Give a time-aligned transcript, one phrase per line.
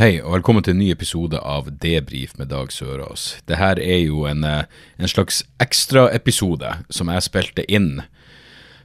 [0.00, 3.34] Hei, og velkommen til en ny episode av Debrif med Dag Sørås.
[3.44, 4.64] Det her er jo en, eh,
[4.96, 8.00] en slags ekstraepisode som jeg spilte inn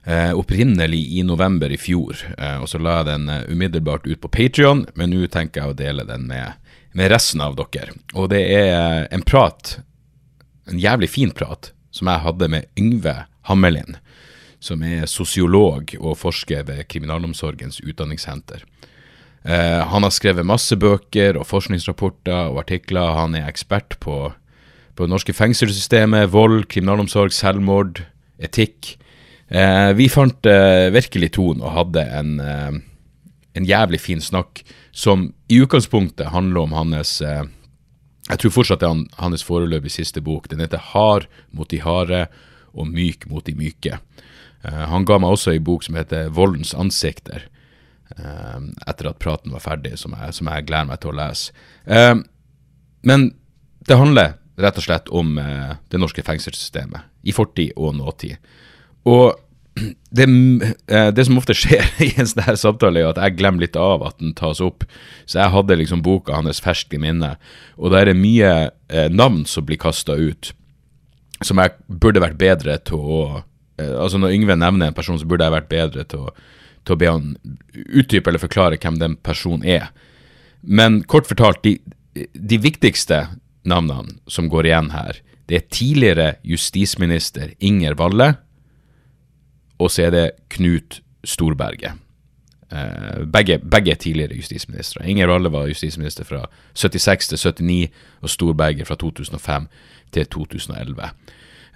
[0.03, 2.19] eh, opprinnelig i november i fjor.
[2.35, 5.71] Eh, og så la jeg den eh, umiddelbart ut på Patrion, men nå tenker jeg
[5.71, 6.59] å dele den med,
[6.91, 7.95] med resten av dere.
[8.11, 9.77] Og det er eh, en prat,
[10.67, 14.01] en jævlig fin prat, som jeg hadde med Yngve Hammelin,
[14.59, 18.67] som er sosiolog og forsker ved Kriminalomsorgens utdanningssenter.
[19.45, 23.13] Eh, han har skrevet masse bøker og forskningsrapporter og artikler.
[23.19, 24.31] Han er ekspert på,
[24.97, 28.01] på det norske fengselssystemet, vold, kriminalomsorg, selvmord,
[28.41, 28.95] etikk.
[29.47, 32.79] Eh, vi fant eh, virkelig tonen og hadde en, eh,
[33.55, 34.63] en jævlig fin snakk
[34.95, 37.45] som i utgangspunktet handler om hans eh,
[38.25, 40.49] Jeg tror fortsatt det er hans foreløpig siste bok.
[40.49, 42.25] Den heter 'Hard mot de harde
[42.73, 43.99] og myk mot de myke'.
[44.65, 47.45] Han ga meg også ei bok som heter 'Voldens ansikter'
[48.17, 51.55] eh, etter at praten var ferdig, som jeg, som jeg gleder meg til å lese.
[51.85, 52.15] Eh,
[53.05, 53.29] men
[53.85, 58.37] det handler rett og slett om eh, det norske fengselssystemet, i fortid og nåtid.
[59.09, 59.35] Og
[60.17, 60.27] det,
[60.87, 63.79] eh, det som ofte skjer i en sånn her samtale, er at jeg glemmer litt
[63.79, 64.87] av at den tas opp.
[65.25, 67.35] Så jeg hadde liksom boka hans ferskt i minne,
[67.77, 70.53] og der er mye eh, navn som blir kasta ut,
[71.43, 73.19] som jeg burde vært bedre til å
[73.75, 76.29] Altså Når Yngve nevner en person, så burde jeg vært bedre til å,
[76.85, 77.33] til å be han
[77.73, 79.89] utdype eller forklare hvem den personen er.
[80.61, 81.77] Men kort fortalt, de,
[82.33, 83.25] de viktigste
[83.65, 85.19] navnene som går igjen her,
[85.49, 88.31] det er tidligere justisminister Inger Valle,
[89.77, 90.25] og så er det
[90.55, 91.99] Knut Storberget.
[92.71, 95.05] Eh, begge, begge er tidligere justisministre.
[95.05, 97.89] Inger Valle var justisminister fra 76 til 79,
[98.21, 99.67] og Storberget fra 2005
[100.11, 101.11] til 2011.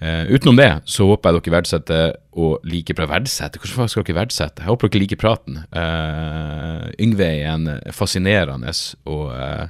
[0.00, 3.60] Eh, utenom det så håper jeg dere verdsetter og liker bra verdsette.
[3.60, 4.64] Hvordan skal dere verdsette?
[4.64, 5.58] Jeg håper dere liker praten.
[5.76, 8.72] Uh, Yngve er en fascinerende
[9.04, 9.66] og, uh,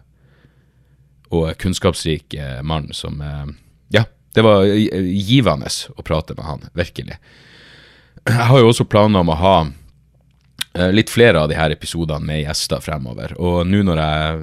[1.34, 3.18] og kunnskapsrik mann som
[3.90, 4.04] Ja,
[4.34, 7.18] det var givende å prate med han, virkelig.
[8.28, 9.54] Jeg har jo også planer om å ha
[10.72, 13.34] litt flere av de her episodene med gjester fremover.
[13.42, 13.82] Og nå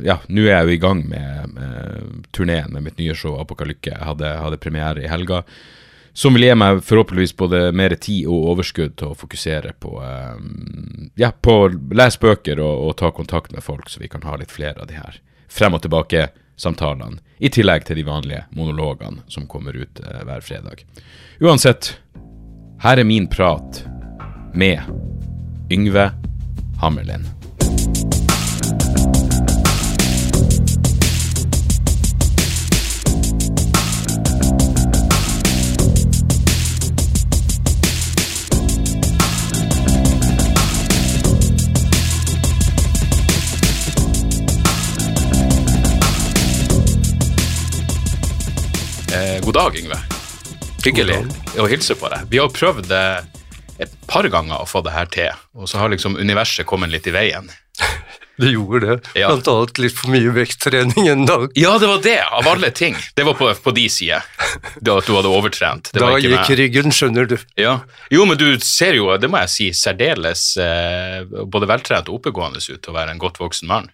[0.03, 3.93] Ja, er jeg jo i gang med, med turneen med mitt nye show Apokalykke.
[3.93, 5.43] Jeg hadde, hadde premiere i helga.
[6.17, 11.11] Som vil gi meg forhåpentligvis både mer tid og overskudd til å fokusere på um,
[11.13, 14.33] Ja, på å lese bøker og, og ta kontakt med folk, så vi kan ha
[14.41, 17.21] litt flere av de her frem og tilbake-samtalene.
[17.37, 20.81] I tillegg til de vanlige monologene som kommer ut uh, hver fredag.
[21.37, 21.93] Uansett,
[22.81, 23.83] her er min prat
[24.57, 24.81] med
[25.69, 26.11] Yngve
[26.81, 27.25] Hammerlind.
[49.11, 49.97] Eh, god dag, Yngve.
[50.85, 51.17] Hyggelig
[51.59, 52.27] å hilse på deg.
[52.31, 53.36] Vi har prøvd eh,
[53.79, 57.07] et par ganger å få det her til, og så har liksom universet kommet litt
[57.07, 57.49] i veien.
[58.37, 58.95] Det gjorde det.
[59.17, 59.31] Ja.
[59.31, 61.47] Blant annet litt for mye vekttrening en dag.
[61.57, 62.93] Ja, det var det, av alle ting.
[63.17, 64.21] Det var på, på de sider,
[64.77, 65.89] Det at du hadde overtrent.
[65.89, 66.51] Det Da gikk med.
[66.59, 67.33] ryggen, skjønner du.
[67.57, 67.79] Ja.
[68.13, 72.61] Jo, men du ser jo, det må jeg si, særdeles eh, både veltrent og oppegående
[72.61, 73.89] ut til å være en godt voksen mann.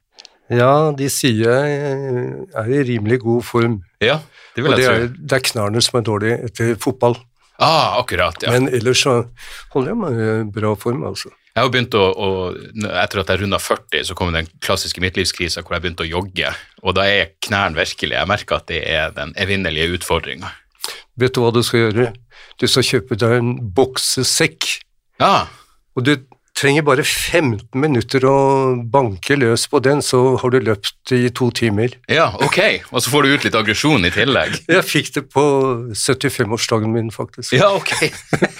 [0.51, 3.79] Ja, de sier jeg er i rimelig god form.
[4.03, 4.19] Ja,
[4.57, 5.23] det vil Og det jeg er, tro.
[5.23, 7.15] det er knærne som er dårlige etter fotball.
[7.61, 8.51] Ah, akkurat, ja.
[8.51, 9.11] Men ellers så
[9.73, 11.29] holder jeg meg i bra form, altså.
[11.53, 12.27] Jeg har begynt å, å
[12.97, 16.49] Etter at jeg runda 40, så kom den klassiske midtlivskrisa hvor jeg begynte å jogge.
[16.81, 20.49] Og da er knærne virkelig Jeg merker at det er den evinnelige utfordringa.
[21.21, 22.07] Vet du hva du skal gjøre?
[22.57, 24.79] Du skal kjøpe deg en boksesekk,
[25.21, 25.45] Ja.
[25.95, 26.15] og du
[26.53, 28.33] trenger bare 15 minutter å
[28.93, 31.95] banke løs på den, så har du løpt i to timer.
[32.11, 32.59] ja, ok.
[32.93, 34.59] Og så får du ut litt aggresjon i tillegg.
[34.75, 35.43] Jeg fikk det på
[35.97, 37.55] 75-årsdagen min, faktisk.
[37.57, 37.93] Ja, ok.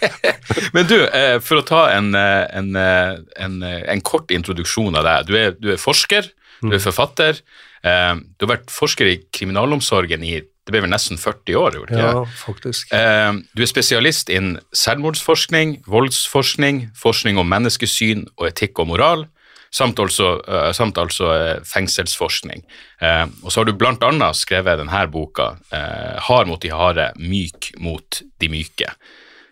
[0.76, 5.06] Men du, eh, for å ta en, eh, en, eh, en, en kort introduksjon av
[5.08, 5.30] deg.
[5.30, 6.32] Du er, du er forsker,
[6.64, 7.40] du er forfatter.
[7.84, 11.92] eh, Du har vært forsker i kriminalomsorgen i det ble vel nesten 40 år, gjorde
[11.92, 12.12] det ikke?
[12.16, 12.94] Ja, faktisk.
[12.96, 19.26] Eh, Du er spesialist innen selvmordsforskning, voldsforskning, forskning om menneskesyn og etikk og moral,
[19.74, 22.62] samt altså, uh, samt altså uh, fengselsforskning.
[23.02, 28.22] Uh, og så har du annet skrevet denne boka, 'Hard mot de harde, myk mot
[28.40, 28.94] de myke'.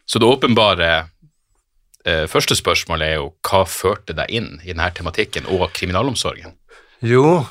[0.06, 1.08] Så det åpenbare
[2.28, 6.56] første spørsmålet er jo hva førte deg inn i denne tematikken og kriminalomsorgen?
[7.02, 7.46] Jo,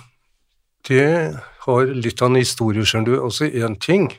[0.88, 3.20] det har litt av en historie, skjønner du.
[3.20, 4.10] Også én ting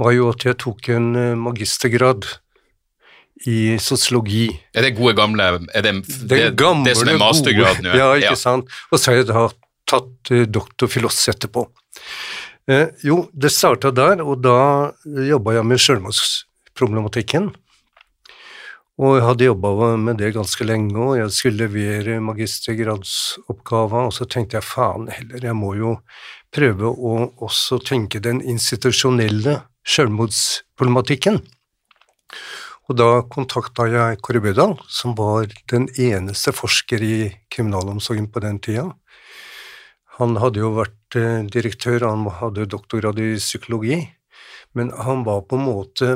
[0.00, 2.26] var jo at jeg tok en magistergrad
[3.44, 4.48] i sosiologi.
[4.72, 5.92] Er det gode gamle Er det
[6.28, 7.84] det, gamle, det som er mastergraden?
[7.84, 8.40] Gode, ja, ikke ja.
[8.40, 8.72] sant.
[8.90, 9.46] Og så har jeg da
[9.86, 11.66] tatt doktor doktorfilos etterpå.
[12.66, 14.58] Eh, jo, det starta der, og da
[15.04, 17.52] jobba jeg med sjølmordsproblematikken.
[18.96, 19.70] Og jeg hadde jobba
[20.00, 25.42] med det ganske lenge, og jeg skulle levere magistergradsoppgava, og så tenkte jeg faen heller,
[25.44, 25.98] jeg må jo
[26.54, 31.42] prøve å også tenke den institusjonelle sjølmordsproblematikken.
[32.86, 37.16] Og da kontakta jeg Kåre Bødal, som var den eneste forsker i
[37.52, 38.88] kriminalomsorgen på den tida.
[40.16, 44.00] Han hadde jo vært eh, direktør, han hadde doktorgrad i psykologi,
[44.72, 46.14] men han var på en måte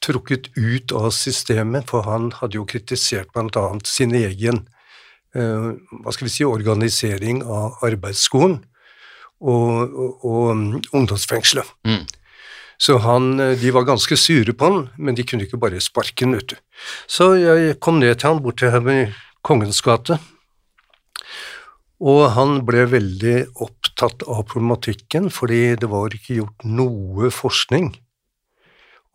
[0.00, 4.62] trukket ut av systemet, for han hadde jo kritisert annet sin egen
[5.36, 5.68] eh,
[6.00, 8.62] hva skal vi si, organisering av arbeidsskolen
[9.40, 11.68] og, og, og mm, ungdomsfengselet.
[11.84, 12.08] Mm.
[12.80, 16.24] Så han, eh, de var ganske sure på han, men de kunne ikke bare sparke
[16.24, 16.58] han, vet du.
[17.04, 20.18] Så jeg kom ned til han borte her ved Kongens gate,
[22.00, 27.92] og han ble veldig opptatt av problematikken, fordi det var ikke gjort noe forskning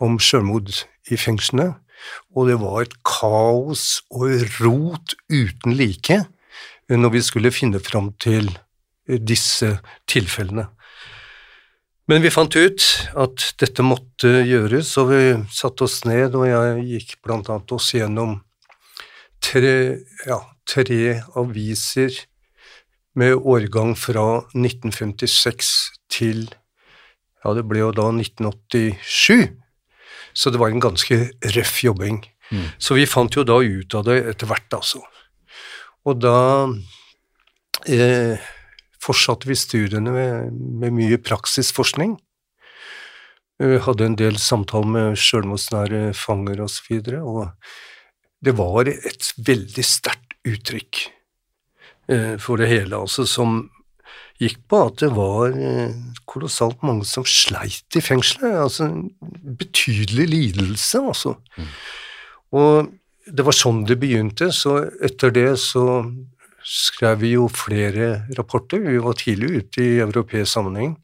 [0.03, 1.74] om selvmord i fengslene,
[2.36, 6.24] og det var et kaos og rot uten like
[6.89, 8.51] når vi skulle finne fram til
[9.06, 9.71] disse
[10.09, 10.68] tilfellene.
[12.06, 12.83] Men vi fant ut
[13.18, 17.89] at dette måtte gjøres, og vi satte oss ned, og jeg gikk blant annet oss
[17.95, 18.38] gjennom
[19.42, 20.38] tre, ja,
[20.69, 21.00] tre
[21.42, 22.13] aviser
[23.18, 25.71] med årgang fra 1956
[26.12, 26.45] til
[27.45, 29.50] ja, det ble jo da 1987,
[30.36, 31.18] så det var en ganske
[31.56, 32.20] røff jobbing.
[32.52, 32.68] Mm.
[32.78, 35.02] Så vi fant jo da ut av det etter hvert, altså.
[36.06, 36.38] Og da
[37.90, 38.38] eh,
[39.02, 40.54] fortsatte vi studiene med,
[40.84, 42.18] med mye praksisforskning.
[43.64, 49.31] Vi hadde en del samtaler med sjølmordsnære fanger osv., og, så og det var et
[49.48, 51.00] veldig sterkt uttrykk
[52.12, 53.64] eh, for det hele, altså, som
[54.42, 55.96] gikk på at det var eh,
[56.28, 58.58] kolossalt mange som sleit i fengselet.
[58.66, 58.90] Altså
[59.62, 61.36] betydelig lidelse, altså.
[61.56, 61.72] Mm.
[62.60, 62.94] Og
[63.26, 66.04] det var sånn det begynte, så etter det så
[66.66, 68.82] skrev vi jo flere rapporter.
[68.82, 70.96] Vi var tidlig ute i europeisk sammenheng.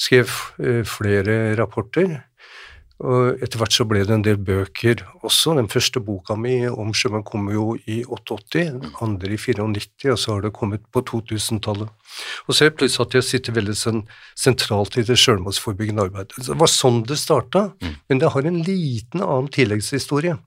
[0.00, 2.18] Skrev eh, flere rapporter.
[3.04, 5.52] Og etter hvert så ble det en del bøker også.
[5.58, 10.20] Den første boka mi om sjømann kom jo i 88, den andre i 94, og
[10.22, 11.90] så har det kommet på 2000-tallet.
[12.46, 16.40] Og så er det plutselig at jeg sitter veldig sentralt i det sjølmordsforebyggende arbeidet.
[16.48, 17.94] Det var sånn det starta, mm.
[18.08, 20.38] men det har en liten annen tilleggshistorie.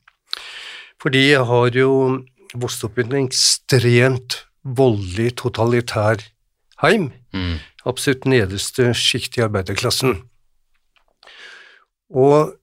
[1.00, 1.94] Fordi jeg har jo
[2.58, 6.26] vokst opp i en ekstremt voldelig, totalitær
[6.82, 7.12] heim.
[7.36, 7.60] Mm.
[7.88, 10.18] Absolutt nederste sjikt i arbeiderklassen.
[12.10, 12.56] Og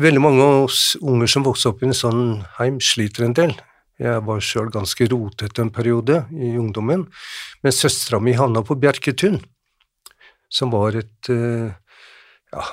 [0.00, 2.24] veldig mange av oss unger som vokser opp i en sånn
[2.58, 3.54] heim, sliter en del.
[4.02, 7.06] Jeg var sjøl ganske rotete en periode i ungdommen,
[7.62, 9.38] men søstera mi havna på Bjerketun,
[10.50, 11.70] som var et eh,
[12.50, 12.64] ja,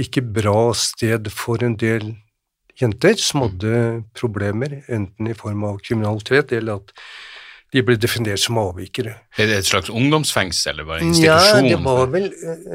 [0.00, 2.14] ikke bra sted for en del
[2.80, 6.94] jenter som hadde problemer, enten i form av kriminalitet eller at
[7.70, 9.14] de ble definert som avvikere.
[9.38, 11.68] Er det et slags ungdomsfengsel, eller bare en institusjon?
[11.68, 12.26] Ja, det var vel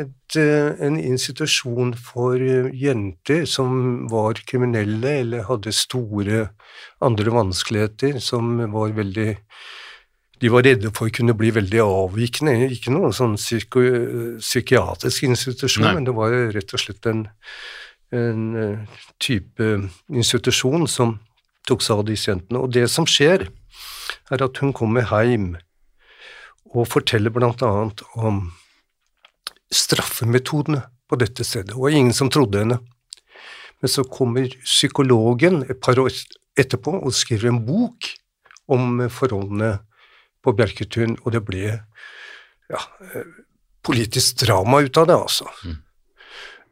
[0.06, 6.50] et, eh, en institusjon for eh, jenter som var kriminelle eller hadde store
[7.04, 9.36] andre vanskeligheter, som var veldig
[10.40, 12.56] de var redde for å kunne bli veldig avvikende.
[12.76, 13.84] Ikke noen sånn psyko,
[14.44, 15.94] psykiatrisk institusjon, Nei.
[15.98, 17.24] men det var rett og slett en,
[18.16, 19.70] en eh, type
[20.12, 21.18] institusjon som
[21.66, 22.62] tok seg av disse jentene.
[22.62, 23.48] Og det som skjer,
[24.32, 25.56] er at hun kommer hjem
[26.76, 28.50] og forteller blant annet om
[29.74, 31.76] straffemetodene på dette stedet.
[31.76, 32.80] og ingen som trodde henne.
[33.82, 36.12] Men så kommer psykologen et par år
[36.58, 38.10] etterpå og skriver en bok
[38.72, 39.80] om forholdene
[40.42, 41.66] på Bjerketun, og det ble
[42.70, 42.82] ja,
[43.86, 45.50] politisk drama ut av det, altså.
[45.66, 45.76] Mm.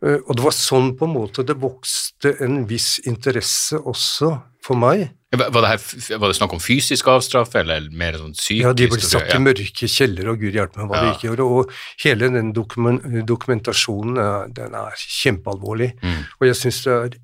[0.06, 4.80] Eh, og det var sånn på en måte det vokste en viss interesse også for
[4.80, 5.10] meg.
[5.34, 8.68] Var det, her, var det snakk om fysisk avstraff, eller mer sånn psykisk?
[8.68, 11.08] Ja, de ble satt i mørke kjellere, og gud hjelpe meg hva ja.
[11.08, 11.48] de ikke gjorde.
[11.58, 15.90] Og hele den dokumentasjonen den er kjempealvorlig.
[16.06, 16.20] Mm.
[16.38, 17.18] Og jeg syns det er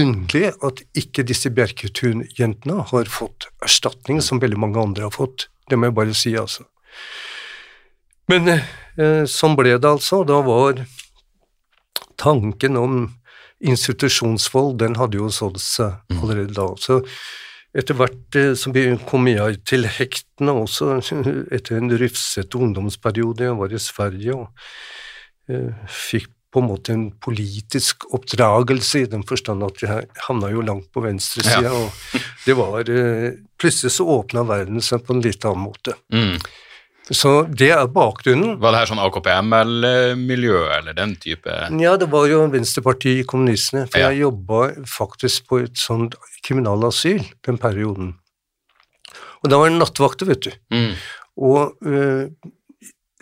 [0.00, 5.50] underlig at ikke disse Bjerketun-jentene har fått erstatning som veldig mange andre har fått.
[5.68, 6.64] Det må jeg bare si, altså.
[8.30, 10.22] Men eh, sånn ble det altså.
[10.24, 10.80] Da var
[12.20, 13.00] tanken om
[13.60, 16.68] institusjonsvold, den hadde jo sådd seg allerede da.
[16.80, 17.00] Så
[17.76, 18.72] etter hvert eh, så
[19.08, 20.98] kom jeg til hektene også,
[21.56, 23.46] etter en rufsete ungdomsperiode.
[23.50, 24.68] Jeg var i Sverige og
[25.50, 30.64] eh, fikk på en måte en politisk oppdragelse, i den forstand at jeg havna jo
[30.66, 31.76] langt på venstresida, ja.
[31.78, 35.92] og det var eh, Plutselig så åpna verden seg på en litt annen måte.
[36.08, 36.38] Mm.
[37.10, 38.54] Så det er bakgrunnen.
[38.62, 41.50] Var det her sånn AKP-ML-miljø, eller den type
[41.82, 44.12] Ja, det var jo Venstrepartiet i Kommunistene, for ja.
[44.12, 46.14] jeg jobba faktisk på et sånt
[46.46, 48.14] kriminalasyl den perioden.
[49.42, 50.50] Og da var det nattvakter, vet du.
[50.70, 50.94] Mm.
[51.50, 52.30] Og uh,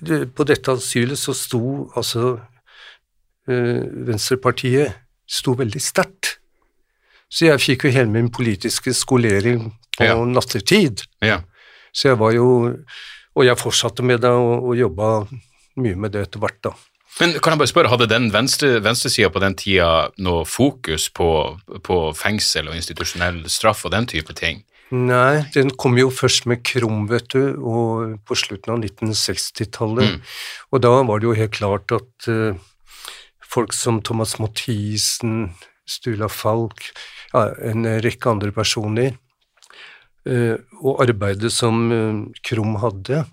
[0.04, 1.62] det, på dette asylet så sto
[1.97, 6.37] altså uh, Venstrepartiet sto veldig sterkt.
[7.28, 10.16] Så jeg fikk jo hele min politiske skolering på ja.
[10.28, 11.04] nattetid.
[11.25, 11.42] Ja.
[11.92, 12.49] Så jeg var jo
[13.38, 15.11] Og jeg fortsatte med det og, og jobba
[15.78, 16.75] mye med det etter hvert, da.
[17.18, 19.90] Men kan jeg bare spørre, Hadde den venstre, venstresida på den tida
[20.23, 21.28] noe fokus på,
[21.87, 24.62] på, fengsel og institusjonell straff og den type ting?
[24.95, 30.14] Nei, den kom jo først med Krum, vet du, og på slutten av 1960-tallet.
[30.14, 30.37] Mm.
[30.73, 32.57] Og da var det jo helt klart at uh,
[33.45, 35.50] folk som Thomas Mathisen,
[35.88, 36.87] Stula Falk,
[37.35, 39.18] ja, en rekke andre personer
[40.26, 43.25] og arbeidet som eh, Krum hadde,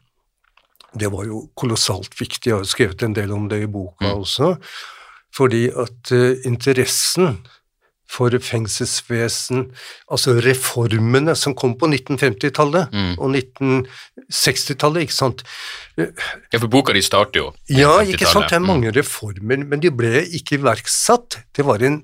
[0.96, 2.52] det var jo kolossalt viktig.
[2.52, 4.22] Jeg har skrevet en del om det i boka mm.
[4.24, 4.56] også.
[5.36, 7.42] Fordi at uh, interessen
[8.06, 9.64] for fengselsvesen,
[10.14, 13.16] altså reformene som kom på 1950-tallet mm.
[13.18, 15.42] og 1960-tallet, ikke sant
[15.98, 18.46] Ja, for boka di starter jo Ja, ikke sant.
[18.52, 18.96] Det er mange mm.
[19.00, 21.42] reformer, men de ble ikke iverksatt.
[21.58, 22.04] Det var en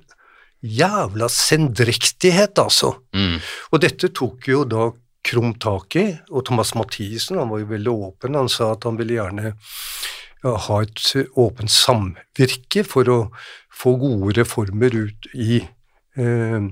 [0.61, 2.95] jævla sendrektighet, altså.
[3.15, 3.39] Mm.
[3.71, 4.91] Og dette tok jo da
[5.21, 8.37] Krum tak i, og Thomas Mathisen han var jo veldig åpen.
[8.39, 11.03] Han sa at han ville gjerne ja, ha et
[11.37, 13.17] åpent samvirke for å
[13.69, 15.59] få gode reformer ut i
[16.17, 16.65] eh,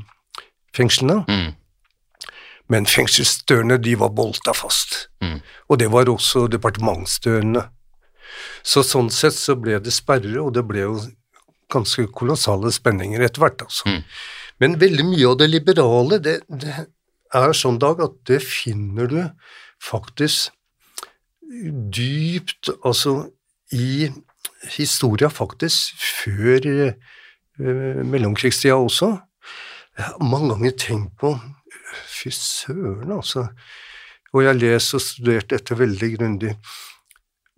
[0.74, 1.22] fengslene.
[1.30, 1.54] Mm.
[2.74, 5.40] Men fengselsdørene de var bolta fast, mm.
[5.70, 7.64] og det var også departementsdørene.
[8.66, 11.00] Så sånn sett så ble det sperre, og det ble jo
[11.72, 13.90] ganske kolossale spenninger etter hvert, altså.
[13.90, 14.04] Mm.
[14.60, 16.74] Men veldig mye av det liberale, det, det
[17.36, 19.20] er sånn, Dag, at det finner du
[19.84, 20.52] faktisk
[21.96, 23.30] dypt, altså
[23.74, 24.10] i
[24.76, 29.14] historia faktisk før uh, mellomkrigstida også.
[29.98, 31.34] Jeg har mange ganger tenkt på
[32.10, 33.48] Fy søren, altså.
[34.34, 36.52] Og jeg har lest og studert dette veldig grundig.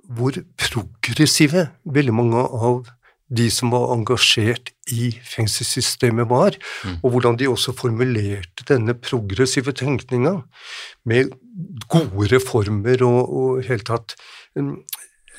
[0.07, 2.85] Hvor progressive veldig mange av
[3.31, 6.97] de som var engasjert i fengselssystemet var, mm.
[6.99, 10.41] og hvordan de også formulerte denne progressive tenkninga
[11.07, 11.31] med
[11.91, 14.17] gode reformer og, og helt tatt
[14.59, 14.73] en,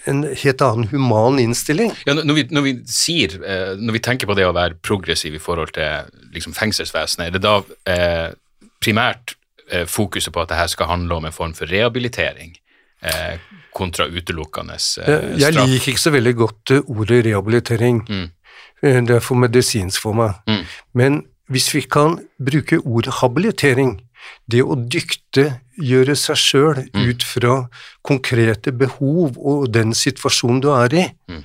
[0.09, 1.93] en helt annen human innstilling.
[2.09, 5.37] Ja, når, vi, når, vi, sier, eh, når vi tenker på det å være progressiv
[5.37, 7.59] i forhold til liksom, fengselsvesenet, er det da
[7.93, 8.29] eh,
[8.83, 9.37] primært
[9.69, 12.57] eh, fokuset på at dette skal handle om en form for rehabilitering?
[13.05, 13.37] Eh,
[13.75, 15.41] kontra utelukkende eh, straff.
[15.41, 18.03] Jeg liker ikke så veldig godt eh, ordet rehabilitering.
[18.09, 18.31] Mm.
[18.83, 20.41] Det er for medisinsk for meg.
[20.51, 20.65] Mm.
[20.99, 21.21] Men
[21.53, 24.01] hvis vi kan bruke ordet habilitering,
[24.51, 27.07] det å dyktiggjøre seg sjøl mm.
[27.09, 27.57] ut fra
[28.07, 31.41] konkrete behov og den situasjonen du er i, mm.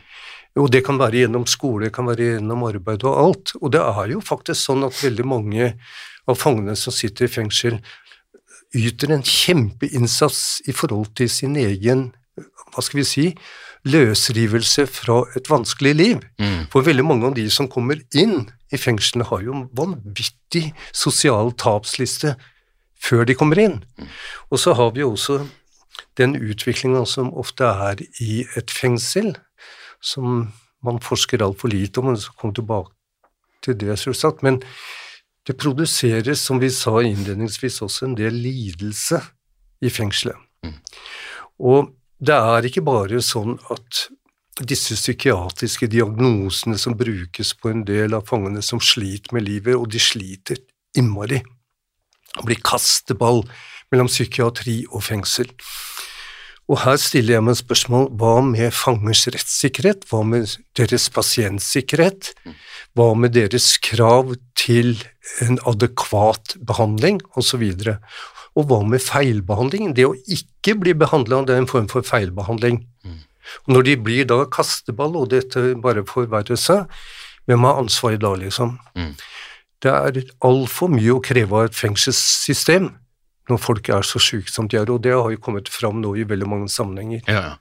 [0.64, 3.82] og det kan være gjennom skole, det kan være gjennom arbeid og alt, og det
[3.84, 5.72] er jo faktisk sånn at veldig mange
[6.28, 7.82] av fangene som sitter i fengsel,
[8.76, 12.10] yter en kjempeinnsats i forhold til sin egen
[12.78, 13.26] hva skal vi si,
[13.88, 16.22] løsrivelse fra et vanskelig liv.
[16.42, 16.68] Mm.
[16.72, 21.54] For veldig mange av de som kommer inn i fengslene, har jo en vanvittig sosial
[21.58, 22.36] tapsliste
[23.02, 23.80] før de kommer inn.
[23.98, 24.12] Mm.
[24.52, 25.42] Og så har vi jo også
[26.18, 29.36] den utviklinga som ofte er i et fengsel,
[30.02, 30.52] som
[30.86, 32.94] man forsker altfor lite om, og så kommer tilbake
[33.66, 34.44] til det, selvsagt.
[34.46, 34.62] Men
[35.48, 39.22] det produseres, som vi sa innledningsvis, også en del lidelse
[39.82, 40.38] i fengselet.
[40.66, 40.76] Mm.
[41.60, 44.08] Og det er ikke bare sånn at
[44.66, 49.92] disse psykiatriske diagnosene som brukes på en del av fangene som sliter med livet, og
[49.94, 50.62] de sliter
[50.98, 51.44] innmari,
[52.44, 53.44] blir kasteball
[53.92, 55.52] mellom psykiatri og fengsel.
[56.68, 62.34] Og her stiller jeg meg spørsmål hva med fangers rettssikkerhet, hva med deres pasientsikkerhet,
[62.98, 64.98] hva med deres krav til
[65.46, 67.64] en adekvat behandling, osv.
[67.64, 67.94] Og,
[68.58, 69.94] og hva med feilbehandling?
[69.98, 72.82] Det å ikke bli behandla, det er en form for feilbehandling.
[73.68, 76.88] Og når de blir da kasteball, og dette bare forverrer seg,
[77.48, 78.76] hvem har ansvaret da, liksom?
[78.98, 79.14] Mm.
[79.86, 82.90] det er altfor mye å kreve av et fengselssystem
[83.48, 86.16] når folk er så syke som de er, og det har jo kommet fram nå
[86.20, 87.22] i veldig mange sammenhenger.
[87.30, 87.54] Ja, ja.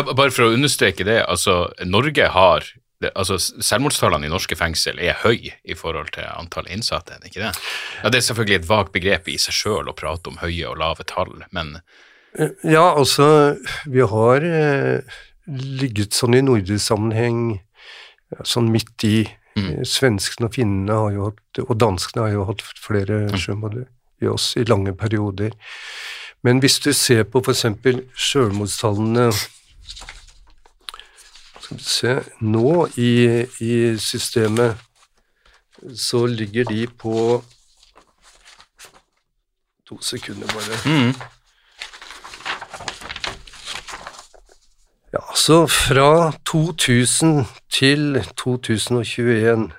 [0.00, 2.66] ja bare for å understreke det, altså Norge har
[3.00, 7.30] det, altså Selvmordstallene i norske fengsel er høy i forhold til antall innsatte, er det
[7.32, 7.54] ikke det?
[8.02, 10.78] Ja, Det er selvfølgelig et vagt begrep i seg sjøl å prate om høye og
[10.82, 11.78] lave tall, men
[12.38, 15.00] Eh, Ja, altså, vi har eh,
[15.50, 17.60] ligget sånn i nordisk sammenheng
[18.46, 19.24] sånn midt i.
[19.58, 19.82] Mm.
[19.82, 23.80] Svenskene og finnene har jo hatt, og danskene har jo hatt flere sjømord
[24.22, 25.56] i oss i lange perioder.
[26.46, 27.66] Men hvis du ser på f.eks.
[28.14, 29.26] sjølmordstallene
[31.70, 34.76] Skal vi se Nå i, i systemet
[35.94, 37.44] så ligger de på
[39.86, 41.14] To sekunder, bare.
[45.12, 49.72] Ja, så fra 2000 til 2021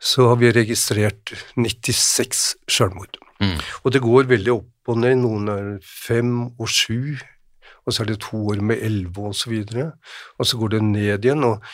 [0.00, 3.18] så har vi registrert 96 selvmord.
[3.84, 5.14] Og det går veldig opp og ned.
[5.22, 7.14] Noen er fem og sju,
[7.88, 9.92] og så er det to år med elleve og så videre.
[10.38, 11.44] Og så går det ned igjen.
[11.44, 11.64] Og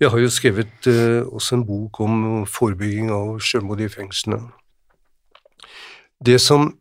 [0.00, 4.42] jeg har jo skrevet eh, også en bok om forebygging av selvmord i fengslene.
[6.24, 6.72] Det som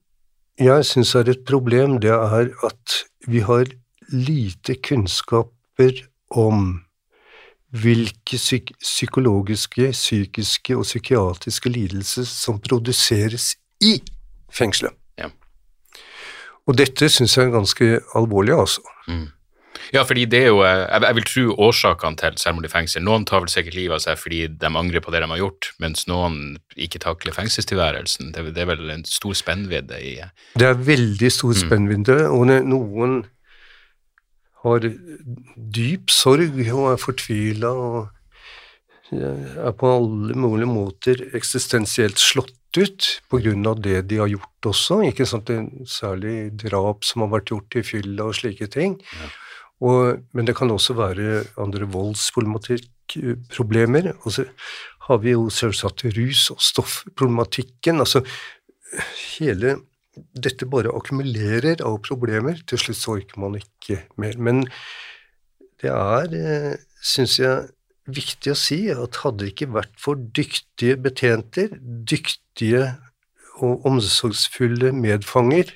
[0.59, 3.69] jeg syns er et problem, det er at vi har
[4.11, 6.01] lite kunnskaper
[6.35, 6.81] om
[7.69, 13.99] hvilke psyk psykologiske, psykiske og psykiatriske lidelser som produseres i
[14.51, 14.98] fengselet.
[16.69, 18.83] Og dette syns jeg er ganske alvorlig, altså.
[19.93, 23.01] Ja, fordi det er jo eh, Jeg, vil tro årsakene til selvmord i fengsel.
[23.05, 25.71] Noen tar vel sikkert livet av seg fordi de angrer på det de har gjort,
[25.81, 28.33] mens noen ikke takler fengselstilværelsen.
[28.35, 30.13] Det, det er vel en stor spennvidde i
[30.59, 33.23] Det er veldig stor spennvidde, og noen
[34.63, 34.85] har
[35.79, 37.99] dyp sorg og er fortvila og
[39.15, 43.21] er på alle mulige måter eksistensielt slått ut
[43.67, 45.49] av det de har gjort også, ikke sant,
[45.89, 48.99] særlig drap som har vært gjort i fylla og slike ting.
[49.79, 54.11] Og, men det kan også være andre voldsproblematikkproblemer.
[54.25, 54.43] Og så
[55.07, 57.99] har vi jo selvsagt rus- og stoffproblematikken.
[58.03, 58.19] Altså
[59.37, 59.75] hele
[60.35, 62.55] dette bare akkumulerer av problemer.
[62.67, 64.37] Til slutt så orker man ikke mer.
[64.37, 64.67] Men
[65.79, 67.69] det er, eh, syns jeg,
[68.15, 72.95] viktig å si at hadde det ikke vært for dyktige betjenter, dyktige
[73.59, 75.73] og omsorgsfulle medfanger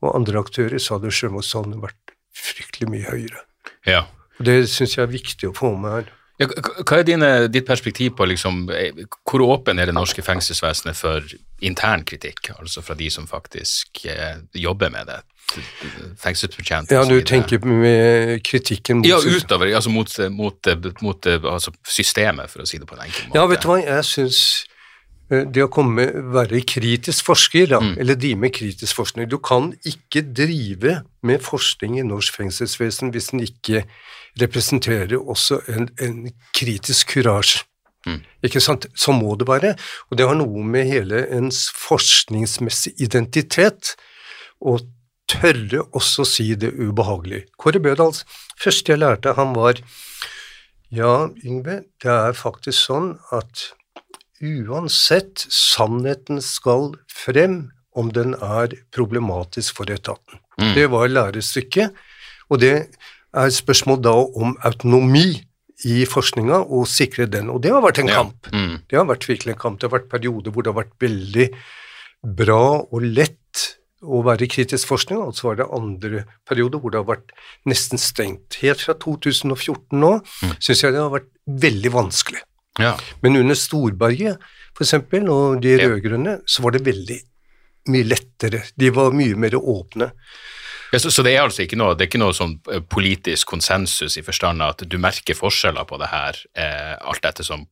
[0.00, 3.42] og andre aktører, så hadde sjømannstallene vært fryktelig mye høyere.
[3.88, 4.06] Ja.
[4.38, 6.12] Og Det syns jeg er viktig å få med her.
[6.36, 6.50] Ja,
[6.84, 8.92] hva er dine, ditt perspektiv på liksom, eh,
[9.24, 11.24] hvor åpen er det norske fengselsvesenet for
[11.64, 15.22] intern kritikk, altså fra de som faktisk eh, jobber med det?
[16.20, 20.70] Fengselsbetjenter Ja, og Ja, du tenker med kritikken mot Ja, utover, altså mot, mot,
[21.02, 23.38] mot altså systemet, for å si det på en enkel måte.
[23.38, 24.40] Ja, vet du hva, jeg syns
[25.30, 29.72] eh, det å komme, være kritisk forsker, da, eller drive med kritisk forskning Du kan
[29.86, 33.86] ikke drive med forskning i norsk fengselsvesen hvis den ikke
[34.40, 36.20] representerer også en, en
[36.54, 37.64] kritisk kurasje.
[38.46, 38.86] Ikke sant?
[38.94, 39.72] Så må det være.
[40.10, 43.96] Og det har noe med hele ens forskningsmessige identitet
[44.62, 44.76] å
[45.28, 47.46] tørre også si det ubehagelige.
[47.58, 48.24] Kåre Bødals
[48.62, 49.80] første jeg lærte, han var
[50.94, 53.72] Ja, Yngve, det er faktisk sånn at
[54.40, 60.38] uansett sannheten skal frem om den er problematisk for etaten.
[60.76, 61.92] Det var lærestykket,
[62.52, 65.40] og det er et spørsmål da om autonomi
[65.84, 68.22] i forskninga og sikre den, og det har vært en Ja.
[68.22, 68.46] kamp.
[68.88, 69.80] Det har vært virkelig en kamp.
[69.80, 71.50] Det har vært perioder hvor det har vært veldig
[72.36, 73.38] bra og lett
[74.04, 77.32] å være i kritisk forskning, og så var det andre perioder hvor det har vært
[77.68, 78.58] nesten stengt.
[78.62, 80.12] Helt fra 2014 nå
[80.60, 81.30] syns jeg det har vært
[81.64, 82.42] veldig vanskelig.
[82.82, 82.92] Ja.
[83.24, 84.42] Men under Storberget,
[84.76, 87.16] eksempel, og de rød-grønne, så var det veldig
[87.94, 88.66] mye lettere.
[88.76, 90.10] De var mye mer åpne.
[90.92, 94.18] Ja, så, så det er altså ikke noe, det ikke noe sånn eh, politisk konsensus
[94.20, 97.64] i forstand av at du merker forskjeller på det her, eh, alt ettersom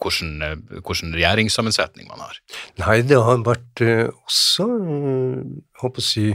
[0.00, 2.36] hvordan, eh, hvordan regjeringssammensetning man har.
[2.82, 6.26] Nei, det har vært eh, også, jeg håper å si,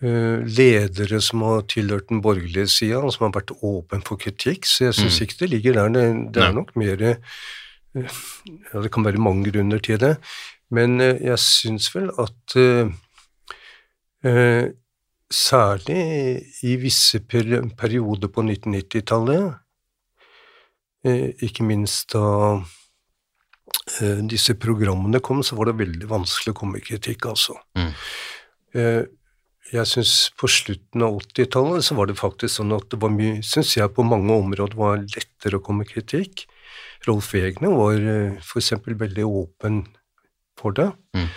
[0.00, 4.88] eh, ledere som har tilhørt den borgerlige sida, som har vært åpen for kritikk, så
[4.88, 5.94] jeg syns ikke det ligger der.
[5.96, 6.06] Det,
[6.36, 7.36] det er nok mer eh,
[7.90, 10.16] Ja, det kan være mange grunner til det,
[10.70, 12.92] men eh, jeg syns vel at uh,
[14.24, 14.70] eh,
[15.30, 19.59] Særlig i visse perioder på 1990-tallet, eh,
[21.04, 22.24] ikke minst da
[24.00, 27.56] eh, disse programmene kom, så var det veldig vanskelig å komme med kritikk, altså.
[27.78, 27.90] Mm.
[28.76, 29.02] Eh,
[29.70, 33.36] jeg syns på slutten av 80-tallet så var det faktisk sånn at det var mye
[33.46, 36.42] Syns jeg på mange områder var lettere å komme med kritikk.
[37.06, 38.00] Rolf Wegener var
[38.42, 38.72] f.eks.
[38.82, 39.84] veldig åpen
[40.58, 40.88] for det.
[41.14, 41.28] Mm.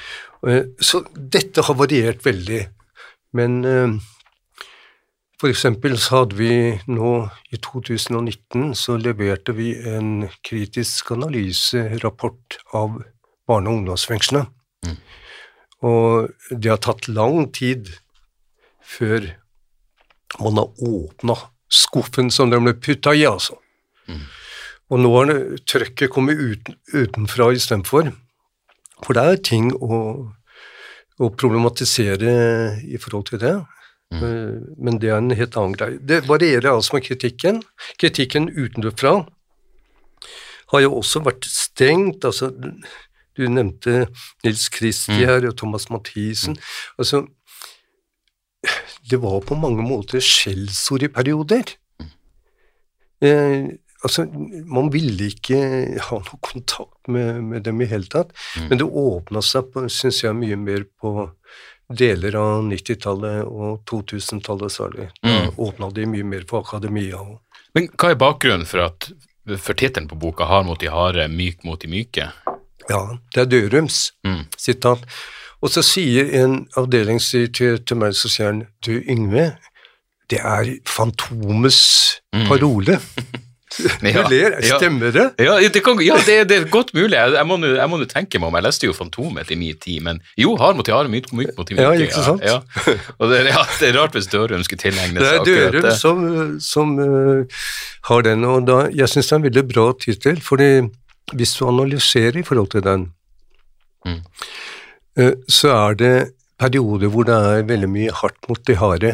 [0.82, 2.64] Så dette har variert veldig.
[3.38, 3.94] Men eh,
[5.42, 6.54] for eksempel så hadde vi
[6.88, 7.14] nå
[7.52, 13.02] i 2019 så leverte vi en kritisk analyserapport av
[13.48, 14.46] barne- og ungdomsfengslene.
[15.84, 17.92] Og det har tatt lang tid
[18.80, 19.34] før
[20.40, 21.36] man har åpna
[21.74, 23.58] skuffen som de ble putta i, altså.
[24.94, 25.34] Og nå har
[25.68, 28.12] trøkket kommet uten, utenfra istedenfor.
[29.04, 30.00] For det er ting å,
[31.20, 32.34] å problematisere
[32.86, 33.56] i forhold til det.
[34.22, 35.98] Eh, Men det er en helt annen greie.
[36.00, 37.62] Det varierer altså med kritikken.
[38.02, 39.26] Kritikken utenfra
[40.74, 42.26] har jo også vært strengt.
[42.26, 42.52] altså
[43.36, 44.08] Du nevnte
[44.44, 46.58] Nils Kristi her og Thomas Mathisen.
[46.98, 47.28] altså
[49.10, 51.64] Det var på mange måter skjellsord i perioder.
[53.24, 53.68] Eh,
[54.04, 54.26] altså,
[54.68, 55.58] man ville ikke
[56.10, 58.32] ha noe kontakt med, med dem i hele tatt,
[58.70, 61.30] men det åpna seg, syns jeg, mye mer på
[61.98, 65.10] deler av 90-tallet og 2000-tallet særlig.
[65.24, 67.22] Da åpna de mye mer for akademia.
[67.74, 69.12] Men hva er bakgrunnen for at
[69.60, 72.30] for tittelen på boka 'Hard mot de harde, myk mot de myke'?
[72.90, 74.12] Ja, det er Dørums
[74.58, 75.04] sitat.
[75.64, 79.54] Og så sier en avdelingsdirektør til meg, så sier han, du Yngve,
[80.30, 83.00] det er Fantomets parole.
[84.04, 84.78] Ja, Du ler, ja.
[84.78, 85.24] stemmer det?
[85.42, 87.16] Ja, det, kan, ja, det, det er godt mulig.
[87.18, 88.58] Jeg, må nå- tenke meg om.
[88.60, 91.56] Jeg leste jo Fantomet i min tid, men jo, hard mot i harde, myk, myk
[91.58, 91.88] mot de myke.
[91.88, 92.44] Ja, ikke sant?
[92.46, 92.60] Ja,
[93.20, 96.24] Og det, ja, det er rart hvis Dørum skulle tilegne Det Det er Dørum som,
[96.62, 97.64] som uh,
[98.12, 100.70] har den, og da, jeg syns det er en veldig bra tittel, fordi
[101.34, 103.10] hvis du analyserer i forhold til den,
[104.06, 104.18] Mm.
[105.20, 106.16] uh, så er det
[106.60, 109.14] perioder hvor det er veldig mye hardt mot de harde.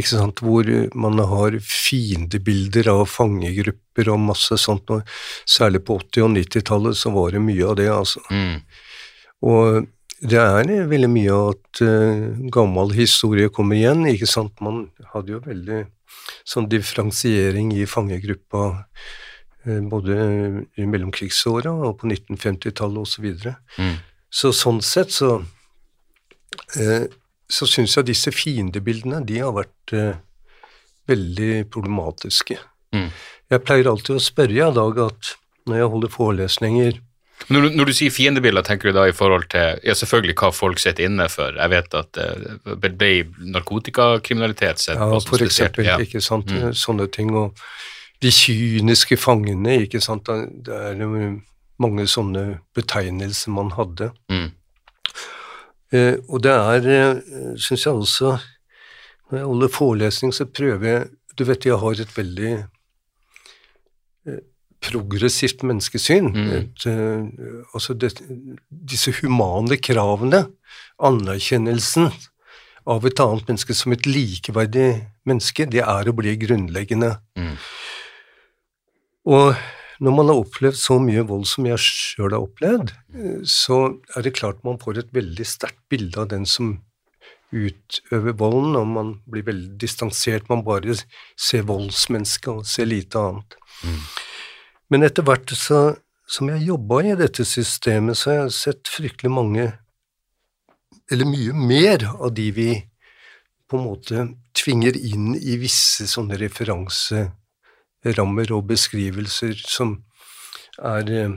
[0.00, 0.40] Sant?
[0.40, 0.64] Hvor
[0.96, 4.88] man har fiendebilder av fangegrupper og masse sånt.
[4.90, 5.02] Og
[5.44, 8.22] særlig på 80- og 90-tallet så var det mye av det, altså.
[8.32, 8.62] Mm.
[9.42, 9.90] Og
[10.22, 14.54] det er veldig mye at uh, gammel historie kommer igjen, ikke sant.
[14.62, 15.82] Man hadde jo veldig
[16.46, 18.68] sånn differensiering i fangegruppa
[19.66, 20.16] uh, både
[20.78, 23.26] i mellomkrigsåra og på 1950-tallet osv.
[23.42, 23.56] Så.
[23.82, 23.96] Mm.
[24.30, 25.34] så sånn sett så
[26.78, 27.10] eh,
[27.52, 30.14] så syns jeg disse fiendebildene de har vært eh,
[31.10, 32.56] veldig problematiske.
[32.96, 33.08] Mm.
[33.52, 35.32] Jeg pleier alltid å spørre i dag at
[35.68, 37.00] når jeg holder forelesninger
[37.50, 40.52] Når, du- når du sier fiendebilder, tenker du da i forhold til ja, selvfølgelig hva
[40.54, 41.50] folk sitter inne for?
[41.58, 45.74] Jeg vet at det ble- narkotikakriminalitet sett Ja, på som for spesielt.
[45.74, 45.96] eksempel, Ja.
[45.98, 46.70] ikke sant, Mm.
[46.72, 47.56] sånne ting, og
[48.20, 50.94] de kyniske fangene, ikke sant, det er
[51.82, 54.12] mange sånne betegnelser man hadde.
[54.30, 54.52] Mm.
[55.92, 58.36] Eh, og det er, eh, syns jeg også,
[59.30, 62.52] når jeg holder forelesning, så prøver jeg, du vet jeg har et veldig
[64.26, 64.40] eh,
[64.82, 66.32] progressivt menneskesyn.
[66.32, 66.50] Mm.
[66.58, 66.86] Et,
[67.74, 68.16] altså det,
[68.68, 70.46] disse humane kravene,
[70.98, 72.10] anerkjennelsen
[72.90, 74.88] av et annet menneske som et likeverdig
[75.28, 77.14] menneske, det er å bli grunnleggende.
[77.38, 77.54] Mm.
[79.30, 79.54] Og
[80.02, 82.90] når man har opplevd så mye vold som jeg sjøl har opplevd,
[83.46, 83.78] så
[84.16, 86.80] er det klart man får et veldig sterkt bilde av den som
[87.52, 90.48] utøver volden, og man blir veldig distansert.
[90.50, 90.96] Man bare
[91.38, 93.58] ser voldsmennesket og ser lite annet.
[94.90, 95.82] Men etter hvert så,
[96.28, 99.68] som jeg jobba i dette systemet, så har jeg sett fryktelig mange,
[101.12, 102.70] eller mye mer, av de vi
[103.68, 106.40] på en måte tvinger inn i visse sånne
[108.02, 110.02] referanserammer og beskrivelser som
[110.78, 111.34] er eh,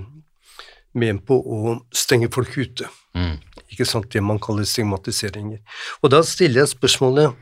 [0.94, 2.88] med på å stenge folk ute.
[3.16, 3.38] Mm.
[3.70, 5.60] Ikke sant, det man kaller stigmatiseringer.
[6.02, 7.34] Og da stiller jeg spørsmålet,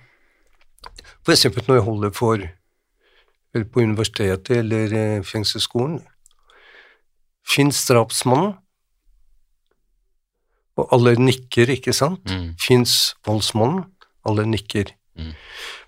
[1.27, 2.49] eksempel når jeg holder for
[3.53, 6.01] eller på universitetet eller eh, fengselsskolen,
[7.45, 8.55] fins drapsmannen?
[10.73, 12.25] Og alle nikker, ikke sant?
[12.25, 12.55] Mm.
[12.57, 13.83] Fins voldsmannen?
[14.25, 14.89] Alle nikker.
[15.13, 15.35] Mm.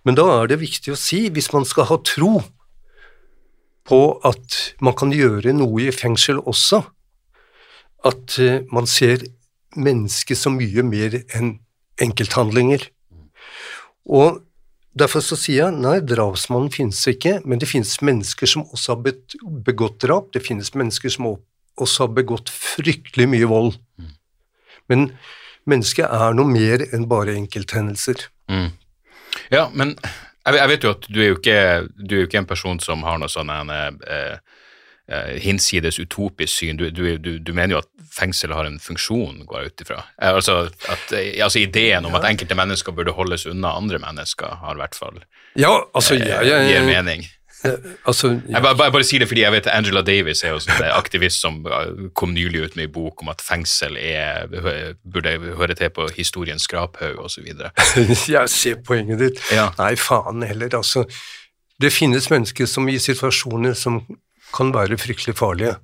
[0.06, 2.36] Men da er det viktig å si, hvis man skal ha tro
[3.86, 6.82] på at man kan gjøre noe i fengsel også,
[8.06, 9.24] at eh, man ser
[9.76, 11.58] mennesket så mye mer enn
[12.02, 12.88] enkelthandlinger.
[14.06, 14.42] Og
[14.98, 19.16] derfor så sier jeg nei, drapsmannen finnes ikke, men det finnes mennesker som også har
[19.66, 23.76] begått drap, det finnes mennesker som også har begått fryktelig mye vold.
[24.92, 25.10] Men
[25.70, 28.28] mennesket er noe mer enn bare enkelthendelser.
[28.52, 28.70] Mm.
[29.52, 29.96] Ja, men
[30.46, 31.60] jeg, jeg vet jo at du er jo ikke,
[31.98, 34.38] du er jo ikke en person som har noe sånn en, eh,
[35.10, 36.80] eh, hinsides utopisk syn.
[36.80, 40.02] Du, du, du, du mener jo at fengsel har en funksjon, går jeg ut ifra.
[40.22, 40.58] Eh, altså,
[40.92, 44.84] at, eh, altså ideen om at enkelte mennesker burde holdes unna andre mennesker, har i
[44.84, 45.24] hvert fall
[45.60, 47.26] Ja, altså, eh, jeg, gir mening.
[48.06, 50.78] Altså, Jeg bare, bare, bare sier det fordi jeg vet Angela Davis er jo sånn
[50.80, 54.50] en aktivist som uh, kom nylig ut med en bok om at fengsel er,
[55.04, 57.48] burde høre til på historiens skraphaug osv.
[57.48, 59.42] jeg ser poenget ditt.
[59.54, 59.72] Ja.
[59.80, 61.06] Nei, faen heller, altså.
[61.82, 64.00] Det finnes mennesker som i situasjoner som
[64.56, 65.76] kan være fryktelig farlige,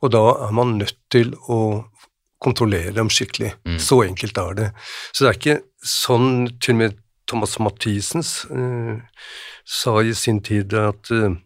[0.00, 1.84] og da er man nødt til å
[2.40, 3.52] kontrollere dem skikkelig.
[3.82, 4.68] Så enkelt er det.
[5.12, 6.30] Så det er ikke sånn
[6.62, 8.96] til og med Thomas Mathisens eh,
[9.64, 11.36] sa i sin tid at eh,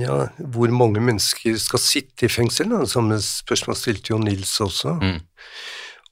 [0.00, 2.70] ja, hvor mange mennesker skal sitte i fengsel?
[2.72, 2.84] Da?
[2.88, 4.94] Samme spørsmål stilte jo Nils også.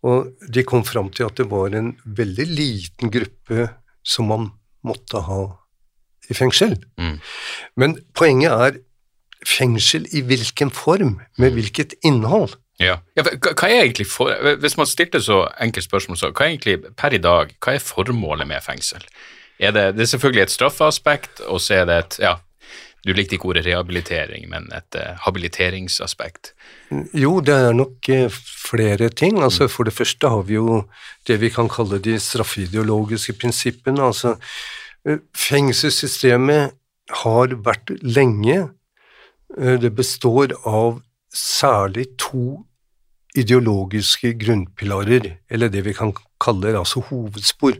[0.08, 3.68] Og de kom fram til at det var en veldig liten gruppe
[4.06, 4.50] som man
[4.86, 5.40] måtte ha
[6.28, 6.76] i fengsel.
[7.78, 8.78] Men poenget er
[9.46, 12.58] fengsel i hvilken form, med hvilket innhold.
[12.78, 13.00] Ja.
[13.18, 14.30] ja hva, er egentlig for,
[14.62, 17.82] Hvis man stilte så enkelt spørsmål, så hva er egentlig per i dag, hva er
[17.82, 19.02] formålet med fengsel?
[19.58, 22.36] Er det, det er selvfølgelig et straffeaspekt, og så er det et ja,
[23.06, 26.52] Du likte ikke ordet rehabilitering, men et uh, habiliteringsaspekt.
[27.14, 28.26] Jo, det er nok uh,
[28.68, 29.38] flere ting.
[29.42, 30.82] Altså, For det første har vi jo
[31.26, 34.02] det vi kan kalle de straffeideologiske prinsippene.
[34.02, 34.34] Altså,
[35.08, 36.74] uh, fengselssystemet
[37.22, 38.68] har vært lenge
[39.56, 40.98] Det består av
[41.34, 42.64] særlig to
[43.38, 47.72] ideologiske grunnpilarer, eller det vi kan kalle altså hovedspor.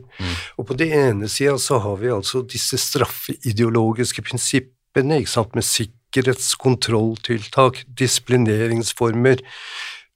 [0.57, 5.63] Og på det ene sida så har vi altså disse straffeideologiske prinsippene, ikke sant, med
[5.67, 9.35] sikkerhetskontrolltiltak, disiplineringsformer,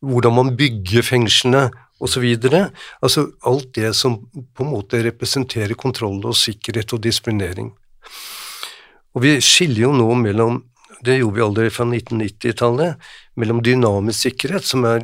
[0.04, 1.70] hvordan man bygger fengslene
[2.04, 2.26] osv.
[3.02, 4.20] Altså alt det som
[4.56, 7.72] på en måte representerer kontroll og sikkerhet og disiplinering.
[9.14, 10.64] Og vi skiller jo nå mellom
[11.06, 12.96] det gjorde vi allerede fra 1990-tallet,
[13.36, 15.00] mellom dynamisk sikkerhet, som er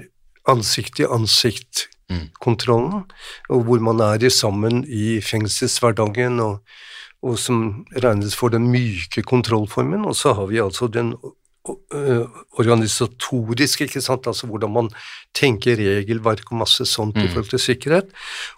[0.50, 3.04] ansikt-til-ansikt-kontrollen,
[3.50, 6.60] og hvor man er sammen i fengselshverdagen, og,
[7.22, 11.16] og som regnes for den myke kontrollformen, og så har vi altså den
[12.58, 14.90] organisatorisk, ikke sant, altså hvordan man
[15.38, 18.08] tenker regelverk og masse sånt i forhold til sikkerhet,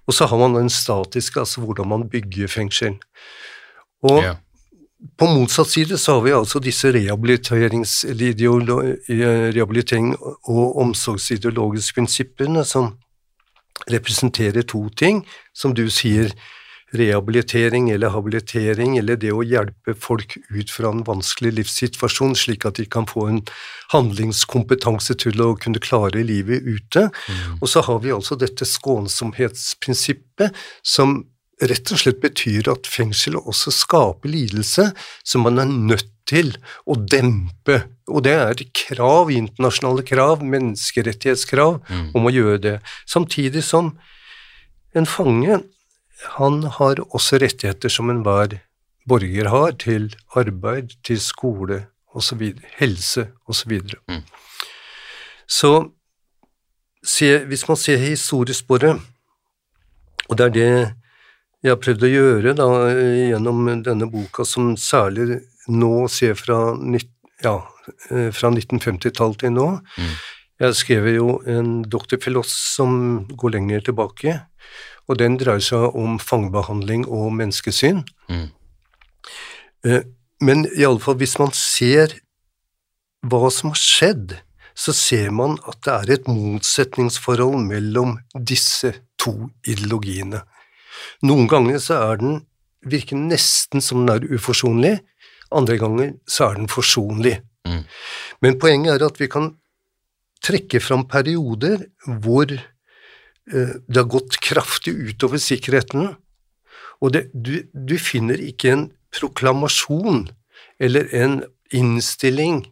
[0.07, 2.93] og så har man den statiske, altså hvordan man bygger fengsel.
[4.03, 4.33] Og Ja.
[5.17, 7.09] På motsatt side så har vi altså disse eh,
[9.55, 12.93] rehabilitering og omsorgsideologiske prinsippene som
[13.89, 15.25] representerer to ting,
[15.57, 16.29] som du sier,
[16.91, 22.75] rehabilitering eller habilitering, eller det å hjelpe folk ut fra en vanskelig livssituasjon, slik at
[22.81, 23.39] de kan få en
[23.93, 27.07] handlingskompetanse til å kunne klare livet ute.
[27.61, 30.51] Og så har vi altså dette skånsomhetsprinsippet,
[30.83, 31.30] som
[31.61, 34.87] rett og slett betyr at fengselet også skaper lidelse
[35.23, 36.53] som man er nødt til
[36.89, 37.81] å dempe.
[38.09, 41.79] Og det er krav, internasjonale krav, menneskerettighetskrav,
[42.17, 42.75] om å gjøre det.
[43.09, 43.93] Samtidig som
[44.95, 45.61] en fange,
[46.37, 48.59] han har også rettigheter som enhver
[49.09, 52.43] borger har, til arbeid, til skole osv.,
[52.77, 53.77] helse osv.
[54.01, 54.21] Så,
[55.47, 55.71] så
[57.03, 59.01] se, hvis man ser historiesporet,
[60.29, 60.73] og det er det
[61.61, 66.73] jeg har prøvd å gjøre da, gjennom denne boka, som særlig nå ser fra,
[67.43, 67.55] ja,
[68.09, 69.67] eh, fra 1950-tallet til nå.
[70.61, 72.95] Jeg skrev jo en doktorfilos som
[73.37, 74.39] går lenger tilbake,
[75.09, 78.03] og den dreier seg om fangebehandling og menneskesyn.
[78.29, 78.49] Mm.
[80.45, 82.13] Men iallfall hvis man ser
[83.25, 84.37] hva som har skjedd,
[84.77, 89.33] så ser man at det er et motsetningsforhold mellom disse to
[89.67, 90.41] ideologiene.
[91.27, 92.39] Noen ganger så er den
[92.81, 94.99] virker nesten som den er uforsonlig,
[95.53, 97.37] andre ganger så er den forsonlig.
[98.41, 99.51] Men poenget er at vi kan
[100.41, 101.83] trekke fram perioder
[102.23, 106.15] hvor eh, det har gått kraftig utover sikkerheten,
[107.01, 110.27] og det, du, du finner ikke en proklamasjon
[110.81, 111.41] eller en
[111.73, 112.63] innstilling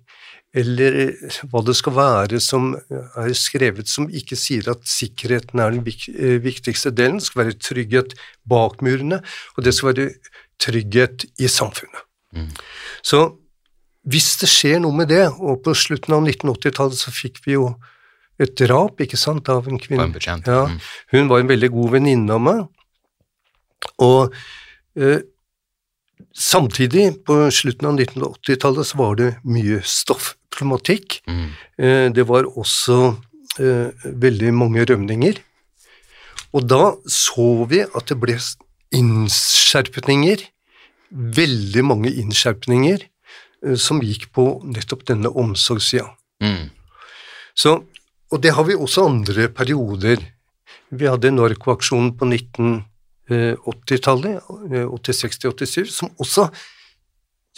[0.58, 1.12] eller
[1.52, 6.40] hva det skal være som er skrevet som ikke sier at sikkerheten er den eh,
[6.42, 7.20] viktigste delen.
[7.20, 8.16] Det skal være trygghet
[8.50, 9.22] bak murene,
[9.58, 10.08] og det skal være
[10.62, 12.02] trygghet i samfunnet.
[13.06, 13.22] Så
[14.10, 17.74] hvis det skjer noe med det, og på slutten av 1980-tallet så fikk vi jo
[18.40, 20.08] et drap, ikke sant, av en kvinne.
[20.08, 20.16] En
[20.48, 20.78] Ja, mm.
[21.14, 22.62] hun var en veldig god venninne av meg,
[24.02, 24.34] og
[25.00, 25.22] eh,
[26.36, 29.82] samtidig, på slutten av 1980-tallet, så var det mye
[30.60, 31.22] stoffproblematikk.
[31.78, 33.16] Eh, det var også
[33.60, 35.34] eh, veldig mange rømninger.
[36.54, 38.38] Og da så vi at det ble
[38.92, 40.38] innskjerpninger,
[41.12, 43.00] veldig mange innskjerpninger,
[43.66, 46.16] eh, som gikk på nettopp denne omsorgssida.
[46.42, 46.70] Mm.
[47.56, 47.84] Så,
[48.32, 50.18] og det har vi også andre perioder.
[50.90, 54.42] Vi hadde Norco-aksjonen på 1980-tallet,
[54.90, 56.50] 86-87, som også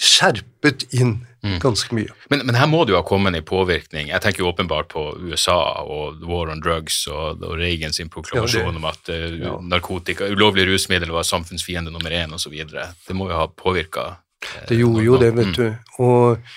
[0.02, 1.20] skjerpet inn
[1.62, 2.14] ganske mye.
[2.30, 4.12] Men, men her må det jo ha kommet en påvirkning.
[4.12, 8.68] Jeg tenker jo åpenbart på USA og war on drugs og, og Reagan sin proklamasjon
[8.68, 12.58] Ja, om at uh, narkotika, ulovlige rusmidler var samfunnsfiende nummer én osv.
[12.62, 14.12] Det må jo ha påvirka
[14.70, 15.66] Det gjorde jo det, vet du.
[16.06, 16.52] Og,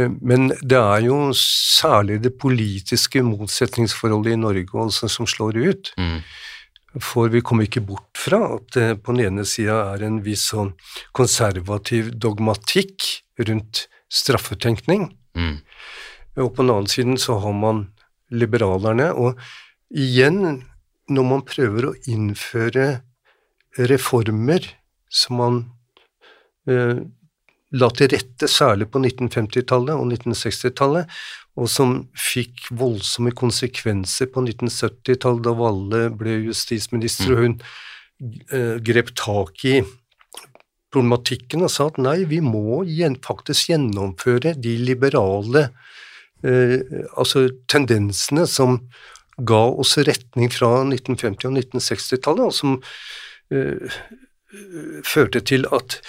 [0.00, 5.92] uh, men det er jo særlig det politiske motsetningsforholdet i Norge altså, som slår ut.
[6.00, 6.20] Mm.
[6.98, 10.48] For vi kommer ikke bort fra at det på den ene sida er en viss
[10.50, 10.72] sånn
[11.14, 15.60] konservativ dogmatikk rundt straffetenkning, Mm.
[16.42, 17.92] og på den annen siden så har man
[18.34, 19.12] liberalerne.
[19.14, 19.38] Og
[19.94, 20.64] igjen,
[21.08, 23.02] når man prøver å innføre
[23.78, 24.66] reformer
[25.08, 25.60] som man
[26.66, 26.98] eh,
[27.78, 31.20] la til rette særlig på 1950-tallet og 1960-tallet,
[31.60, 37.56] og som fikk voldsomme konsekvenser på 1970-tallet, da Valle ble justisminister, og hun
[38.50, 39.80] eh, grep tak i
[40.90, 42.82] problematikken og sa at nei, vi må
[43.22, 45.68] faktisk gjennomføre de liberale
[46.42, 46.80] eh,
[47.14, 48.80] altså tendensene som
[49.38, 52.80] ga oss retning fra 1950- og 1960-tallet, og som
[53.54, 54.00] eh,
[55.06, 56.00] førte til at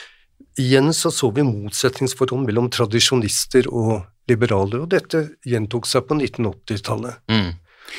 [0.60, 7.16] igjen så så vi motsetningsforhold mellom tradisjonister og liberaler, og dette gjentok seg på 1980-tallet
[7.32, 7.52] Mm.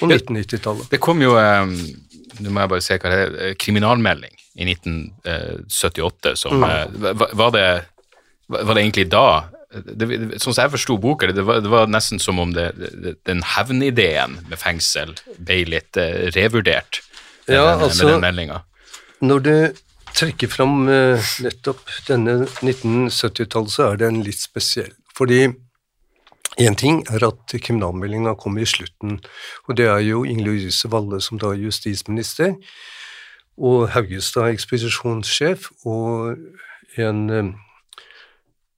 [0.02, 0.90] og 1990-tallet.
[0.90, 1.66] Det kom jo eh,
[2.40, 3.34] Nå må jeg bare se hva det er.
[3.50, 7.00] eh, Kriminalmelding i 1978 som mm.
[7.02, 7.66] var, var, det,
[8.48, 9.24] var det egentlig da
[9.72, 14.34] det, Sånn som jeg forsto boka, det, var, det var nesten som om den hevnideen
[14.50, 17.00] med fengsel ble litt eh, revurdert
[17.48, 18.58] med Ja, den, altså- med den meldinga.
[19.22, 19.54] Når du
[20.16, 24.92] trekker fram eh, nettopp denne 1970-tallet, så er den litt spesiell.
[25.16, 25.46] Fordi
[26.60, 29.18] én ting er at kriminalmeldinga kom i slutten,
[29.66, 32.56] og det er jo Inger Louise Valle som da er justisminister,
[33.56, 36.36] og Haugestad ekspedisjonssjef, og
[37.00, 37.52] en eh,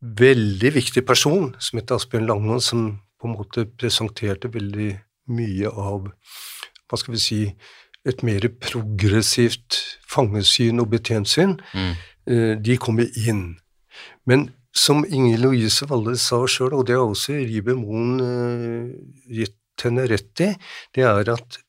[0.05, 2.89] veldig viktig person som het Asbjørn Langholm, som
[3.21, 4.93] på en måte presenterte veldig
[5.33, 6.11] mye av
[6.85, 7.39] hva skal vi si,
[8.05, 9.79] et mer progressivt
[10.11, 11.95] fangesyn og betjentsyn, mm.
[12.61, 13.55] de kommer inn.
[14.29, 18.89] Men som Inger Louise Valle sa sjøl, og det har også Ribe Moen eh,
[19.39, 20.51] gitt henne rett i,
[20.95, 21.61] det er at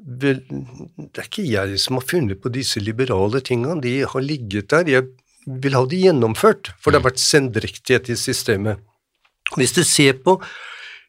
[0.00, 4.88] det er ikke jeg som har funnet på disse liberale tinga, de har ligget der.
[4.88, 8.80] Jeg vil ha de gjennomført, for det har vært sendrektighet i systemet.
[9.58, 10.38] Hvis du ser på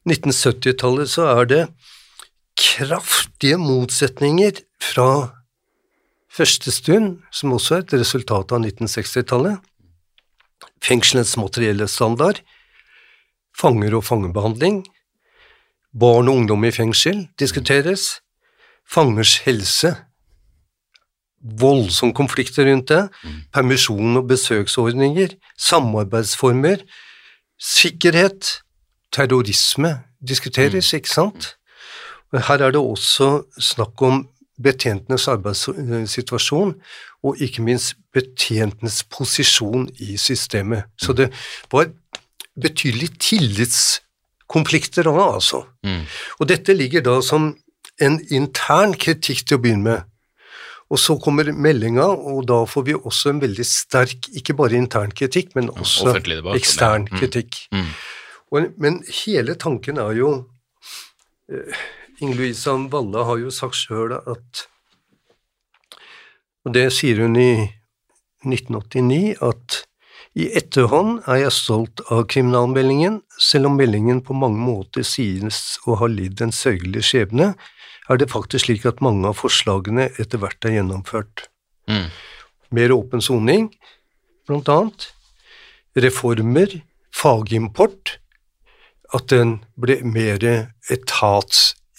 [0.09, 1.61] 1970-tallet, så er det
[2.57, 5.41] kraftige motsetninger fra
[6.31, 9.59] første stund, som også er et resultat av 1960-tallet.
[10.81, 12.41] Fengselets materielle standard,
[13.57, 14.83] fanger og fangebehandling,
[15.91, 18.21] barn og ungdom i fengsel diskuteres,
[18.87, 19.93] fangers helse,
[21.41, 23.05] voldsomme konflikter rundt det,
[23.53, 26.83] permisjon og besøksordninger, samarbeidsformer,
[27.61, 28.61] sikkerhet,
[29.13, 31.55] terrorisme diskuteres, ikke sant?
[32.33, 34.27] Her er det også snakk om
[34.61, 36.75] betjentenes arbeidssituasjon,
[37.23, 40.83] og ikke minst betjentenes posisjon i systemet.
[41.01, 41.31] Så det
[41.71, 41.89] var
[42.61, 45.63] betydelige tillitskonflikter da, altså.
[46.39, 47.51] Og dette ligger da som
[48.01, 50.07] en intern kritikk til å begynne med.
[50.91, 55.11] Og så kommer meldinga, og da får vi også en veldig sterk, ikke bare intern
[55.15, 57.17] kritikk, men også offentlig debatt ekstern Mm.
[57.19, 57.61] kritikk.
[57.71, 57.85] Mm.
[58.51, 60.45] Og, men hele tanken er jo
[61.49, 61.79] eh,
[62.21, 64.65] Inger Louise Valle har jo sagt sjøl at
[66.61, 67.53] Og det sier hun i
[68.45, 69.79] 1989, at
[70.37, 75.97] i etterhånd er jeg stolt av kriminalmeldingen, selv om meldingen på mange måter sies å
[75.97, 77.49] ha lidd en sørgelig skjebne,
[78.09, 81.47] er det faktisk slik at mange av forslagene etter hvert er gjennomført.
[81.89, 82.07] Mm.
[82.77, 83.71] Mer åpen soning,
[84.45, 85.09] blant annet.
[85.97, 86.77] Reformer,
[87.11, 88.19] fagimport,
[89.11, 90.45] at den ble mer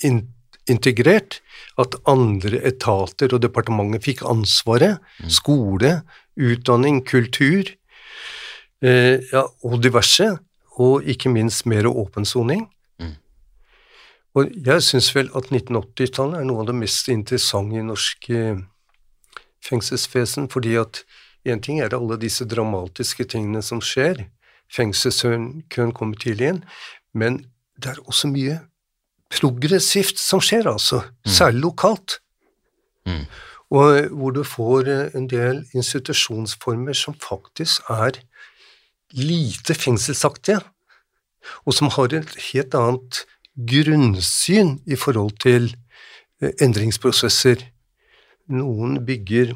[0.03, 1.41] etatsintegrert,
[1.79, 6.03] at andre etater og departementet fikk ansvaret, skole,
[6.37, 7.65] utdanning, kultur,
[8.83, 10.39] eh, ja, og diverse,
[10.79, 12.69] og ikke minst mer åpen soning.
[14.35, 18.63] Og jeg syns vel at 1980-tallet er noe av det mest interessante i norsk eh,
[19.61, 21.03] fengselsvesen, fordi at
[21.45, 24.25] én ting er alle disse dramatiske tingene som skjer,
[24.73, 26.63] fengselskøen kommer tidlig inn,
[27.13, 27.43] men
[27.77, 28.63] det er også mye
[29.33, 32.19] progressivt som skjer, altså, særlig lokalt.
[33.09, 33.25] Mm.
[33.73, 38.21] Og eh, hvor du får eh, en del institusjonsformer som faktisk er
[39.17, 40.61] lite fengselsaktige,
[41.67, 43.25] og som har et helt annet
[43.57, 45.73] grunnsyn i forhold til
[46.43, 47.69] eh, endringsprosesser.
[48.53, 49.55] noen bygger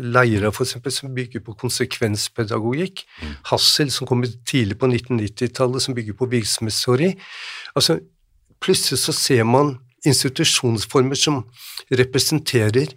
[0.00, 3.04] Leira, eksempel, som bygger på konsekvenspedagogikk.
[3.46, 7.12] Hassel, som kommer tidlig på 1990-tallet, som bygger på virksomhetsteori.
[7.76, 8.00] Altså,
[8.62, 11.42] plutselig så ser man institusjonsformer som
[11.92, 12.94] representerer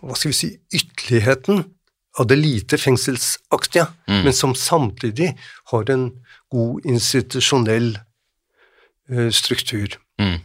[0.00, 1.64] hva skal vi si, ytterligheten
[2.16, 4.22] av det lite fengselsaktige, Mm.
[4.24, 5.34] men som samtidig
[5.70, 6.10] har en
[6.50, 7.98] god institusjonell
[9.12, 9.98] uh, struktur.
[10.18, 10.40] Mm.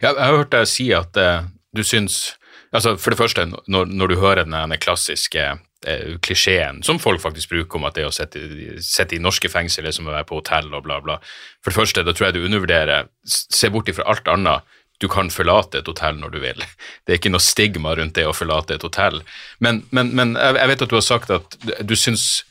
[0.00, 1.44] jeg har hørt deg si at uh,
[1.76, 2.36] du syns
[2.72, 5.58] altså For det første, når, når du hører den klassiske
[6.20, 8.42] klisjeen som folk faktisk bruker om at det å sitte,
[8.84, 11.16] sitte i norske fengsel er som å være på hotell og bla, bla.
[11.64, 14.62] For det første, da tror jeg du undervurderer Se bort ifra alt annet.
[15.00, 16.60] Du kan forlate et hotell når du vil.
[17.06, 19.22] Det er ikke noe stigma rundt det å forlate et hotell.
[19.64, 22.42] Men, men, men jeg vet at du har sagt at du- du syns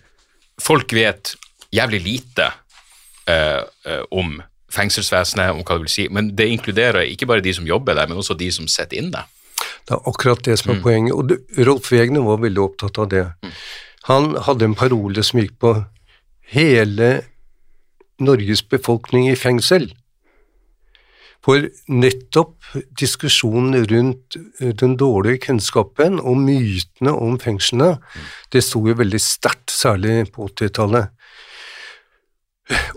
[0.59, 1.35] folk vet
[1.71, 2.47] jævlig lite
[3.29, 4.39] eh, eh, om
[4.73, 8.09] fengselsvesenet, om hva det vil si, men det inkluderer ikke bare de som jobber der,
[8.09, 9.21] men også de som sitter inne.
[9.87, 11.13] Det er akkurat det som er poenget.
[11.15, 13.25] Og det, Rolf Wegener var veldig opptatt av det.
[14.09, 15.73] Han hadde en parole som gikk på
[16.53, 17.09] hele
[18.19, 19.89] Norges befolkning i fengsel.
[21.45, 27.93] For nettopp diskusjonen rundt eh, den dårlige kunnskapen og mytene om fengslene,
[28.51, 31.15] det sto jo veldig sterkt, særlig på 80-tallet.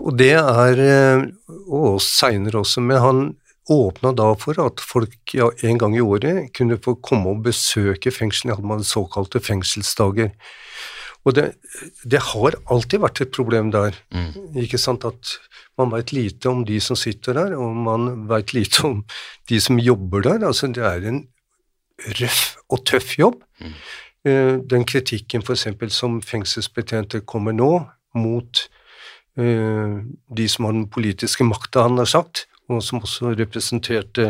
[0.03, 1.23] Og det er eh,
[1.71, 3.23] Og seinere også, men han
[3.71, 8.11] åpna da for at folk ja, en gang i året kunne få komme og besøke
[8.11, 10.33] fengslene, hadde man såkalte fengselsdager.
[11.23, 11.53] Og det,
[12.03, 13.95] det har alltid vært et problem der,
[14.59, 15.37] ikke sant, at
[15.79, 19.03] man veit lite om de som sitter der, og man veit lite om
[19.49, 20.43] de som jobber der.
[20.43, 21.23] Altså, det er en
[22.19, 23.39] røff og tøff jobb.
[24.27, 25.67] Eh, Den kritikken f.eks.
[25.95, 27.85] som fengselsbetjenter kommer nå
[28.15, 28.59] mot
[29.39, 29.99] uh,
[30.37, 34.29] de som har den politiske makta, han har sagt, og som også representerte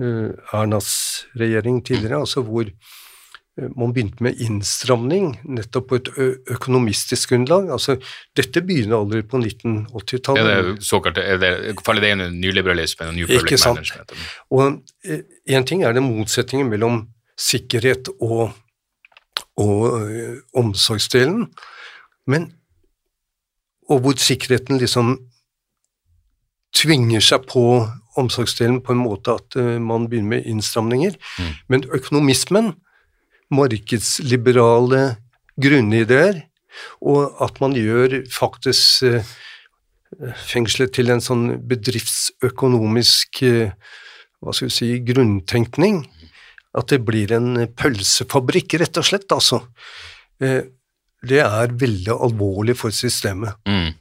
[0.00, 0.90] eh, Ernas
[1.38, 6.10] regjering tidligere, altså hvor eh, man begynte med innstramning nettopp på et
[6.56, 7.70] økonomistisk grunnlag.
[7.72, 7.96] Altså,
[8.36, 10.70] dette begynner allerede på Er 1980-tallet.
[10.76, 11.52] det såkalt, er det,
[11.84, 13.80] faller det inn i nyliberalismen og new Ikke public sant.
[13.82, 14.16] management?
[14.50, 14.82] Og
[15.48, 17.06] én ting er det motsetningen mellom
[17.38, 18.52] sikkerhet og,
[19.56, 21.46] og ø, omsorgsdelen,
[22.28, 22.52] men
[23.90, 25.16] og hvor sikkerheten liksom
[26.74, 27.62] tvinger seg på
[28.20, 31.14] omsorgsdelen på en måte at man begynner med innstramninger.
[31.68, 32.74] Men økonomismen,
[33.52, 35.02] markedsliberale
[35.60, 36.42] grunnideer,
[37.04, 39.20] og at man gjør faktisk ø,
[40.48, 43.74] fengselet til en sånn bedriftsøkonomisk eh,
[44.42, 46.02] hva skal vi si, grunntenkning.
[46.74, 49.62] At det blir en pølsefabrikk, rett og slett, altså.
[50.40, 50.62] Eh,
[51.22, 53.92] Det er veldig alvorlig for systemet, Mm.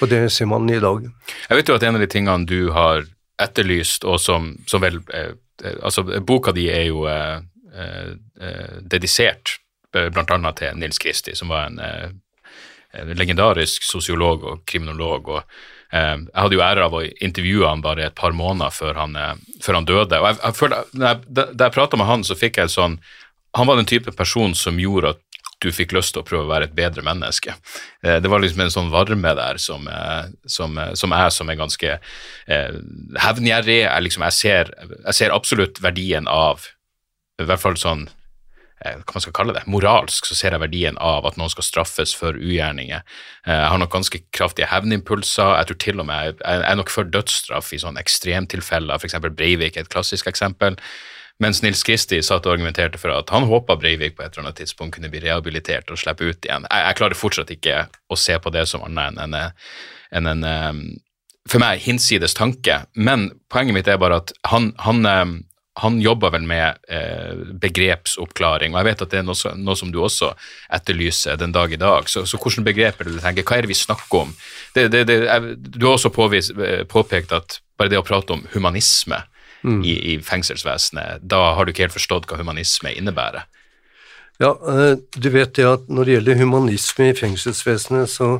[0.00, 1.06] Og det ser man i dag.
[1.48, 3.06] Jeg vet jo at en av de tingene du har
[3.42, 7.38] etterlyst, og som, som vel eh, eh, Altså, boka di er jo eh,
[7.74, 9.58] eh, eh, dedisert
[9.92, 10.10] bl.a.
[10.12, 12.08] blant annet til Nils Kristi, som var en, eh,
[13.00, 15.28] en legendarisk sosiolog og kriminolog.
[15.28, 15.42] og
[15.92, 19.16] eh, Jeg hadde jo ære av å intervjue han bare et par måneder før han,
[19.16, 19.34] eh,
[19.64, 20.20] før han døde.
[20.20, 21.22] og jeg, jeg følte, Da jeg,
[21.56, 23.00] da jeg prata med han, så fikk jeg sånn
[23.56, 25.20] Han var den type person som gjorde at
[25.64, 27.54] du fikk lyst til å prøve å være et bedre menneske.
[28.02, 31.50] Eh, Det var liksom en sånn varme der som, eh, som, eh, som jeg som
[31.50, 31.98] er ganske
[32.48, 32.72] eh,
[33.24, 33.80] hevngjerrig.
[33.86, 34.70] Jeg, liksom, jeg, ser,
[35.06, 36.68] jeg ser absolutt verdien av,
[37.40, 38.08] i hvert fall sånn
[38.86, 42.12] hva man skal kalle det, moralsk, så ser jeg verdien av at noen skal straffes
[42.14, 43.00] for ugjerninger.
[43.48, 45.56] Jeg har nok ganske kraftige hevnimpulser.
[45.56, 49.16] Jeg tror til og med jeg er nok for dødsstraff i sånne ekstremtilfeller, f.eks.
[49.32, 50.76] Breivik er et klassisk eksempel.
[51.42, 54.60] Mens Nils Kristi satt og argumenterte for at han håpa Breivik på et eller annet
[54.62, 56.64] tidspunkt kunne bli rehabilitert og slippe ut igjen.
[56.70, 59.50] Jeg, jeg klarer fortsatt ikke å se på det som annet enn en,
[60.16, 60.80] en, en, em,
[61.50, 62.80] for meg hinsides tanke.
[62.96, 65.04] Men poenget mitt er bare at han, han,
[65.84, 69.92] han jobber vel med eh, begrepsoppklaring, og jeg vet at det er noe, noe som
[69.92, 70.32] du også
[70.72, 72.08] etterlyser den dag i dag.
[72.08, 74.32] Så, så hvilke begreper er du tenker, hva er det vi snakker om?
[74.72, 78.32] Det, det, det, jeg, du har også påvis, eh, påpekt at bare det å prate
[78.32, 79.20] om humanisme
[79.66, 83.44] i, i fengselsvesenet, da har du ikke helt forstått hva humanisme innebærer.
[84.38, 88.34] Ja, eh, du vet det at når det gjelder humanisme i fengselsvesenet, så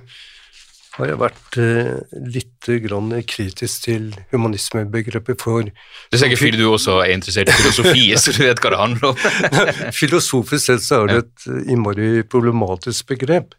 [0.96, 1.90] har jeg vært eh,
[2.32, 7.56] litt grann kritisk til humanismebegrepet for Det er sikkert fordi du også er interessert i
[7.58, 9.92] filosofi, så du vet hva det handler om.
[9.92, 13.56] Filosofisk sett så er det et eh, innmari problematisk begrep.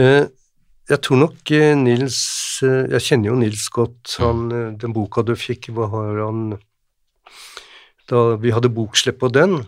[0.00, 0.24] Eh,
[0.86, 2.16] Jeg tror nok Nils
[2.62, 4.12] Jeg kjenner jo Nils godt.
[4.22, 6.52] Han, eh, den boka du fikk, hva har han
[8.10, 9.64] Da vi hadde bokslipp på den,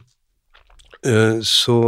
[1.05, 1.79] eh, så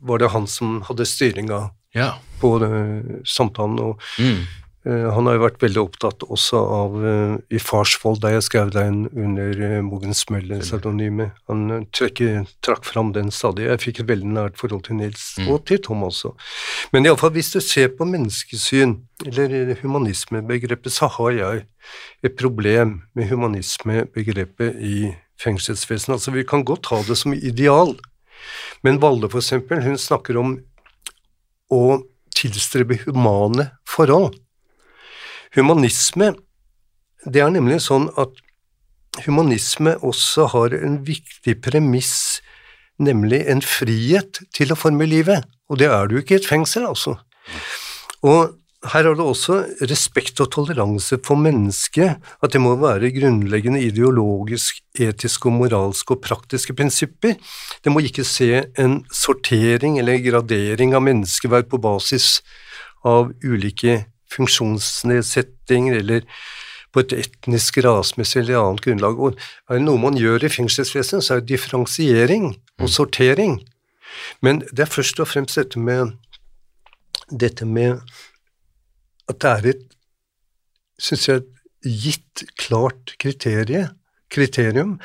[0.00, 2.18] var det han som hadde styringa Ja.
[2.40, 3.78] på eh, samtalen.
[3.80, 4.46] og Mm.
[4.86, 9.08] Eh, han har jo vært veldig opptatt også av i Farsvoll, der jeg skrev den
[9.12, 11.32] under Mogens Møller-pseudonymet.
[11.48, 13.66] Han trekker, trakk fram den stadig.
[13.66, 15.48] Jeg fikk et veldig nært forhold til Nils, mm.
[15.48, 16.32] og til Tom også.
[16.92, 21.66] Men iallfall, hvis du ser på menneskesyn, eller humanismebegrepet, så har jeg
[22.22, 26.18] et problem med humanismebegrepet i fengselsvesenet.
[26.18, 27.94] Altså, vi kan godt ha det som ideal,
[28.86, 30.56] men Valle, for eksempel, hun snakker om
[31.74, 31.82] å
[32.38, 34.36] tilstrebe humane forhold.
[35.56, 36.34] Humanisme
[37.26, 38.36] Det er nemlig sånn at
[39.24, 42.38] humanisme også har en viktig premiss,
[43.02, 46.86] nemlig en frihet til å forme livet, og det er jo ikke i et fengsel,
[46.86, 47.16] altså.
[48.22, 48.54] Og
[48.86, 49.56] her har det også
[49.90, 56.22] respekt og toleranse for mennesket, at det må være grunnleggende ideologisk, etiske og moralske og
[56.22, 57.34] praktiske prinsipper.
[57.82, 62.38] Det må ikke se en sortering eller gradering av menneskeverd på basis
[63.02, 66.22] av ulike funksjonsnedsettinger eller
[66.94, 69.18] på et etnisk, rasmessig eller annet grunnlag.
[69.18, 72.94] Og er det noe man gjør i fengselsvesenet, så er det differensiering og mm.
[72.94, 73.58] sortering.
[74.40, 76.14] Men det er først og fremst dette med,
[77.28, 78.00] dette med
[79.28, 79.84] at det er et,
[80.98, 81.44] syns jeg,
[81.84, 83.84] gitt klart kriterie,
[84.32, 84.96] kriterium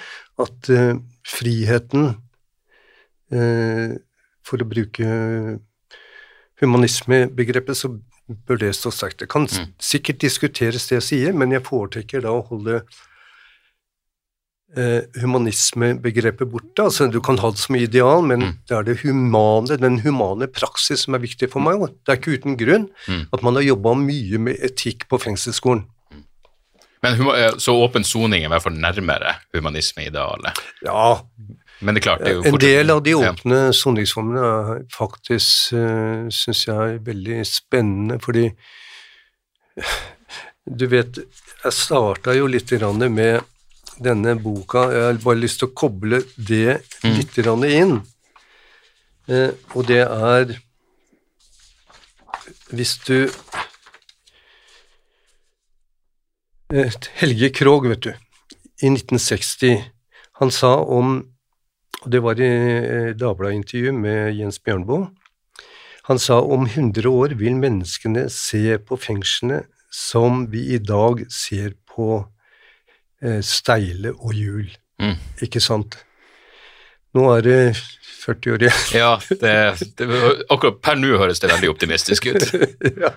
[0.41, 0.95] at uh,
[1.27, 2.15] friheten,
[3.33, 3.93] uh,
[4.43, 5.05] for å bruke
[6.59, 7.93] humanismebegrepet, så
[8.47, 9.21] bør det stå sterkt.
[9.23, 9.73] Det kan mm.
[9.83, 13.01] sikkert diskuteres det jeg sier, men jeg foretrekker da å holde eh,
[15.21, 16.85] humanismebegrepet borte.
[16.87, 18.53] Altså, du kan ha det som ideal, men mm.
[18.69, 21.81] det er det humane, den humane praksis som er viktig for meg.
[22.03, 23.25] Det er ikke uten grunn mm.
[23.35, 25.85] at man har jobba mye med etikk på fengselsskolen.
[26.13, 26.23] Mm.
[27.05, 30.63] Men eh, Så åpen soning er i hvert fall nærmere humanismeidealet?
[30.87, 31.21] Ja,
[31.83, 33.71] men det er klart, det er jo En del av de åpne ja.
[33.75, 38.49] soningsformene er faktisk, uh, eh, syns jeg, er veldig spennende, fordi
[40.79, 41.19] du vet,
[41.63, 42.71] jeg starta jo litt
[43.11, 43.41] med
[44.01, 47.65] denne boka, jeg har bare lyst til å koble det mm.
[47.69, 47.97] inn.
[49.29, 50.57] Eh, og det er
[52.73, 53.29] Hvis du
[56.73, 58.11] eh, Helge Krogh, vet du,
[58.81, 59.85] i 1960,
[60.41, 61.21] han sa om
[62.03, 65.07] og det var i eh, Dagbladet-intervju med Jens Bjørnboe.
[66.09, 69.61] Han sa om 100 år vil menneskene se på fengslene
[69.93, 72.25] som vi i dag ser på
[73.45, 74.71] steile og hjul.
[75.01, 75.15] Mm.
[75.45, 75.97] Ikke sant?
[77.13, 77.59] Nå er det
[78.23, 78.81] 40 år igjen.
[79.03, 79.53] ja, det,
[79.99, 80.07] det,
[80.49, 82.43] akkurat per nå høres det veldig optimistisk ut.
[83.03, 83.13] ja,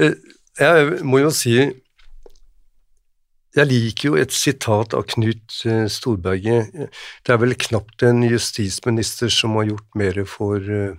[0.00, 0.18] eh,
[0.58, 1.58] jeg må jo si
[3.54, 6.74] jeg liker jo et sitat av Knut eh, Storberget.
[7.22, 10.96] Det er vel knapt en justisminister som har gjort mer for uh,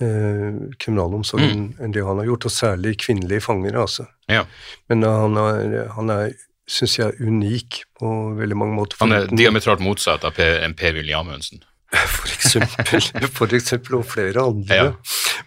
[0.00, 1.82] kriminalomsorgen mm.
[1.84, 4.06] enn det han har gjort, og særlig kvinnelige fanger, altså.
[4.30, 4.46] Ja.
[4.88, 6.32] Men han er, han er
[6.68, 9.00] syns jeg, unik på veldig mange måter.
[9.00, 11.64] Han er diametralt motsatt av en Per-Willy Amundsen?
[12.14, 14.76] For eksempel, for eksempel, og flere andre.
[14.76, 14.88] Ja.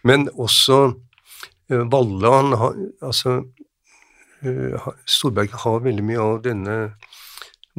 [0.08, 3.44] Men også uh, Valle, han har altså
[4.46, 6.78] Eh, Storberget har veldig mye av denne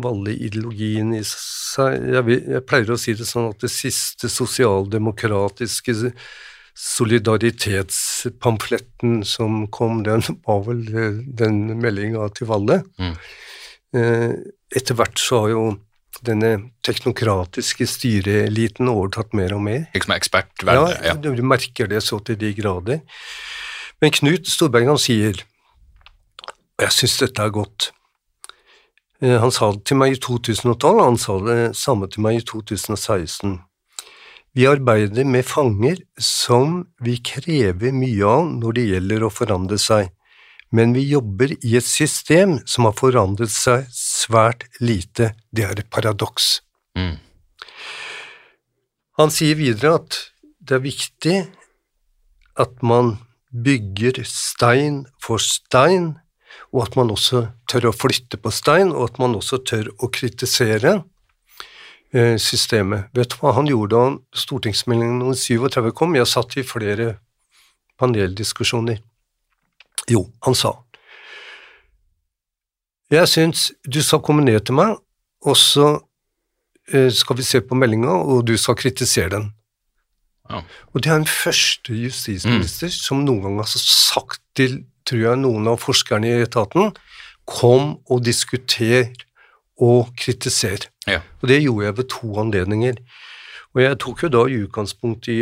[0.03, 1.99] Valle-ideologien i seg.
[2.15, 6.13] Jeg, jeg, pleier å si det sånn at det siste sosialdemokratiske
[6.79, 11.13] solidaritetspamfletten som kom, den var vel eh,
[11.43, 12.77] den meldinga til Valle.
[12.99, 13.15] Mm.
[13.97, 14.33] Eh,
[14.73, 15.63] etter hvert så har jo
[16.23, 19.81] denne teknokratiske styreeliten overtatt mer og mer.
[19.95, 20.99] Liksom ekspertverdet?
[21.03, 22.99] Ja, ja, du merker det så til de grader.
[24.03, 25.35] Men Knut Storberget han sier
[26.73, 27.81] og jeg syns dette er godt.
[29.23, 32.41] Eh, han sa det til meg i 2012, og han sa det samme til meg
[32.41, 33.61] i 2016.
[34.53, 40.11] Vi arbeider med fanger som vi krever mye av når det gjelder å forandre seg,
[40.77, 45.33] men vi jobber i et system som har forandret seg svært lite.
[45.49, 46.61] Det er et paradoks.
[46.97, 47.17] Mm.
[49.21, 50.19] Han sier videre at
[50.61, 51.37] det er viktig
[52.61, 53.17] at man
[53.53, 56.13] bygger stein for stein
[56.73, 60.09] og at man også tør å flytte på stein, og at man også tør å
[60.13, 60.99] kritisere
[62.13, 63.07] systemet.
[63.17, 66.17] Vet du hva han gjorde da stortingsmeldingen 37 kom?
[66.19, 67.15] Jeg satt i flere
[68.01, 69.01] paneldiskusjoner.
[70.11, 70.75] Jo, han sa
[73.13, 74.95] Jeg syns du skal komme ned til meg,
[75.45, 75.89] og så
[76.93, 79.51] eh, skal vi se på meldinga, og du skal kritisere den.
[80.49, 80.63] Ja.
[80.93, 82.97] Og det er den første justisminister mm.
[82.97, 86.93] som noen gang har sagt til tror jeg noen av forskerne i etaten
[87.49, 89.11] kom og diskuter
[89.81, 90.91] og kritisere.
[91.07, 91.21] Ja.
[91.41, 92.99] Og det gjorde jeg ved to anledninger.
[93.75, 95.39] Og jeg tok jo da i utgangspunkt i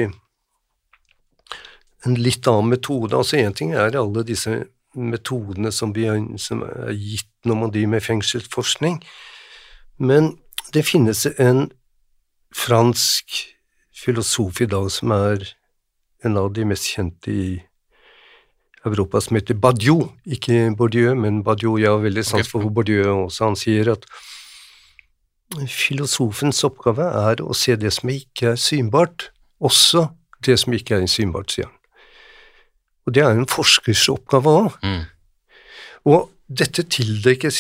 [2.07, 3.16] en litt annen metode.
[3.16, 4.64] Altså Én ting er alle disse
[4.95, 6.07] metodene som, vi,
[6.39, 8.99] som er gitt når man driver med fengselsforskning,
[9.97, 10.35] men
[10.74, 11.70] det finnes en
[12.57, 13.39] fransk
[13.97, 15.47] filosof i dag som er
[16.24, 17.47] en av de mest kjente i
[18.87, 20.09] Europa, som heter Badiou.
[20.26, 21.78] Ikke Bourdieu, men Badiou.
[21.78, 23.51] Jeg har veldig sans for Bourdieu også.
[23.51, 24.07] Han sier at
[25.68, 30.07] filosofens oppgave er å se det som ikke er synbart, også
[30.47, 31.76] det som ikke er synbart, sier han.
[33.07, 34.76] Og det er en forskers oppgave òg.
[34.85, 35.03] Mm.
[36.11, 37.59] Og dette tildekkes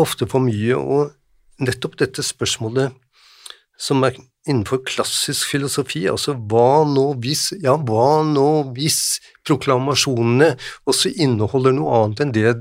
[0.00, 1.12] ofte for mye, og
[1.62, 2.96] nettopp dette spørsmålet
[3.78, 4.16] som er
[4.48, 10.54] innenfor klassisk filosofi, altså hva nå hvis Ja, hva nå hvis proklamasjonene
[10.88, 12.54] også inneholder noe annet enn det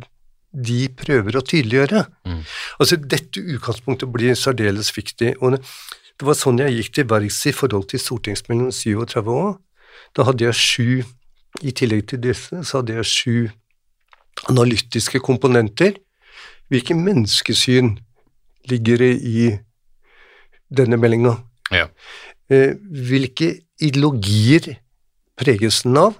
[0.57, 2.05] de prøver å tydeliggjøre?
[2.27, 2.41] Mm.
[2.79, 5.35] Altså, dette utgangspunktet blir særdeles viktig.
[5.41, 5.59] og
[6.17, 9.53] det var sånn jeg gikk til verks i forhold til stortingsmeldingen 37 år.
[10.17, 10.89] Da hadde jeg sju
[11.61, 13.37] i tillegg til disse så hadde jeg sju
[14.49, 15.97] analytiske komponenter.
[16.73, 17.95] Hvilke menneskesyn
[18.69, 19.45] ligger det i
[20.73, 21.37] denne meldinga?
[21.73, 21.89] Ja.
[22.49, 23.51] Eh, hvilke
[23.83, 24.77] ideologier
[25.37, 26.17] preges den av?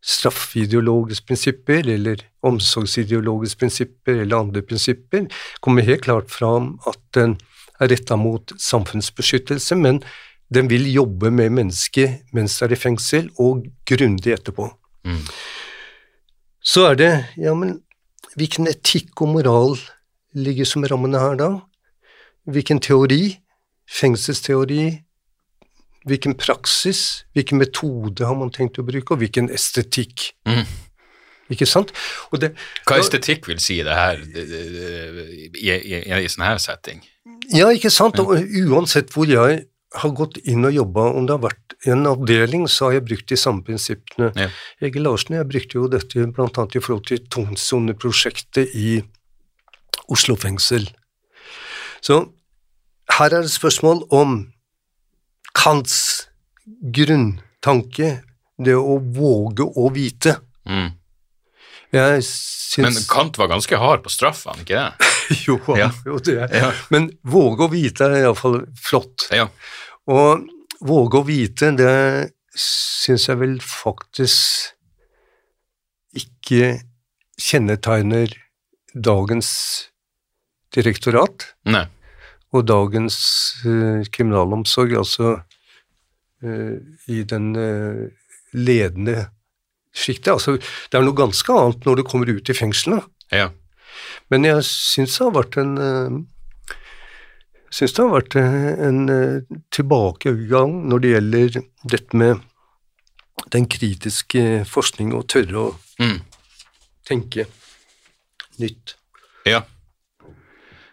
[0.00, 5.26] Straffideologiske prinsipper eller omsorgsideologiske prinsipper eller andre prinsipper
[5.60, 7.36] kommer helt klart fram at den
[7.80, 10.02] er retta mot samfunnsbeskyttelse, men
[10.52, 14.66] den vil jobbe med mennesket mens det er i fengsel, og grundig etterpå.
[15.04, 15.22] Mm.
[16.60, 17.80] Så er det Ja, men
[18.36, 19.78] hvilken etikk og moral
[20.36, 21.50] ligger som rammene her, da?
[22.46, 23.40] Hvilken teori?
[23.90, 24.84] Fengselsteori?
[26.08, 27.24] Hvilken praksis?
[27.36, 30.30] Hvilken metode har man tenkt å bruke, og hvilken estetikk?
[30.48, 30.64] Mm.
[31.50, 31.90] Ikke sant?
[32.38, 32.52] Det,
[32.86, 37.02] Hva estetikk vil si det her i, i, i, i sånn her setting?
[37.50, 38.20] Ja, ikke sant.
[38.22, 38.38] Og
[38.70, 39.64] uansett hvor jeg
[39.98, 43.30] har gått inn og jobba, om det har vært en avdeling, så har jeg brukt
[43.32, 44.30] de samme prinsippene.
[44.38, 44.50] Ja.
[44.86, 46.46] Egil Larsen jeg brukte jo dette bl.a.
[46.46, 49.00] i forhold til tungsoneprosjektet i
[50.10, 50.86] Oslo fengsel.
[52.04, 52.22] Så
[53.20, 54.38] her er det spørsmål om
[55.56, 55.96] Kants
[56.80, 58.20] grunntanke,
[58.60, 60.38] det å våge å vite.
[60.68, 60.92] Mm.
[61.90, 62.80] Syns...
[62.80, 65.10] Men Kant var ganske hard på straff, han ikke det?
[65.46, 65.90] jo, han ja.
[66.06, 66.38] jo det.
[66.54, 66.70] Ja.
[66.94, 69.28] Men våge å vite er iallfall flott.
[69.34, 69.48] Ja.
[70.10, 70.46] Og
[70.86, 74.72] våge å vite, det syns jeg vel faktisk
[76.16, 76.80] ikke
[77.40, 78.32] kjennetegner
[78.94, 79.50] dagens
[80.74, 81.84] direktorat Nei.
[82.50, 83.18] Og dagens
[83.64, 86.76] uh, kriminalomsorg, altså uh,
[87.10, 88.08] i den uh,
[88.56, 89.28] ledende
[89.94, 90.32] sjiktet.
[90.34, 93.02] Altså, det er noe ganske annet når du kommer ut i fengslene.
[93.34, 93.50] Ja.
[94.30, 95.72] Men jeg syns det har vært en
[97.70, 99.00] jeg syns det har vært en
[99.74, 101.58] tilbakegang når det gjelder
[101.92, 102.40] dette med
[103.54, 105.68] den kritiske forskning og tørre å
[106.02, 106.16] mm.
[107.06, 107.46] tenke
[108.62, 108.96] nytt.
[109.48, 109.62] Ja.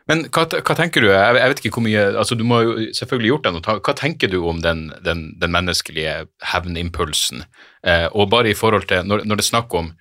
[0.07, 3.31] Men hva, hva, tenker du, jeg, vet ikke hvor mye altså Du må jo selvfølgelig
[3.33, 6.21] gjort det, hva tenker du om den, den, den menneskelige
[6.53, 7.43] hevnimpulsen?
[7.83, 9.91] Eh, og bare i forhold til, når, når det er snakk om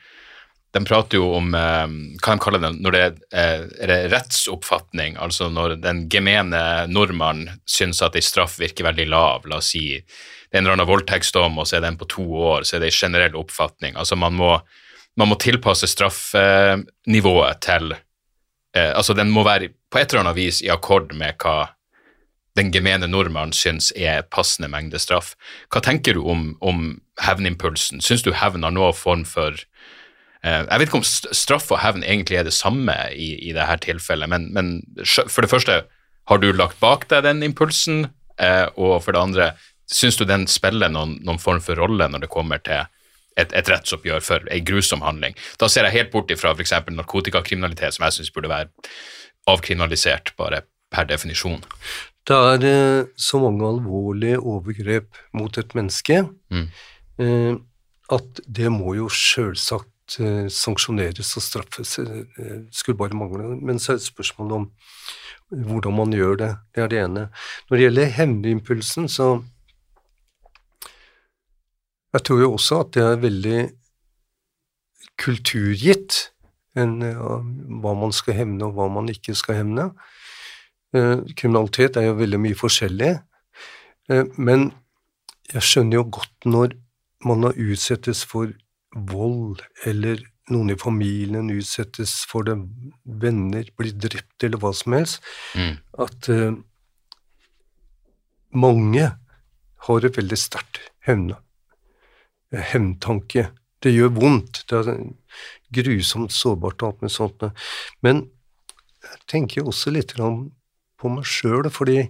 [0.76, 5.18] De prater jo om eh, hva de kaller det når det er, er det rettsoppfatning,
[5.18, 9.86] altså når den gemene nordmann syns at ei straff virker veldig lav, la oss si
[9.96, 12.84] det er en eller annen voldtektsdom, og så er den på to år, så er
[12.84, 13.96] det ei generell oppfatning.
[13.98, 14.52] Altså man må,
[15.18, 17.96] man må tilpasse straffenivået til
[18.76, 21.72] eh, Altså, den må være på et eller annet vis i akkord med hva
[22.56, 25.34] den gemene nordmannen syns er passende mengde straff.
[25.72, 26.86] Hva tenker du om, om
[27.20, 28.00] hevnimpulsen?
[28.04, 32.04] Syns du hevn har noen form for eh, Jeg vet ikke om straff og hevn
[32.04, 34.74] egentlig er det samme i, i dette tilfellet, men, men,
[35.04, 35.82] for det første,
[36.26, 38.06] har du lagt bak deg den impulsen?
[38.40, 39.50] Eh, og for det andre,
[39.86, 42.88] syns du den spiller noen, noen form for rolle når det kommer til
[43.36, 45.36] et, et rettsoppgjør for en grusom handling.
[45.60, 46.74] Da ser jeg helt bort ifra f.eks.
[46.96, 48.70] narkotikakriminalitet, som jeg syns burde være
[49.50, 51.62] avkriminalisert, bare per definisjon.
[52.26, 56.64] Det er eh, så mange alvorlige overgrep mot et menneske mm.
[57.22, 57.52] eh,
[58.12, 61.98] at det må jo sjølsagt eh, sanksjoneres og straffes.
[62.02, 63.54] Eh, skulle bare mangle.
[63.62, 64.68] Men så er det spørsmålet om
[65.66, 66.52] hvordan man gjør det.
[66.74, 67.28] Det er det ene.
[67.68, 69.28] Når det gjelder hevnimpulsen, så
[72.16, 73.60] jeg tror jo også at det er veldig
[75.20, 76.20] kulturgitt
[76.76, 77.38] enn ja,
[77.82, 79.90] hva man skal hevne og hva man ikke skal hevne.
[80.96, 83.12] Eh, kriminalitet er jo veldig mye forskjellig,
[84.12, 84.70] eh, men
[85.52, 86.76] jeg skjønner jo godt når
[87.26, 88.52] man har utsettes for
[88.96, 90.20] vold, eller
[90.52, 92.56] noen i familien utsettes for det,
[93.04, 95.24] venner blir drept, eller hva som helst,
[95.56, 95.74] mm.
[96.06, 96.60] at eh,
[98.56, 99.10] mange
[99.88, 101.40] har et veldig sterkt hevne
[102.52, 103.48] hevntanke.
[103.82, 104.64] Det gjør vondt.
[104.68, 105.02] Det er
[105.74, 107.44] grusomt sårbart og alt med sånt.
[108.02, 108.26] Men
[109.06, 112.06] jeg tenker også litt på meg sjøl, fordi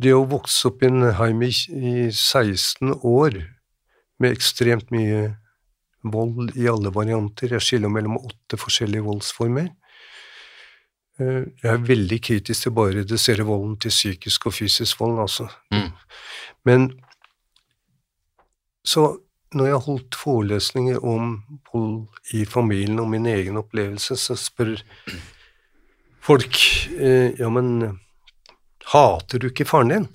[0.00, 3.38] det å vokse opp i en heim i, i 16 år
[4.18, 5.36] med ekstremt mye
[6.04, 9.70] vold i alle varianter, jeg skiller mellom åtte forskjellige voldsformer,
[11.20, 15.22] eh, jeg er veldig kritisk til bare å redusere volden til psykisk og fysisk vold,
[15.24, 15.48] altså.
[15.72, 15.92] Mm.
[16.68, 16.88] Men
[18.84, 19.06] så
[19.54, 21.36] når jeg har holdt forelesninger om
[21.72, 24.76] vold i familien og min egen opplevelse, så spør
[26.24, 26.58] folk
[26.98, 27.98] eh, ja, men
[28.92, 30.06] hater du ikke faren din?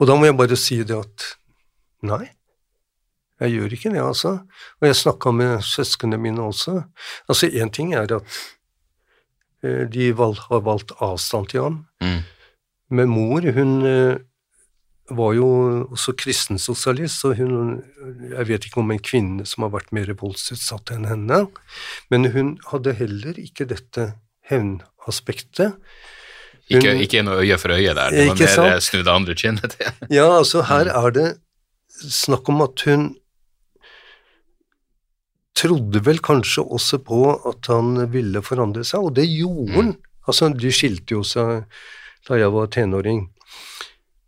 [0.00, 1.26] Og da må jeg bare si det at
[2.08, 2.24] nei,
[3.40, 4.32] jeg gjør ikke det, altså.
[4.80, 6.82] Og jeg snakka med søsknene mine også.
[7.28, 8.40] Altså, én ting er at
[9.64, 12.18] eh, de valg, har valgt avstand til ham, mm.
[12.96, 14.16] men mor, hun eh,
[15.16, 15.48] var jo
[15.90, 17.82] også kristensosialist, så hun
[18.30, 21.44] Jeg vet ikke om en kvinne som har vært mer voldsutsatt enn henne,
[22.10, 24.12] men hun hadde heller ikke dette
[24.50, 25.78] hevnaspektet.
[26.70, 28.84] Ikke, ikke noe øye for øye der, det var mer sant?
[28.86, 29.96] snu det andre kinnet til.
[30.10, 30.98] ja, altså her mm.
[31.00, 31.28] er det
[32.00, 33.08] snakk om at hun
[35.60, 39.90] trodde vel kanskje også på at han ville forandre seg, og det gjorde han.
[39.92, 40.06] Mm.
[40.30, 41.66] Altså, de skilte jo seg
[42.28, 43.24] da jeg var tenåring.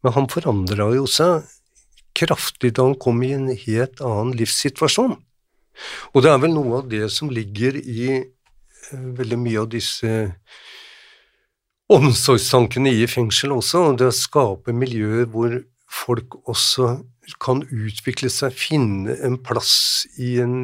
[0.03, 1.49] Men han forandra jo seg
[2.19, 5.17] kraftig da han kom i en helt annen livssituasjon.
[6.13, 10.13] Og det er vel noe av det som ligger i uh, veldig mye av disse
[11.93, 15.59] omsorgstankene i fengsel også, og det å skape miljøer hvor
[15.93, 16.95] folk også
[17.43, 20.57] kan utvikle seg, finne en plass i en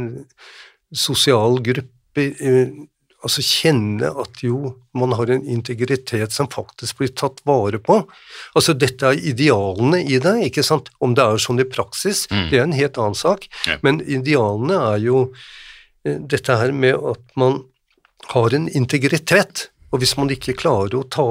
[0.94, 2.72] sosial gruppe, eh,
[3.26, 8.00] altså kjenne at jo, man har en integritet som faktisk blir tatt vare på.
[8.54, 10.92] Altså dette er idealene i det, ikke sant.
[11.02, 12.44] Om det er sånn i praksis, mm.
[12.52, 13.78] det er en helt annen sak, ja.
[13.82, 15.24] men idealene er jo
[16.06, 17.62] eh, dette her med at man
[18.34, 21.28] har en integritet, og hvis man ikke klarer å ta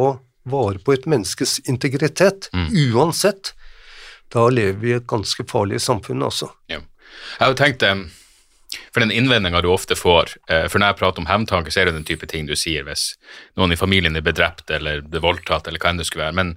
[0.47, 2.71] vare på et menneskes integritet, mm.
[2.91, 3.53] uansett,
[4.33, 6.51] da lever vi i et ganske farlig samfunn, altså.
[6.71, 6.81] Ja.
[7.37, 8.07] Jeg har jo tenkt um
[8.91, 11.89] for den innvendinga du ofte får eh, For når jeg prater om hevntanke, så er
[11.89, 13.13] det den type ting du sier hvis
[13.59, 16.35] noen i familien er bedrept eller blir voldtatt eller hva enn det skulle være.
[16.35, 16.55] Men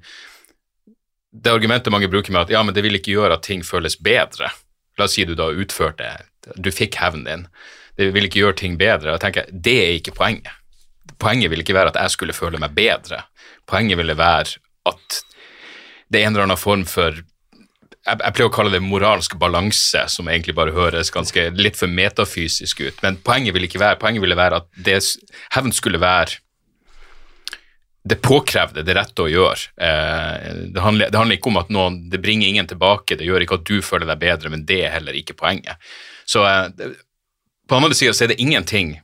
[1.31, 3.95] det argumentet mange bruker med at ja, men det vil ikke gjøre at ting føles
[4.03, 4.51] bedre.
[4.99, 6.17] La oss si du da utførte
[6.57, 7.47] Du fikk hevnen din.
[7.97, 9.15] Det vil ikke gjøre ting bedre.
[9.15, 10.51] Og jeg Det er ikke poenget.
[11.19, 13.23] Poenget vil ikke være at jeg skulle føle meg bedre.
[13.67, 14.59] Poenget ville være
[14.89, 15.23] at
[16.11, 17.15] det er en eller annen form for
[18.07, 21.91] jeg, jeg, pleier å kalle det moralsk balanse, som egentlig bare høres ganske litt for
[21.93, 23.03] metafysisk ut.
[23.05, 25.01] Men poenget ville ikke være, poenget ville være at det,
[25.57, 26.41] hevn skulle være
[28.11, 29.75] det påkrevde, det rette å gjøre.
[29.77, 33.45] Eh, det, handler, det, handler, ikke om at noen, det bringer ingen tilbake, det gjør
[33.45, 35.77] ikke at du føler deg bedre, men det er heller ikke poenget.
[36.25, 38.97] Så eh, på den andre sida er det ingenting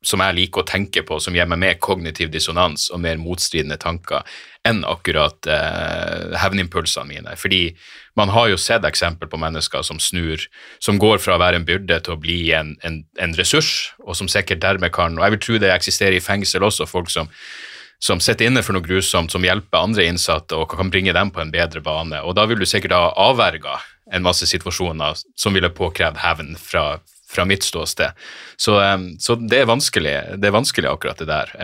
[0.00, 3.76] som jeg liker å tenke på, som gir meg mer kognitiv dissonans og mer motstridende
[3.80, 4.24] tanker
[4.68, 7.36] enn akkurat eh, hevnimpulsene mine.
[7.38, 7.70] Fordi
[8.18, 10.42] man har jo sett eksempel på mennesker som snur,
[10.82, 14.18] som går fra å være en byrde til å bli en, en, en ressurs, og
[14.18, 17.30] som sikkert dermed kan Og jeg vil tro det eksisterer i fengsel også, folk som,
[18.02, 21.40] som sitter inne for noe grusomt, som hjelper andre innsatte og kan bringe dem på
[21.40, 22.20] en bedre bane.
[22.20, 23.78] Og da vil du sikkert ha avverga
[24.12, 26.98] en masse situasjoner som ville påkrevd hevn fra,
[27.30, 28.12] fra mitt ståsted.
[28.60, 31.56] Så, um, så, det, er vanskelig, det er vanskelig, akkurat det der.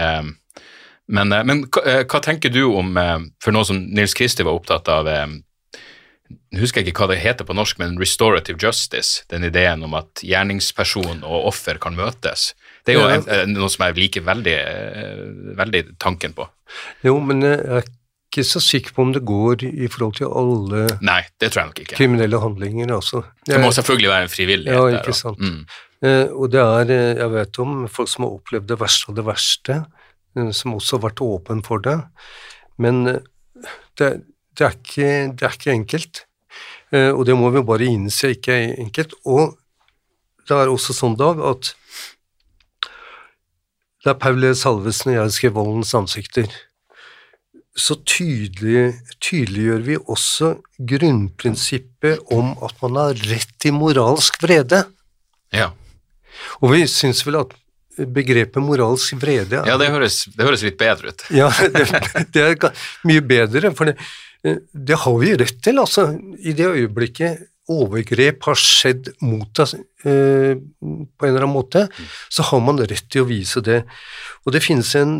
[1.08, 4.46] Men, uh, men hva, uh, hva, tenker du om, uh, for noe som Nils Kristi
[4.46, 5.10] var opptatt av
[6.26, 10.24] jeg husker ikke hva det heter på norsk, men restorative justice, den ideen om at
[10.26, 12.48] gjerningsperson og offer kan møtes.
[12.82, 13.20] Det er jo ja.
[13.44, 14.56] en, noe som jeg liker veldig,
[15.58, 16.48] veldig tanken på.
[17.06, 17.86] Jo, men jeg er
[18.26, 21.70] ikke så sikker på om det går i forhold til alle Nei, det tror jeg
[21.70, 21.98] nok ikke.
[22.00, 22.94] kriminelle handlinger.
[22.98, 23.22] Altså.
[23.46, 25.38] Det må selvfølgelig være en frivillighet ja, ikke sant.
[25.38, 25.62] Mm.
[26.04, 29.16] Eh, og det er, eh, jeg vet om folk som har opplevd det verste av
[29.16, 29.95] det verste, eh,
[30.36, 31.96] som også har vært åpen for det.
[32.82, 33.22] Men eh,
[33.98, 34.10] det,
[34.56, 36.22] det, er ikke, det, er ikke, enkelt.
[36.92, 39.16] Eh, og det må vi bare innse ikke er enkelt.
[39.24, 39.56] Og
[40.46, 41.72] det er også sånn, Dag, at
[44.06, 46.46] da Paul Salvesen og jeg skrev Voldens ansikter,
[47.76, 50.52] så tydelig, tydeliggjør vi også
[50.92, 54.84] grunnprinsippet om at man har rett til moralsk vrede.
[55.52, 55.72] Ja.
[56.62, 57.52] Og vi syns vel at
[57.96, 61.26] begrepet moralsk vrede Ja, det høres, det høres, litt bedre ut.
[61.34, 61.86] ja, det,
[62.34, 63.96] det, er mye bedre, for det,
[64.72, 65.80] det, har vi rett til.
[65.82, 69.72] Altså, i det øyeblikket overgrep har skjedd mot deg
[70.06, 71.86] eh, på en eller annen måte,
[72.30, 73.82] så har man rett til å vise det.
[74.46, 75.18] Og det finnes en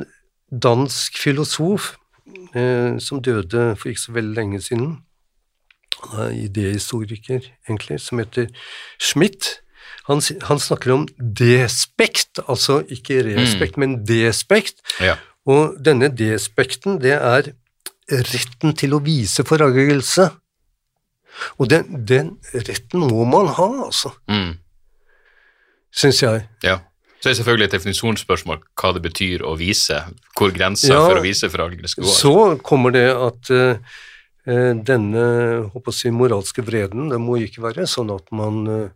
[0.53, 1.95] dansk filosof
[2.55, 4.95] eh, som døde for ikke så veldig lenge siden,
[5.97, 8.51] han er idéhistoriker, egentlig, som heter
[9.01, 9.62] Schmidt.
[10.07, 14.82] Han, han snakker om despekt, altså ikke respekt, men despekt.
[15.02, 15.16] Ja.
[15.46, 17.52] Og denne despekten, det er
[18.11, 20.28] retten til å vise forargelse.
[21.59, 24.54] Og den, den retten må man ha, altså, Mm.
[25.92, 26.46] syns jeg.
[26.62, 26.78] ja.
[27.20, 29.96] Så er det selvfølgelig et definisjonsspørsmål hva det betyr å vise,
[30.36, 32.12] hvor grensa Ja, for å vise forargelse går.
[32.12, 32.32] Så
[32.62, 35.24] kommer det at eh, denne
[35.72, 38.90] håper jeg moralske vreden, det må ikke være sånn at man eh,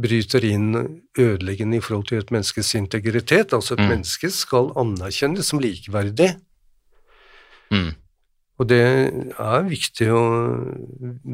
[0.00, 0.74] bryter inn
[1.18, 3.52] ødeleggende i forhold til et menneskes integritet.
[3.56, 3.88] Altså et Mm.
[3.88, 6.36] menneske skal anerkjennes som likeverdig.
[7.72, 7.94] Mm.
[8.58, 8.80] Og det
[9.38, 10.20] er viktig å,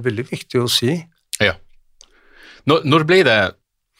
[0.02, 0.94] veldig viktig å si.
[1.40, 1.54] Ja.
[2.66, 3.40] Når, når ble det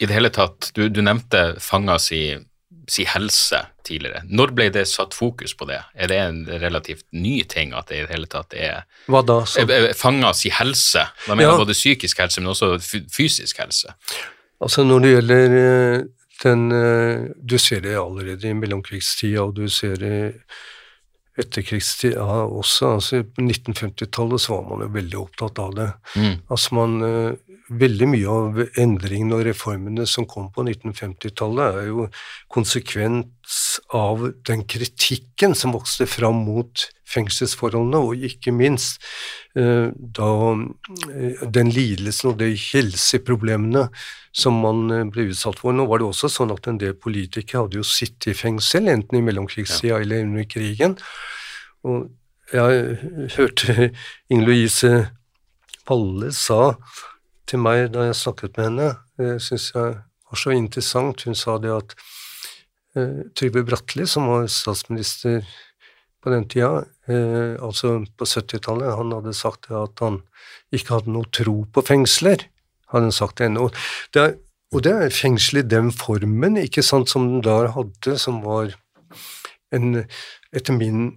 [0.01, 2.35] i det hele tatt Du, du nevnte fanga si,
[2.89, 4.23] si helse tidligere.
[4.31, 5.81] Når ble det satt fokus på det?
[5.95, 9.41] Er det en relativt ny ting at det i det hele tatt er Hva da?
[9.45, 11.03] Så, Eh, eh, Fanga si helse?
[11.27, 11.65] Da mener jeg Ja.
[11.65, 12.79] både psykisk helse, men også
[13.11, 13.93] fysisk helse.
[14.63, 16.05] Altså når det gjelder eh,
[16.43, 20.15] den eh, Du ser det allerede i mellomkrigstida, og du ser det
[21.39, 22.93] etterkrigstida også.
[22.97, 25.89] altså På 1950-tallet så var man jo veldig opptatt av det.
[26.15, 26.35] Mm.
[26.49, 27.33] Altså man, eh,
[27.73, 32.09] Veldig mye av endringene og reformene som kom på 1950-tallet, er jo
[32.51, 33.61] konsekvens
[33.95, 38.99] av den kritikken som vokste fram mot fengselsforholdene, og ikke minst
[39.53, 40.29] da
[41.13, 43.85] eh, den lidelsen og de helseproblemene
[44.33, 45.75] som man eh, ble utsatt for.
[45.75, 49.19] Nå var det også sånn at en del politikere hadde jo sittet i fengsel, enten
[49.19, 50.97] i mellomkrigstida eller under krigen.
[51.85, 52.09] Og
[52.53, 52.97] jeg
[53.37, 53.91] hørte
[54.29, 54.93] Inger Louise
[55.89, 56.75] Valle sa
[57.49, 58.89] til meg da jeg snakket med henne,
[59.19, 61.25] det syns jeg var så interessant.
[61.27, 61.93] Hun sa det at
[62.97, 65.43] eh, Trygve Bratteli, som var statsminister
[66.23, 70.21] på den tida, eh, altså på 70-tallet, han hadde sagt at han
[70.73, 72.47] ikke hadde noe tro på fengsler.
[72.93, 73.67] Hadde han sagt ennå.
[74.15, 74.37] Det er,
[74.73, 78.71] og det er fengsel i den formen, ikke sant, som den der hadde, som var
[79.73, 80.05] en,
[80.53, 81.11] etter min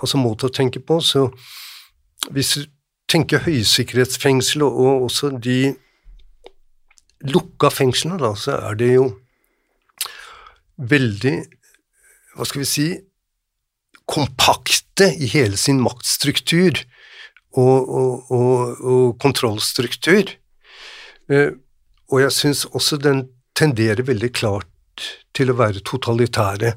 [0.00, 1.26] altså måte å tenke på, så
[2.32, 2.62] hvis du
[3.10, 5.74] tenker høysikkerhetsfengsel og, og også de
[7.24, 9.10] lukka fengslene, da, så er det jo
[10.74, 11.36] veldig
[12.34, 12.86] Hva skal vi si
[14.10, 16.80] kompakte i hele sin maktstruktur
[17.54, 20.34] og, og, og, og kontrollstruktur.
[21.30, 21.50] Eh,
[22.12, 23.26] og jeg syns også den
[23.56, 24.70] tenderer veldig klart
[25.34, 26.74] til å være totalitære.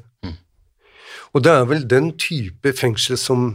[1.36, 3.48] Og det er vel den type fengsel som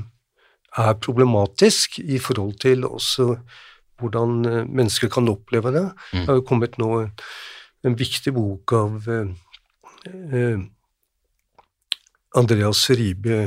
[0.77, 3.33] er problematisk i forhold til også
[4.01, 5.83] hvordan eh, mennesker kan oppleve det.
[6.11, 7.11] Det har jo kommet nå en,
[7.85, 9.33] en viktig bok av eh,
[10.09, 10.63] eh,
[12.39, 13.39] Andreas Ribe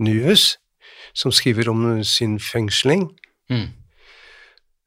[0.00, 0.56] Nyhus,
[1.14, 3.10] som skriver om sin fengsling.
[3.50, 3.68] Mm.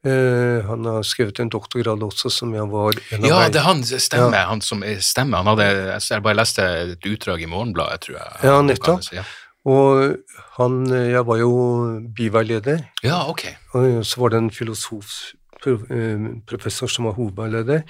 [0.08, 3.66] Uh, han har skrevet en doktorgrad også, som jeg var en av Ja, det er
[3.68, 4.46] han stemmer.
[4.48, 5.38] Han som er- stemmer.
[5.44, 5.66] Han hadde,
[6.00, 8.28] jeg bare leste et utdrag i Morgenbladet, tror jeg.
[8.44, 9.02] Ja, nettopp.
[9.14, 9.24] Ja,
[9.66, 10.16] Og
[10.58, 13.42] han Jeg var jo biveileder, ja ok.
[13.74, 17.82] og så var det en filosofprofessor som var hovedveileder.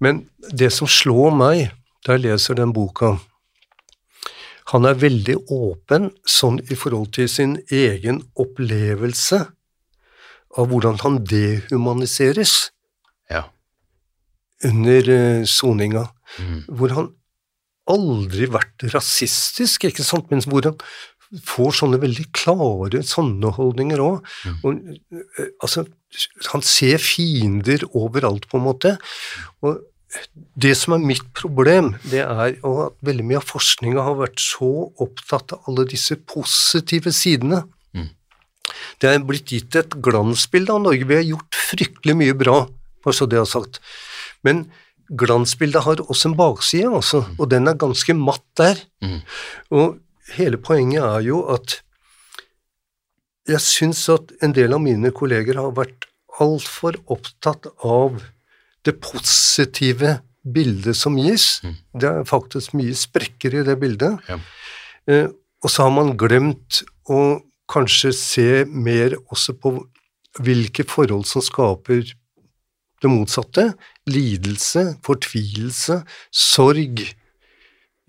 [0.00, 1.70] Men det som slår meg
[2.06, 3.18] da jeg leser den boka
[4.72, 9.42] Han er veldig åpen sånn i forhold til sin egen opplevelse
[10.56, 12.70] av hvordan han dehumaniseres
[13.30, 13.44] Ja.
[14.64, 16.06] under eh, soninga.
[16.38, 16.60] Mm.
[16.68, 17.10] Hvor han
[17.90, 20.78] aldri vært rasistisk, ikke sant, men hvor han
[21.44, 24.24] får sånne veldig klare sånne holdninger òg.
[25.60, 25.84] Altså,
[26.52, 28.94] han ser fiender overalt, på en måte.
[29.64, 29.82] Og
[30.54, 34.70] det som er mitt problem, det er at veldig mye av forskninga har vært så
[35.02, 37.64] opptatt av alle disse positive sidene.
[39.02, 41.04] Det er blitt gitt et glansbilde av Norge.
[41.08, 42.62] Vi har gjort fryktelig mye bra,
[43.04, 43.80] bare så det er sagt.
[44.46, 44.64] Men
[45.10, 48.80] glansbildet har også en bakside, altså, og den er ganske matt der.
[49.74, 49.98] Og
[50.38, 51.80] hele poenget er jo at
[53.50, 56.06] jeg syns at en del av mine kolleger har vært
[56.40, 58.22] altfor opptatt av
[58.84, 61.60] det positive bildet som gis.
[61.96, 64.18] Det er faktisk mye sprekker i det bildet.
[64.28, 64.38] Ja.
[65.08, 65.28] Eh,
[65.64, 67.40] og så har man glemt å
[67.72, 69.72] kanskje se mer også på
[70.44, 72.02] hvilke forhold som skaper
[73.00, 73.70] det motsatte.
[74.10, 77.00] Lidelse, fortvilelse, sorg.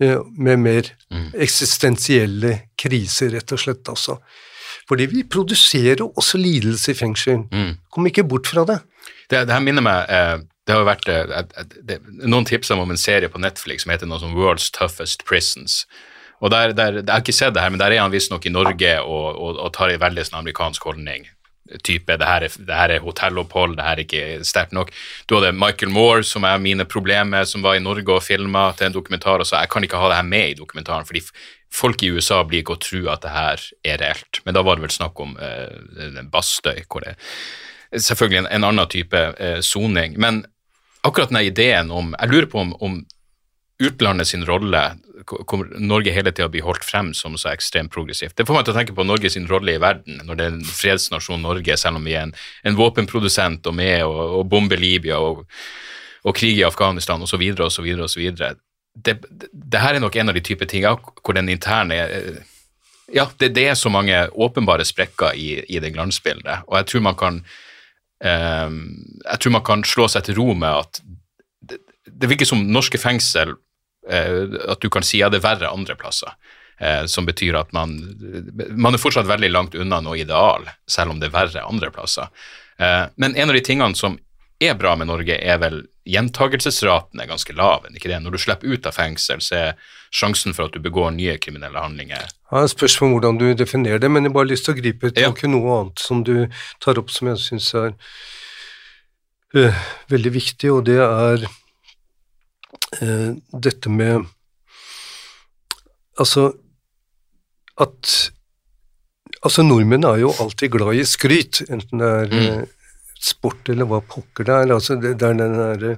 [0.00, 0.90] eh, Med mer
[1.56, 4.18] eksistensielle kriser, rett og slett, altså.
[4.88, 7.46] Fordi vi produserer også lidelse i fengsel.
[7.90, 8.80] Kom ikke bort fra det.
[9.30, 10.36] Det, det her minner meg eh,
[10.66, 13.92] Det har vært det, et- et- det, Noen tips om en serie på Netflix som
[13.92, 15.86] heter noe som World's Toughest Prisons.
[16.42, 18.50] Og der, der, Jeg har ikke sett det her, men der er han visstnok i
[18.52, 21.28] Norge og, og, og tar en veldig sånn amerikansk holdning.
[21.82, 24.92] type det her, er, det her er hotellopphold, det her er ikke sterkt nok.
[25.26, 28.86] Du hadde Michael Moore, som er mine problemer, som var i Norge og filma til
[28.86, 31.24] en dokumentar, og sa jeg kan ikke ha det her med i dokumentaren, fordi
[31.74, 34.40] folk i USA blir ikke å tro at det her er reelt.
[34.46, 38.68] Men da var det vel snakk om uh, Bastøy, hvor det er selvfølgelig en, en
[38.70, 39.24] annen type
[39.66, 40.14] soning.
[40.14, 40.44] Uh, Men
[41.06, 43.00] akkurat den ideen om Jeg lurer på om, om
[43.82, 44.82] utlandet sin rolle
[45.24, 48.36] kommer Norge hele tida blir holdt frem som så ekstremt progressivt.
[48.36, 50.54] Det får meg til å tenke på Norge sin rolle i verden, når det er
[50.54, 52.34] en fredsnasjon Norge, selv om vi er en,
[52.68, 55.44] en våpenprodusent og med og, og bomber Libya og,
[56.24, 57.42] og krig i Afghanistan osv.
[57.66, 57.88] osv.
[58.06, 58.26] osv.
[58.96, 59.16] Det,
[59.52, 61.98] det, her er nok en av de typer ting hvor den interne
[63.12, 67.04] Ja, det, det, er så mange åpenbare sprekker i, i det glansbildet, og jeg tror
[67.06, 67.44] man kan
[68.16, 71.00] jeg tror man kan slå seg til ro med at
[71.68, 71.76] det,
[72.08, 73.52] det virker som norske fengsel
[74.08, 76.36] Eh, at du kan si at det er verre andre plasser.
[76.78, 77.96] Eh, som betyr at man,
[78.76, 82.30] man er fortsatt veldig langt unna noe ideal, selv om det er verre andre plasser.
[82.78, 84.18] Eh, men en av de tingene som
[84.60, 87.86] er bra med Norge, er vel gjentagelsesraten er ganske lav.
[87.90, 88.20] ikke det?
[88.22, 89.72] Når du slipper ut av fengsel, så er
[90.14, 94.10] sjansen for at du begår nye kriminelle handlinger Ja, Spørs på hvordan du definerer det,
[94.10, 95.52] men jeg har bare lyst til å gripe tak i ja.
[95.52, 96.46] noe annet som du
[96.82, 97.90] tar opp som jeg syns er
[99.56, 99.82] uh,
[100.12, 101.48] veldig viktig, og det er
[103.02, 104.32] uh, dette med
[106.16, 106.48] Altså
[107.76, 108.32] at
[109.44, 112.62] Altså, nordmenn er jo alltid glad i skryt, enten det er mm.
[113.16, 114.72] Eh, sport eller hva pokker det er.
[114.76, 115.96] Altså, det, det er den derre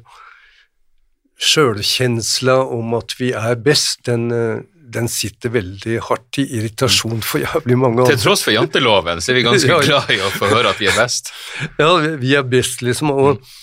[1.38, 4.64] sjølkjensla om at vi er best, den, eh,
[4.94, 8.08] den, sitter veldig hardt i irritasjon for jævlig mange.
[8.10, 10.82] Til tross for janteloven så er vi ganske ja, glad i å få høre at
[10.82, 11.30] vi er best.
[11.78, 13.12] Ja, vi er best, liksom.
[13.14, 13.54] Og mm.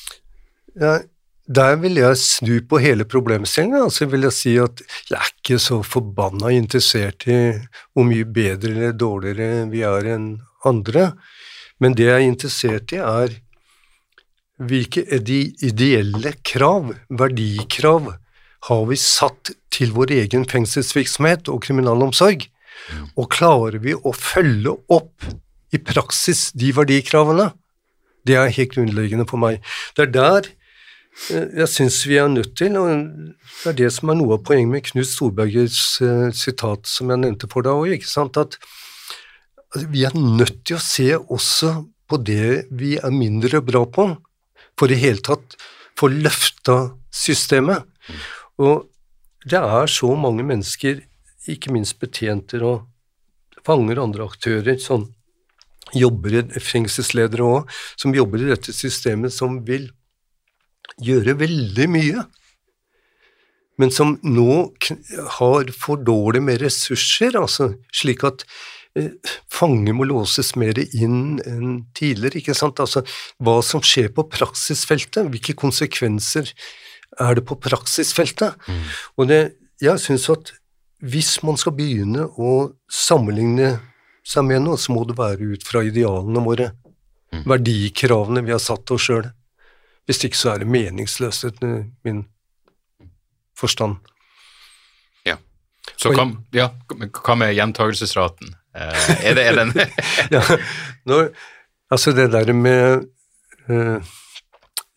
[0.83, 0.95] ja,
[1.45, 3.85] der vil jeg snu på hele problemstillingen.
[3.85, 4.81] Altså vil jeg si at
[5.11, 7.39] jeg er ikke så forbanna interessert i
[7.93, 10.29] hvor mye bedre eller dårligere vi er enn
[10.65, 11.11] andre,
[11.83, 13.35] men det jeg er interessert i, er
[14.61, 18.13] hvilke er de ideelle krav, verdikrav,
[18.65, 22.47] har vi satt til vår egen fengselsvirksomhet og kriminalomsorg?
[23.15, 25.27] Og klarer vi å følge opp
[25.73, 27.51] i praksis de verdikravene?
[28.25, 29.59] Det er helt grunnleggende for meg.
[29.93, 30.53] Det er der
[31.15, 34.43] Eh, jeg syns vi er nødt til, og det er det som er noe av
[34.47, 38.03] poenget med Knut Storbergers uh, sitat som jeg nevnte for deg òg,
[38.41, 38.57] at
[39.91, 41.71] vi er nødt til å se også
[42.11, 44.09] på det vi er mindre bra på,
[44.79, 45.55] for i hele tatt
[45.99, 46.77] få løfta
[47.13, 47.85] systemet.
[48.59, 48.87] Og
[49.45, 51.03] det er så mange mennesker,
[51.47, 52.87] ikke minst betjenter og
[53.65, 55.07] fanger og andre aktører, som
[55.95, 59.91] jobber i fengselsledere òg, som jobber i dette systemet, som vil
[61.01, 62.23] gjøre veldig mye,
[63.81, 64.71] men som nå
[65.37, 68.45] har for dårlig med ressurser, altså slik at
[69.51, 72.39] fanger må låses mer inn enn tidligere.
[72.39, 72.79] ikke sant?
[72.79, 73.03] Altså
[73.43, 76.51] hva som skjer på praksisfeltet, hvilke konsekvenser
[77.19, 78.55] er det på praksisfeltet?
[78.67, 78.85] Mm.
[79.17, 79.41] Og det,
[79.83, 80.53] jeg syns at
[81.05, 83.75] hvis man skal begynne å sammenligne
[84.25, 86.71] seg med noe, så må det være ut fra idealene våre,
[87.35, 87.43] mm.
[87.45, 89.27] verdikravene vi har satt oss sjøl.
[90.05, 92.23] Hvis ikke så er det meningsløst, etter min
[93.57, 93.97] forstand.
[95.25, 95.37] Ja.
[95.97, 98.55] Så hva, ja, hva med gjentagelsesraten?
[98.75, 99.73] Eh, er det er den
[100.35, 100.41] ja,
[101.07, 101.29] når,
[101.91, 103.05] Altså, det der med
[103.69, 104.01] uh,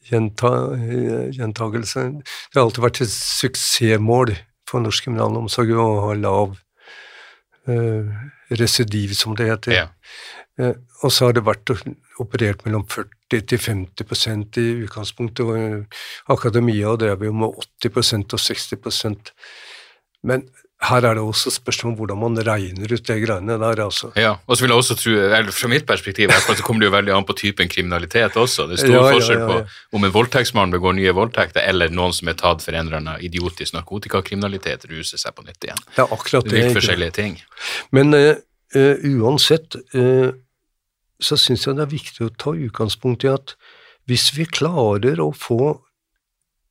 [0.09, 4.33] gjenta, uh, gjentagelse Det har alltid vært et suksessmål
[4.69, 6.57] for norsk kriminalomsorg å ha lav
[7.69, 8.19] uh,
[8.51, 9.77] residiv, som det heter.
[9.77, 9.87] Ja.
[11.05, 11.71] og så har det vært
[12.19, 15.45] operert mellom 40 til 50% i utgangspunktet.
[15.45, 19.31] og Akademia drev jo med 80 og 60%
[20.23, 20.49] Men
[20.79, 23.81] her er det også spørsmål om hvordan man regner ut de greiene der.
[23.83, 24.13] altså.
[24.17, 26.95] Ja, og så vil jeg også tro, eller Fra mitt perspektiv så kommer det jo
[26.95, 28.69] veldig an på typen kriminalitet også.
[28.71, 31.91] Det er stor ja, forskjell ja, ja, på om en voldtektsmann begår nye voldtekter, eller
[31.91, 35.83] noen som er tatt for en eller annen idiotisk narkotikakriminalitet, ruser seg på nytt igjen.
[35.97, 36.55] Det er akkurat det.
[36.55, 37.41] Det er forskjellige ting.
[37.91, 38.37] Men uh,
[38.77, 40.31] uh, uansett uh,
[41.19, 43.57] så syns jeg det er viktig å ta utgangspunkt i at
[44.07, 45.75] hvis vi klarer å få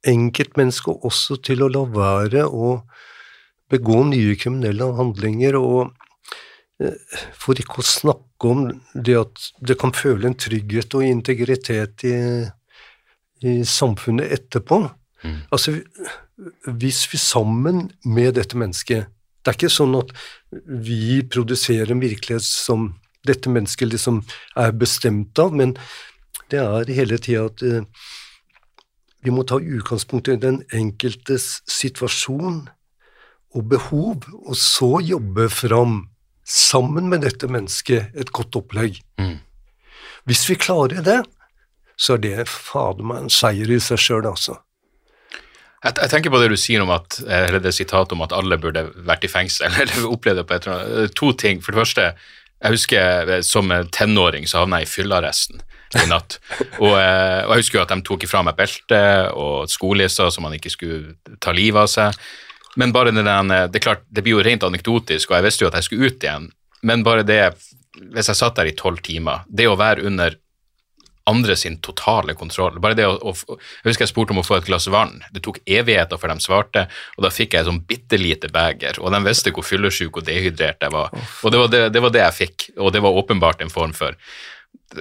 [0.07, 2.77] enkeltmennesker også til å la være å
[3.71, 5.91] begå nye kriminelle handlinger, og
[6.81, 6.95] eh,
[7.35, 12.15] for ikke å snakke om det at det kan føle en trygghet og integritet i,
[13.43, 14.83] i samfunnet etterpå.
[15.23, 15.39] Mm.
[15.51, 15.79] Altså,
[16.67, 19.07] hvis vi sammen med dette mennesket
[19.41, 20.09] Det er ikke sånn at
[20.67, 22.89] vi produserer en virkelighet som
[23.23, 24.17] dette mennesket liksom
[24.59, 25.71] er bestemt av, men
[26.51, 27.85] det er hele tida at uh,
[29.23, 32.65] vi må ta utgangspunkt i den enkeltes situasjon
[33.55, 36.05] og behov, og så jobbe fram,
[36.47, 39.01] sammen med dette mennesket, et godt opplegg.
[39.19, 39.39] Mm.
[40.27, 41.21] Hvis vi klarer det,
[41.99, 44.59] så er det fader meg en seier i seg sjøl, altså.
[45.83, 48.57] Jeg, jeg, tenker på det du sier om at, eller det sitatet om at alle
[48.61, 51.15] burde vært i fengsel, eller opplevd det på et eller annet.
[51.19, 51.63] To ting.
[51.63, 52.07] For det første,
[52.57, 55.61] jeg husker som tenåring så havna jeg i fyllearresten
[55.95, 56.39] i natt.
[56.83, 60.43] og, eh, og, jeg husker jo at de tok ifra meg beltet og skolisser så
[60.43, 62.27] man ikke skulle ta livet av seg.
[62.77, 65.65] Men bare det, den, det er klart, det blir jo rent anekdotisk, og jeg visste
[65.65, 66.49] jo at jeg skulle ut igjen.
[66.85, 67.41] Men bare det,
[68.13, 70.37] hvis jeg satt der i tolv timer, det å være under
[71.27, 72.77] andre sin totale kontroll.
[72.79, 75.17] Bare det å, å, Jeg husker jeg spurte om å få et glass vann.
[75.35, 76.85] Det tok evigheter før de svarte,
[77.17, 80.27] og da fikk jeg et sånn bitte lite beger, og de visste hvor fyllesyk og
[80.29, 81.11] dehydrert jeg var.
[81.43, 83.95] Og det var det, det var det, jeg fikk, og det var åpenbart en form
[83.97, 84.15] for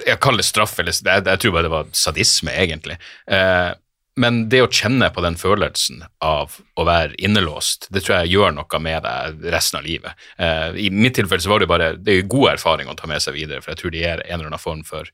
[0.03, 2.97] Jeg kaller det straff, eller jeg, jeg tror bare det var sadisme, egentlig.
[3.31, 3.69] Eh,
[4.17, 8.55] men det å kjenne på den følelsen av å være innelåst, det tror jeg gjør
[8.57, 10.25] noe med deg resten av livet.
[10.41, 13.21] Eh, I mitt tilfelle så var det bare det er god erfaring å ta med
[13.23, 15.11] seg videre, for jeg tror det gir en eller annen form for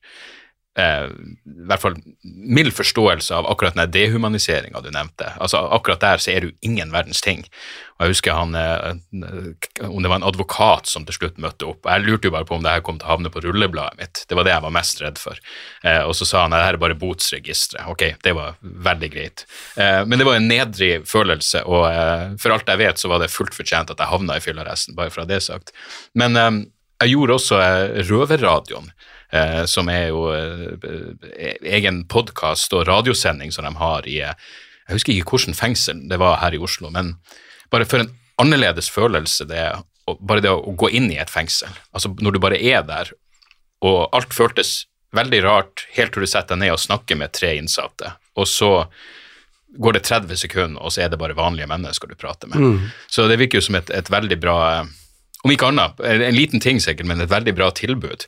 [0.78, 5.32] eh, i hvert fall mild forståelse av akkurat den dehumaniseringa du nevnte.
[5.38, 7.44] Altså Akkurat der så er du ingen verdens ting.
[7.94, 11.86] Og Jeg husker han, eh, om det var en advokat som til slutt møtte opp.
[11.86, 14.24] Jeg lurte jo bare på om det her kom til å havne på rullebladet mitt.
[14.28, 15.38] Det var det jeg var mest redd for.
[15.84, 17.86] Eh, og så sa han at det her er bare botsregisteret.
[17.94, 19.46] Ok, det var veldig greit.
[19.76, 23.22] Eh, men det var en nedrig følelse, og eh, for alt jeg vet, så var
[23.22, 25.70] det fullt fortjent at jeg havna i fyllearresten, bare ha det sagt.
[26.18, 26.50] Men eh,
[27.04, 27.58] jeg gjorde også
[28.08, 28.90] Røverradioen
[29.34, 34.36] eh, som er jo eh, egen podkast og radiosending som de har i eh,
[34.84, 37.14] Jeg husker ikke hvilket fengsel det var her i Oslo, men
[37.72, 39.82] bare for en annerledes følelse det er
[40.20, 41.72] bare det å gå inn i et fengsel.
[41.96, 43.14] Altså når du bare er der,
[43.80, 44.84] og alt føltes
[45.16, 48.70] veldig rart helt til du setter deg ned og snakker med tre innsatte, og så
[49.80, 52.60] går det 30 sekunder, og så er det bare vanlige mennesker du prater med.
[52.60, 52.92] Mm.
[53.10, 54.58] Så det virker jo som et, et veldig bra
[55.44, 58.24] om ikke annet, en liten ting sikkert, men et veldig bra tilbud.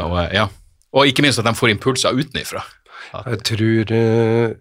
[0.00, 0.48] Og, ja.
[0.96, 2.64] og ikke minst at de får impulser utenifra.
[3.14, 4.54] Jeg tror uh,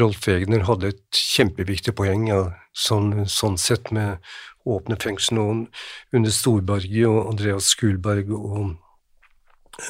[0.00, 2.40] Rolf Egner hadde et kjempeviktig poeng ja,
[2.74, 4.24] sånn, sånn, sett med
[4.64, 8.72] åpne fengsel og under Storberget og Andreas Skulberg og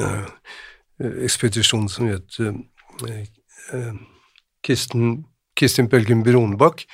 [0.01, 0.27] uh,
[0.99, 3.95] ekspedisjonen som het uh,
[4.67, 5.23] Kristin,
[5.57, 6.85] Kristin Bølgen Bronebakk,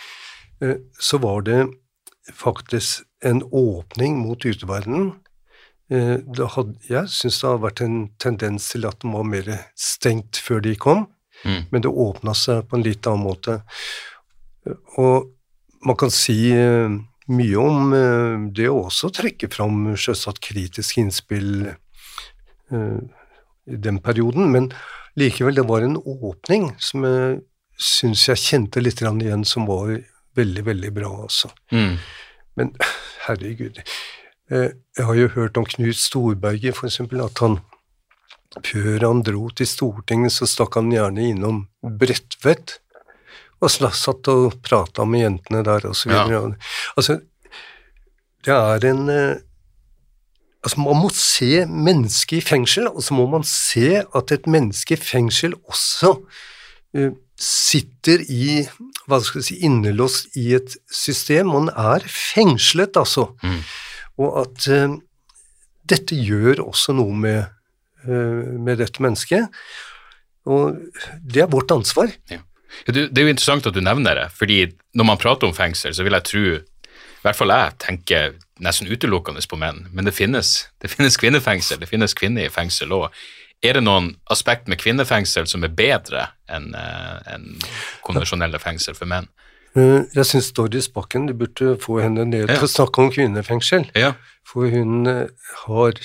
[1.00, 1.58] så var det
[2.36, 5.12] faktisk en åpning mot uteverdenen.
[5.90, 10.62] Hadde, jeg syns det har vært en tendens til at den var mer stengt før
[10.62, 11.08] de kom,
[11.42, 11.64] mm.
[11.72, 13.56] men det åpna seg på en litt annen måte.
[15.02, 15.32] Og
[15.82, 16.92] man kan si eh,
[17.32, 21.72] mye om eh, det å også trekke fram selvsagt kritiske innspill
[22.70, 24.68] i den perioden, men
[25.18, 27.40] likevel, det var en åpning som jeg
[27.80, 29.96] syns jeg kjente litt igjen, som var
[30.38, 31.50] veldig, veldig bra, altså.
[31.72, 31.96] Mm.
[32.58, 32.72] Men
[33.26, 37.60] herregud eh, Jeg har jo hørt om Knut Storberget, for eksempel, at han
[38.66, 42.80] før han dro til Stortinget, så stakk han gjerne innom Bredtvet
[43.60, 46.32] og satt og prata med jentene der, og så videre.
[46.32, 46.70] Ja.
[46.96, 47.18] Altså,
[48.46, 49.46] det er en eh,
[50.60, 54.92] Altså, man må se mennesket i fengsel, og så må man se at et menneske
[54.92, 58.60] i fengsel også uh, sitter i
[59.08, 61.52] hva skal jeg si, innelåst i et system.
[61.54, 63.30] Man er fengslet, altså.
[63.42, 63.62] Mm.
[64.20, 64.98] Og at uh,
[65.88, 67.48] dette gjør også noe med,
[68.04, 69.48] uh, med, dette mennesket.
[70.50, 70.76] Og
[71.24, 72.12] det er vårt ansvar.
[72.30, 72.42] Ja.
[72.86, 74.62] Det er jo interessant at du nevner det, fordi
[74.94, 76.44] når man prater om fengsel, så vil jeg tro
[77.20, 81.76] i hvert fall jeg tenker nesten utelukkende på menn, men det finnes, det finnes kvinnefengsel,
[81.82, 83.10] det finnes kvinner i fengsel òg.
[83.60, 87.58] Er det noen aspekt med kvinnefengsel som er bedre enn uh, en
[88.06, 89.28] konvensjonelle fengsel for menn?
[89.76, 93.84] Uh, jeg syns Doris Bakken du burde få henne ned til å snakke om kvinnefengsel.
[93.98, 94.14] Ja.
[94.48, 95.26] For hun uh,
[95.66, 96.00] har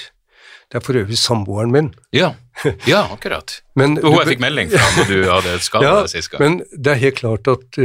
[0.65, 1.87] Det er for øvrig samboeren min.
[2.11, 2.33] Ja,
[2.91, 3.61] ja akkurat.
[3.75, 6.41] men, hun jeg fikk melding fra når du hadde skada ja, sist gang.
[6.43, 7.79] Men det er helt klart at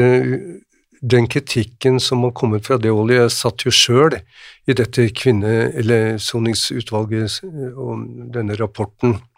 [1.01, 4.19] den kritikken som har kommet fra det holdet Jeg satt jo sjøl
[4.67, 7.39] i dette kvinne- eller soningsutvalget
[7.77, 9.30] og denne rapporten Eh,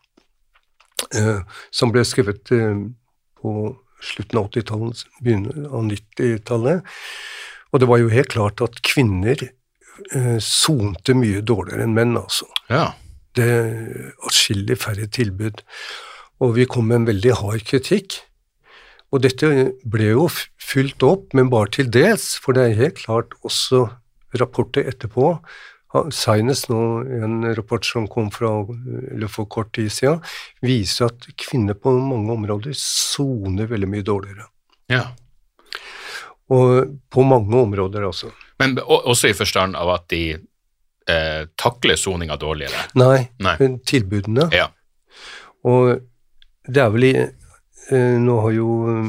[1.75, 2.85] som ble skrevet eh,
[3.41, 3.53] på
[4.03, 6.95] slutten av 80-tallet, begynnelsen av 90-tallet.
[7.73, 12.49] Og det var jo helt klart at kvinner eh, sonte mye dårligere enn menn, altså.
[12.73, 12.91] Ja.
[13.37, 13.49] Det
[14.27, 15.63] atskillig færre tilbud.
[16.43, 18.19] Og vi kom med en veldig hard kritikk.
[19.13, 19.49] Og dette
[19.89, 20.27] ble jo
[20.61, 23.87] fylt opp, men bare til dels, for det er helt klart også
[24.41, 25.35] rapporter etterpå
[25.93, 26.83] Senest nå
[27.21, 28.51] en rapport som kom fra,
[29.29, 30.23] for kort tid siden,
[30.65, 34.47] viser at kvinner på mange områder soner veldig mye dårligere.
[34.93, 35.03] Ja.
[36.53, 38.33] Og på mange områder, altså.
[38.61, 42.89] Men også i forstand av at de eh, takler soninga dårligere?
[42.99, 43.57] Nei, Nei.
[43.89, 44.49] tilbudene.
[44.55, 44.71] Ja.
[45.69, 46.01] Og
[46.69, 49.09] det er vel i eh, Nå har jo eh,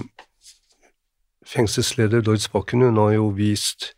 [1.54, 3.94] fengselsleder Lloyd Spakken hun har jo vist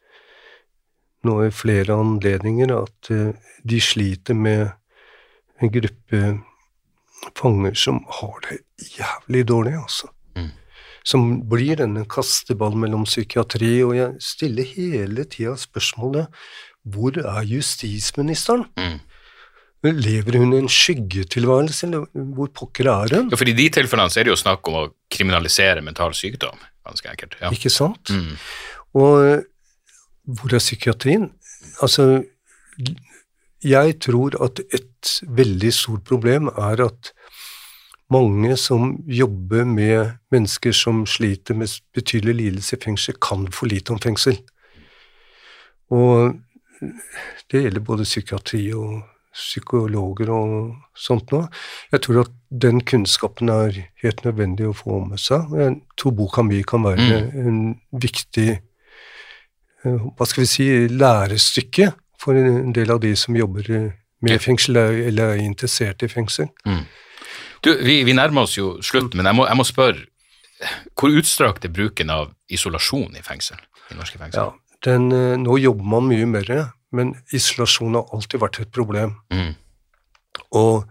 [1.26, 3.32] nå i flere anledninger at eh,
[3.66, 4.70] de sliter med
[5.62, 6.22] en gruppe
[7.38, 8.60] fanger som har det
[8.98, 10.12] jævlig dårlig, altså.
[10.36, 10.52] Mm.
[11.06, 16.28] Som blir denne kasteball mellom psykiatri, og jeg stiller hele tida spørsmålet
[16.86, 18.68] hvor er justisministeren?
[18.78, 19.00] Mm.
[19.86, 23.30] Lever hun i en skyggetilværelse, eller hvor pokker er hun?
[23.34, 26.58] Ja, for I de tilfellene så er det jo snakk om å kriminalisere mental sykdom,
[26.86, 27.38] ganske enkelt.
[27.42, 27.52] Ja.
[27.54, 28.10] Ikke sant?
[28.14, 28.38] Mm.
[29.02, 29.46] Og
[30.26, 31.30] hvor er psykiatrien?
[31.82, 32.24] Altså,
[33.64, 37.12] jeg tror at et veldig stort problem er at
[38.14, 43.94] mange som jobber med mennesker som sliter med betydelig lidelse i fengsel, kan for lite
[43.94, 44.38] om fengsel.
[45.90, 46.36] Og
[47.52, 49.02] det gjelder både psykiatri og
[49.36, 51.50] psykologer og sånt noe.
[51.92, 52.36] Jeg tror at
[52.66, 55.52] den kunnskapen er helt nødvendig å få med seg.
[55.60, 57.60] Jeg tror boka mi kan være en
[57.92, 58.62] viktig
[59.86, 61.92] hva skal vi si, lærestykke
[62.22, 63.68] for en del av de som jobber
[64.26, 66.48] med fengsel eller er interessert i fengsel.
[67.64, 70.06] Du, vi, vi nærmer oss jo slutten, men jeg må, jeg må spørre
[70.96, 73.58] hvor utstrakt er bruken av isolasjon i fengsel?
[73.92, 74.40] I norske fengsel?
[74.42, 76.52] Ja, den, eh, nå jobber man mye mer,
[76.96, 79.18] men isolasjon har alltid vært et problem.
[79.34, 79.52] Mm.
[80.56, 80.86] Og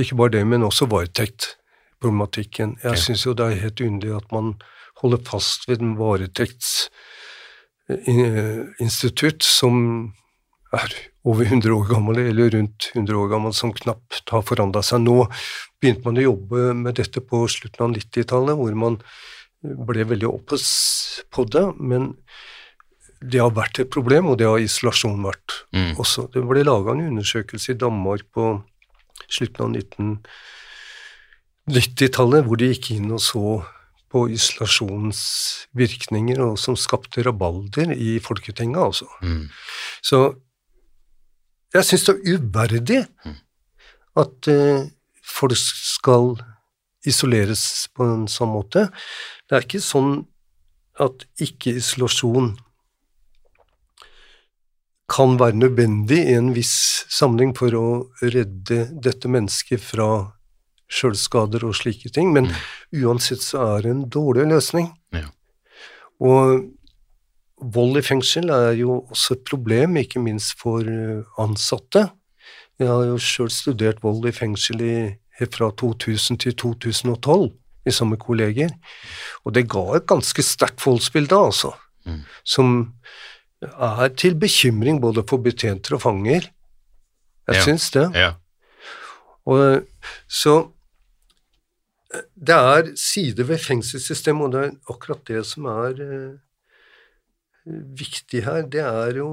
[0.00, 2.78] ikke bare det, men også varetektproblematikken.
[2.82, 2.96] Jeg Ja.
[2.98, 4.54] syns jo det er helt underlig at man
[5.02, 5.96] holder fast ved en
[7.88, 10.12] varetektsinstitutt som
[10.74, 10.94] er
[11.24, 15.00] over 100 år gammel, eller rundt 100 år gammel, som knapt har forandra seg.
[15.04, 15.26] Nå
[15.80, 18.98] begynte man å jobbe med dette på slutten av 90-tallet, hvor man
[19.64, 20.64] ble veldig oppes
[21.32, 22.14] på det, men
[23.24, 25.94] det har vært et problem, og det har isolasjon vært Mm.
[25.96, 26.30] også.
[26.32, 28.62] Det ble laga en undersøkelse i Danmark på
[29.28, 29.70] slutten av
[31.68, 33.64] 1990-tallet, hvor de gikk inn og så
[34.14, 35.20] på isolasjonens
[35.74, 39.08] virkninger, og som skapte rabalder i Folketinget, altså.
[39.26, 39.48] Mm.
[40.06, 40.20] Så
[41.74, 43.00] jeg syns det er uverdig
[44.22, 44.84] at uh,
[45.26, 46.36] folk skal
[47.04, 48.86] isoleres på en sånn måte.
[49.48, 50.22] Det er ikke sånn
[51.02, 52.54] at ikke-isolasjon
[55.10, 57.88] kan være nødvendig i en viss sammenheng for å
[58.22, 60.08] redde dette mennesket fra
[60.94, 62.50] sjølskader og slike ting, men
[62.94, 64.92] uansett så er det en dårlig løsning.
[65.16, 65.26] Ja.
[66.22, 66.68] Og
[67.74, 72.06] vold i fengsel er jo også et problem, ikke minst for eh, ansatte.
[72.78, 74.94] Jeg har jo sjøl studert vold i fengsel i,
[75.50, 77.50] fra 2000 til 2012
[77.86, 78.70] i samme kolleger,
[79.44, 81.72] og det ga et ganske sterkt voldsbilde, altså,
[82.46, 82.94] som
[83.64, 86.46] er til bekymring både for betjenter og fanger.
[87.48, 87.64] Jeg Ja.
[87.66, 88.06] syns det.
[88.16, 88.30] Ja.
[89.46, 89.82] Og,
[90.28, 90.70] så eh,
[92.34, 96.32] det er sider ved fengselssystemet, og det er akkurat det som er eh,
[97.98, 98.62] viktig her.
[98.70, 99.28] Det er jo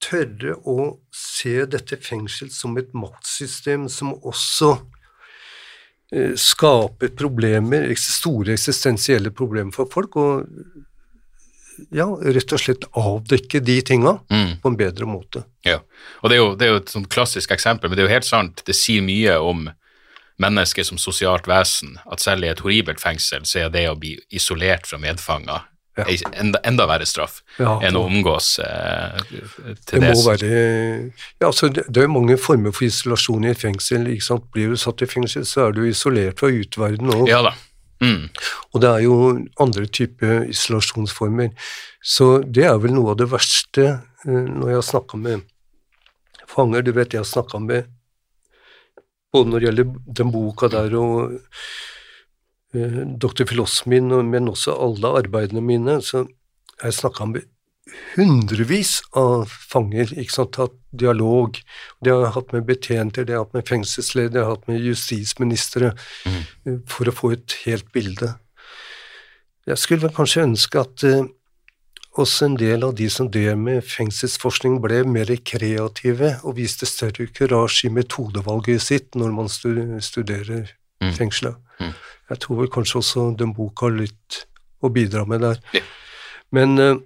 [0.00, 0.76] tørre å
[1.12, 4.70] se dette fengsel som et maktsystem som også
[6.12, 10.46] eh, skaper problemer, store eksistensielle problemer for folk, og
[11.96, 14.56] ja, rett og slett avdekke de tinga Mm.
[14.60, 15.44] på en bedre måte.
[15.64, 15.78] Ja,
[16.20, 18.16] og det er, jo, det er jo et sånt klassisk eksempel, men det er jo
[18.18, 18.60] helt sant.
[18.66, 19.70] Det sier mye om
[20.40, 24.16] mennesket som sosialt vesen, at selv i et horribelt fengsel så er det å bli
[24.32, 25.66] isolert fra medfanger
[25.98, 26.04] Ja.
[26.38, 29.18] enda, enda verre straff Ja, enn å omgås eh,
[29.84, 30.12] til Det det.
[30.14, 30.50] må være
[31.40, 34.06] ja, altså det, det er mange former for isolasjon i et fengsel.
[34.08, 34.46] ikke sant?
[34.54, 37.28] Blir du satt i fengsel, så er du isolert fra utverdenen òg.
[37.28, 37.52] Ja da.
[38.00, 38.30] Mm.
[38.72, 39.16] Og det er jo
[39.60, 41.50] andre typer isolasjonsformer.
[42.00, 45.42] Så det er vel noe av det verste eh, når jeg har snakka med
[46.48, 46.86] fanger.
[46.86, 47.90] Du vet, jeg har snakka med
[49.32, 51.38] både når det gjelder den boka der og
[52.74, 53.46] eh, Dr.
[53.48, 56.26] Filosmin, men også alle arbeidene mine, så
[56.80, 57.48] jeg snakka med
[58.14, 61.58] hundrevis av fanger, ikke sant, hatt dialog.
[62.02, 64.58] Det har jeg hatt med betjenter, det har jeg hatt med fengselsledere, det har jeg
[64.58, 65.90] hatt med justisministre,
[66.26, 66.78] mm.
[66.90, 68.32] for å få et helt bilde.
[69.68, 71.26] Jeg skulle vel kanskje ønske at eh,
[72.18, 77.28] også en del av de som drev med fengselsforskning, ble mer kreative og viste større
[77.30, 79.48] kurasje i metodevalget sitt når man
[80.02, 81.14] studerer Mm.
[81.16, 81.54] fengsla.
[81.80, 81.92] Mm.
[82.30, 84.42] Jeg tror vel kanskje også den boka har litt
[84.84, 85.60] å bidra med der.
[85.74, 85.82] Ja.
[86.52, 86.98] Men uh,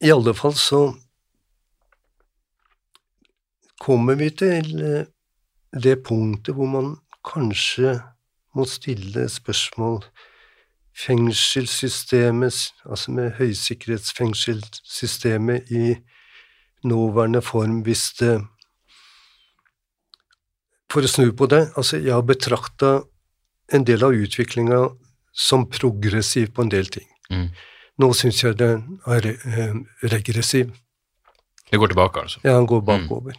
[0.00, 0.80] i alle fall så
[3.78, 5.06] kommer vi til eh,
[5.72, 6.88] det punktet hvor man
[7.26, 7.94] kanskje
[8.58, 10.00] må stille spørsmål
[10.98, 15.94] Fengselssystemet, altså med høysikkerhetsfengselssystemet i
[16.84, 18.42] nåværende form, hvis det
[20.92, 23.02] for å snu på det, altså jeg har betrakta
[23.76, 24.80] en del av utviklinga
[25.36, 27.06] som progressiv på en del ting.
[27.30, 27.48] Mm.
[28.00, 29.74] Nå syns jeg den er eh,
[30.08, 30.72] regressiv.
[31.68, 32.40] Det går tilbake, altså.
[32.46, 33.36] Ja, han går bakover.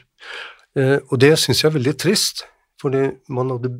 [0.78, 2.46] Eh, og det syns jeg er veldig trist,
[2.82, 3.74] fordi man hadde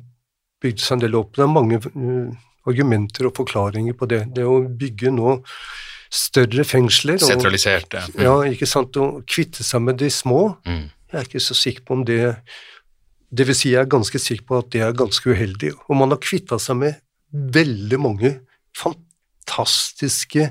[0.64, 1.36] bygd seg en del opp.
[1.38, 2.32] Det er mange eh,
[2.68, 4.24] argumenter og forklaringer på det.
[4.36, 5.38] Det å bygge nå
[6.10, 8.02] større fengsler Sentraliserte.
[8.16, 8.24] Mm.
[8.26, 10.90] ja, ikke sant, Å kvitte seg med de små, Mm.
[11.12, 12.38] jeg er ikke så sikker på om det
[13.32, 15.76] Det vil si, jeg er ganske sikker på at det er ganske uheldig.
[15.88, 16.96] Og man har kvitta seg med
[17.32, 18.40] veldig mange
[18.74, 20.50] fantastiske,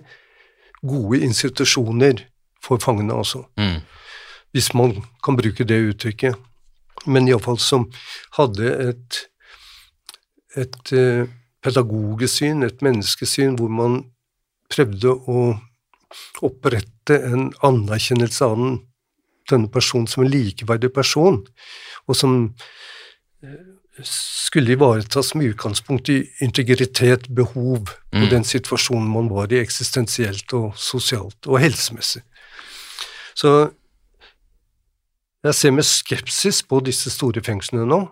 [0.87, 2.23] gode institusjoner
[2.63, 3.43] for fangene, altså.
[3.59, 3.81] Mm.
[4.55, 4.95] Hvis man
[5.25, 6.37] kan bruke det uttrykket.
[7.07, 7.89] Men iallfall som
[8.39, 9.19] hadde et,
[10.57, 11.27] et eh,
[11.65, 14.03] pedagogisk syn, et menneskesyn, hvor man
[14.73, 15.49] prøvde å
[16.45, 18.79] opprette en anerkjennelse av den,
[19.51, 21.41] denne personen som en likeverdig person,
[22.07, 22.39] og som
[23.43, 23.59] eh,
[24.07, 30.77] skulle ivaretas med utgangspunkt i integritet, behov, og den situasjonen man var i eksistensielt og
[30.79, 32.23] sosialt og helsemessig.
[33.39, 33.71] Så
[35.47, 38.03] jeg ser med skepsis på disse store fengslene nå,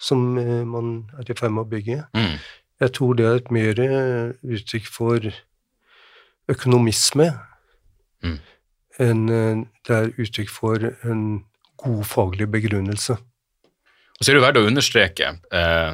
[0.00, 2.02] som eh, man er i ferd med å bygge.
[2.16, 2.36] Mm.
[2.80, 5.30] Jeg tror det er et mer eh, uttrykk for
[6.52, 7.30] økonomisme
[8.24, 8.38] Mm.
[9.02, 11.22] enn eh, det er uttrykk for en
[11.82, 13.18] god faglig begrunnelse.
[14.16, 15.90] Og så er det verdt å understreke eh,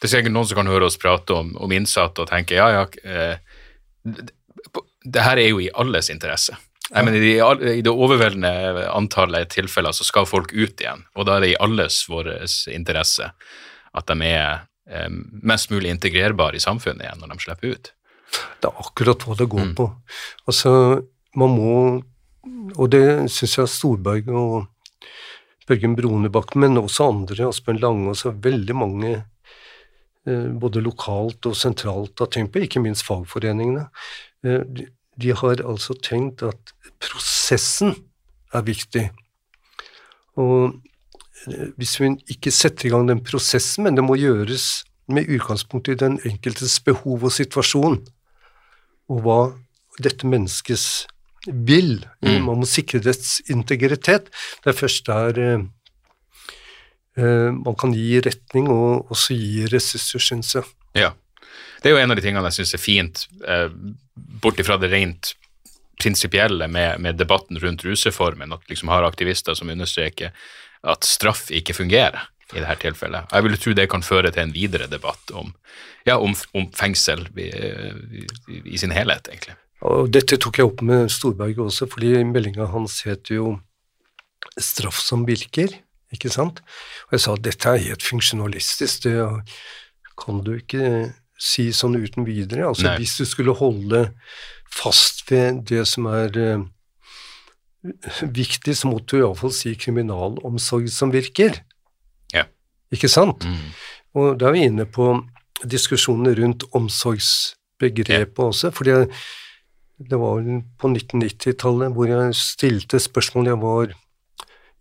[0.00, 2.66] Det er sikkert noen som kan høre oss prate om, om innsatte og tenke ja,
[2.74, 3.38] ja eh,
[4.02, 4.26] det,
[5.06, 6.58] det her er jo i alles interesse.
[6.90, 6.98] Ja.
[6.98, 7.36] Nei, men i,
[7.78, 11.60] I det overveldende antallet tilfeller så skal folk ut igjen, og da er det i
[11.62, 12.34] alles vår
[12.74, 13.30] interesse
[13.94, 17.92] at de er mest mulig integrerbare i samfunnet igjen når de slipper ut.
[18.60, 19.86] Det er akkurat hva det går på.
[20.50, 20.72] Altså,
[21.40, 21.76] man må
[22.76, 24.66] Og det syns jeg Storberg og
[25.64, 32.20] Børgen Bronebakk, men også andre, Asbjørn Lange, også veldig mange eh, både lokalt og sentralt
[32.20, 33.86] har tenkt på, ikke minst fagforeningene.
[34.44, 34.60] Eh,
[35.16, 37.94] de, har altså tenkt at prosessen
[38.52, 39.06] er viktig.
[40.36, 40.76] Og eh,
[41.76, 45.98] hvis vi ikke setter i gang den prosessen, men det må gjøres med utgangspunkt i
[46.00, 47.98] den enkeltes behov og situasjon,
[49.12, 49.40] og hva
[50.02, 51.04] dette menneskets
[51.44, 51.98] vil.
[52.24, 54.30] Man må sikre dets integritet.
[54.64, 55.66] Det er først der eh,
[57.20, 60.64] eh, man kan gi retning og også gi ressurser.
[60.96, 61.12] Ja.
[61.82, 63.68] Det er jo en av de tingene jeg syns er fint, eh,
[64.40, 65.34] bort ifra det rent
[66.00, 70.32] prinsipielle med, med debatten rundt rusreformen, at liksom har aktivister som understreker
[70.84, 73.30] at straff ikke fungerer i dette tilfellet.
[73.32, 75.52] Jeg vil tro det kan føre til en videre debatt om,
[76.06, 78.26] ja, om, om fengsel i, i,
[78.76, 79.56] i sin helhet, egentlig.
[79.84, 83.58] Og dette tok jeg opp med Storberget også, fordi meldinga hans het jo
[84.60, 85.72] 'Straff som virker',
[86.12, 86.60] ikke sant?
[87.08, 89.16] Og jeg sa at dette er helt funksjonalistisk, det
[90.20, 92.68] kan du ikke si sånn uten videre.
[92.68, 92.98] Altså Nei.
[93.00, 94.06] hvis du skulle holde
[94.70, 96.30] fast ved det som er
[97.84, 101.60] viktig, så måtte du iallfall si kriminalomsorg som virker.
[102.32, 102.46] Ja.
[102.94, 103.44] Ikke sant?
[103.44, 103.72] Mm.
[104.14, 105.12] Og da er vi inne på
[105.64, 109.10] diskusjonene rundt omsorgsbegrepet også, fordi jeg,
[110.10, 110.44] det var
[110.80, 113.52] på 1990-tallet hvor jeg stilte spørsmål.
[113.52, 113.94] Jeg var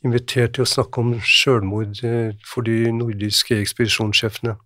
[0.03, 4.57] invitert til å snakke om sjølmord eh, for de nordiske ekspedisjonssjefene.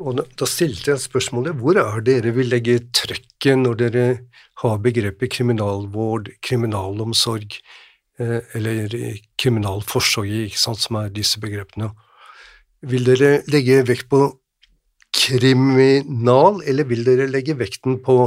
[0.00, 4.04] Og da, da stilte jeg spørsmålet hvor er dere vil legge trøkket når dere
[4.60, 7.56] har begrepet kriminalvård, kriminalomsorg
[8.20, 8.92] eh, eller
[9.40, 11.90] kriminalforsorg, sant, som er disse begrepene.
[12.90, 14.26] Vil dere legge vekt på
[15.16, 18.20] kriminal, eller vil dere legge vekten på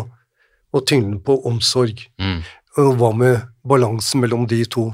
[0.74, 2.02] og tyngden på omsorg?
[2.22, 2.42] Mm.
[2.82, 4.90] Og hva med balansen mellom de to?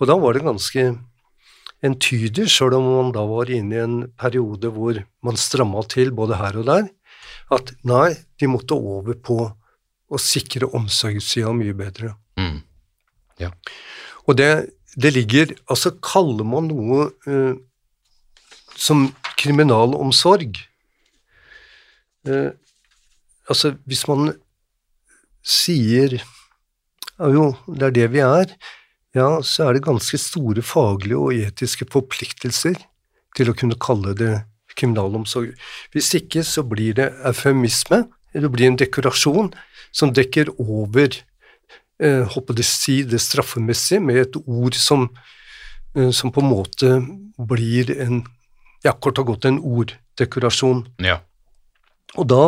[0.00, 0.86] Og da var det ganske
[1.84, 6.40] entydig, sjøl om man da var inne i en periode hvor man stramma til både
[6.40, 6.88] her og der,
[7.52, 9.42] at nei, de måtte over på
[10.10, 12.14] å sikre omsorgssida mye bedre.
[12.40, 12.60] Mm.
[13.40, 13.50] Ja.
[14.28, 14.50] Og det,
[15.00, 17.54] det ligger Altså, kaller man noe uh,
[18.76, 19.06] som
[19.40, 20.60] kriminalomsorg
[22.28, 22.50] uh,
[23.50, 24.34] Altså, hvis man
[25.40, 28.52] sier ja, jo, det er det vi er,
[29.16, 32.78] ja, så er det ganske store faglige og etiske forpliktelser
[33.36, 34.34] til å kunne kalle det
[34.78, 35.52] kriminalomsorg.
[35.92, 39.50] Hvis ikke så blir det eufemisme, det blir en dekorasjon
[39.92, 41.14] som dekker over
[42.00, 45.08] eh, håper det si det straffemessige med et ord som,
[45.96, 46.92] eh, som på en måte
[47.50, 48.22] blir en
[48.84, 50.86] ja, kort og godt en orddekorasjon.
[51.04, 51.20] ja.
[52.18, 52.44] Og da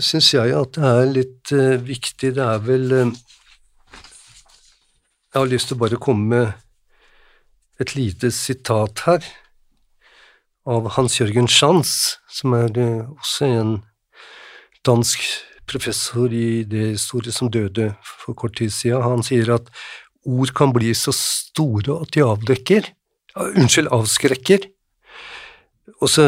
[0.00, 3.10] syns jeg at det er litt eh, viktig Det er vel eh,
[5.28, 9.26] Jeg har lyst til å bare komme med et lite sitat her
[10.68, 13.70] av Hans-Jørgen Schanz, som er eh, også en
[14.88, 15.22] dansk
[15.70, 17.90] professor i det store som døde
[18.24, 19.02] for kort tid siden.
[19.04, 19.68] Han sier at
[20.28, 22.88] ord kan bli så store at de avdekker,
[23.38, 24.66] unnskyld, avskrekker.
[26.02, 26.26] Og så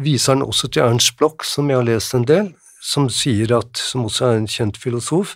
[0.00, 2.52] viser han også til Ernst Bloch, som jeg har lest en del,
[2.82, 5.34] som sier at, som også er en kjent filosof,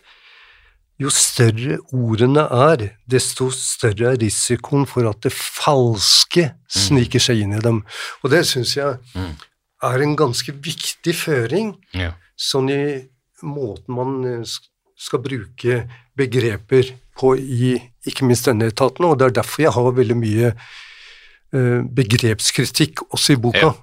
[1.03, 7.57] jo større ordene er, desto større er risikoen for at det falske sniker seg inn
[7.59, 7.81] i dem.
[8.23, 9.01] Og det syns jeg
[9.85, 12.13] er en ganske viktig føring, Ja.
[12.39, 13.09] sånn i
[13.45, 14.55] måten man eh,
[14.97, 15.85] skal bruke
[16.17, 17.77] begreper på i
[18.09, 23.37] ikke minst denne etaten, og det er derfor jeg har veldig mye eh, begrepskritikk også
[23.37, 23.67] i boka.
[23.71, 23.75] Ja.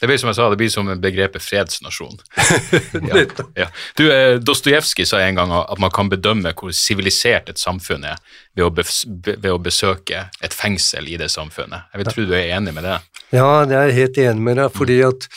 [0.00, 2.16] Det blir som jeg sa, det blir som begrepet fredsnasjon.
[3.10, 3.24] Ja,
[3.54, 3.66] ja.
[3.96, 8.16] Du, eh, Dostojevskij sa en gang at man kan bedømme hvor sivilisert et samfunn er
[8.56, 11.92] ved å, ved å besøke et fengsel i det samfunnet.
[11.92, 12.96] Jeg vil tro du er enig med det?
[13.36, 15.28] Ja, jeg er helt enig med deg, fordi at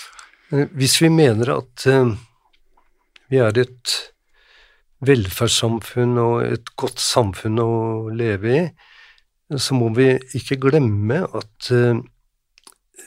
[0.54, 1.88] eh, hvis vi mener at
[3.34, 3.94] vi er et
[5.04, 7.72] velferdssamfunn og et godt samfunn å
[8.14, 8.64] leve i,
[9.60, 11.98] så må vi ikke glemme at eh,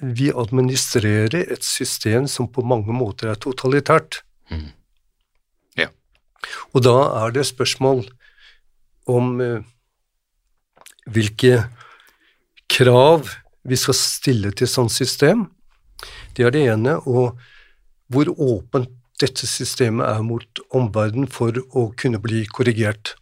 [0.02, 4.20] vi administrerer et system som på mange måter er totalitært.
[4.50, 4.68] Mm.
[5.80, 5.88] Ja.
[6.74, 8.04] Og da er det spørsmål
[9.08, 9.64] om eh,
[11.06, 11.64] hvilke
[12.70, 13.30] krav
[13.66, 15.46] vi skal stille til sånt system.
[16.36, 17.38] Det er det ene, og
[18.12, 23.14] hvor åpent dette systemet er mot omverdenen for å kunne bli korrigert.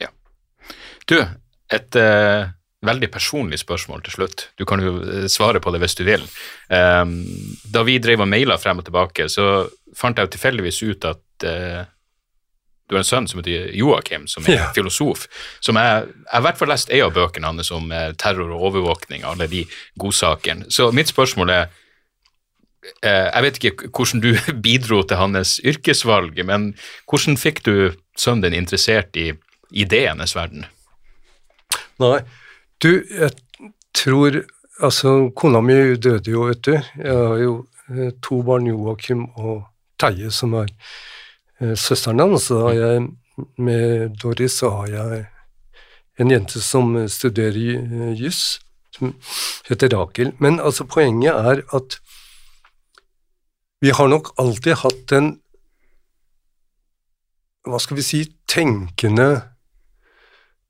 [0.00, 0.08] ja
[1.08, 1.16] Du,
[1.72, 2.50] et eh,
[2.84, 4.48] veldig personlig spørsmål til slutt.
[4.58, 6.26] Du kan jo eh, svare på det hvis du vil.
[6.70, 7.16] Ehm,
[7.72, 11.48] da vi drev og maila frem og tilbake, så fant jeg jo tilfeldigvis ut at
[11.48, 11.82] eh,
[12.90, 14.72] du har en sønn som heter Joakim, som er Ja.
[14.76, 15.26] filosof.
[15.64, 18.66] Som jeg, har i hvert fall lest en av bøkene hans om eh, terror og
[18.68, 19.64] overvåkning, alle de
[19.96, 20.68] godsakene.
[20.68, 21.78] Så mitt spørsmål er eh,
[22.82, 24.32] Jeg vet ikke hvordan du
[24.64, 26.72] bidro til hans yrkesvalg, men
[27.10, 27.74] hvordan fikk du
[28.18, 29.30] sønnen din interessert i
[29.70, 30.66] ideenes verden?
[32.02, 32.18] Nei,
[32.82, 33.30] du, jeg
[33.94, 34.42] tror
[34.82, 36.72] Altså, kona mi døde jo, vet du.
[36.74, 37.52] Jeg har jo
[37.92, 39.60] eh, to barn, Joakim og
[40.00, 40.72] Teie, som er
[41.60, 42.48] eh, søsteren hans.
[42.48, 43.04] Så har jeg
[43.56, 45.20] med Doris så har jeg
[46.20, 48.60] en jente som eh, studerer eh, juss,
[48.96, 49.14] som
[49.68, 50.32] heter Rakel.
[50.42, 51.98] Men altså, poenget er at
[53.82, 55.32] vi har nok alltid hatt en
[57.66, 59.28] hva skal vi si, tenkende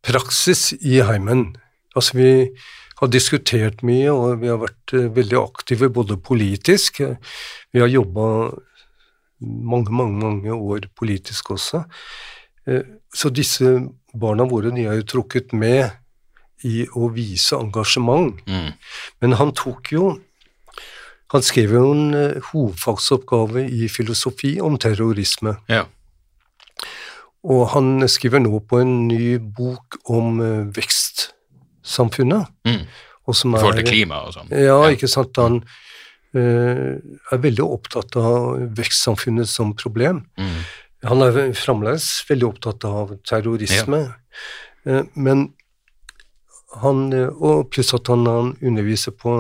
[0.05, 1.55] praksis i heimen.
[1.97, 2.33] Altså, vi
[3.01, 8.27] har diskutert mye, og vi har vært eh, veldig aktive både politisk Vi har jobba
[9.41, 11.85] mange, mange, mange år politisk også.
[12.67, 15.91] Eh, Så disse barna våre de er jo trukket med
[16.65, 18.39] i å vise engasjement.
[18.47, 18.73] Mm.
[19.21, 20.21] Men han tok jo
[21.33, 25.57] Han skrev jo en eh, hovedfagsoppgave i filosofi om terrorisme.
[25.73, 25.87] Ja.
[27.43, 32.53] Og han skriver nå på en ny bok om eh, vekstsamfunnet.
[32.69, 32.85] Mm.
[33.27, 34.53] Og som I forhold til klima og sånn.
[34.53, 35.39] Ja, ikke sant.
[35.39, 40.25] Han uh, er veldig opptatt av vekstsamfunnet som problem.
[40.35, 40.57] Mm.
[41.07, 44.01] Han er fremdeles veldig opptatt av terrorisme,
[44.91, 45.53] eh, men
[46.83, 49.31] han, og pluss at han, han underviser på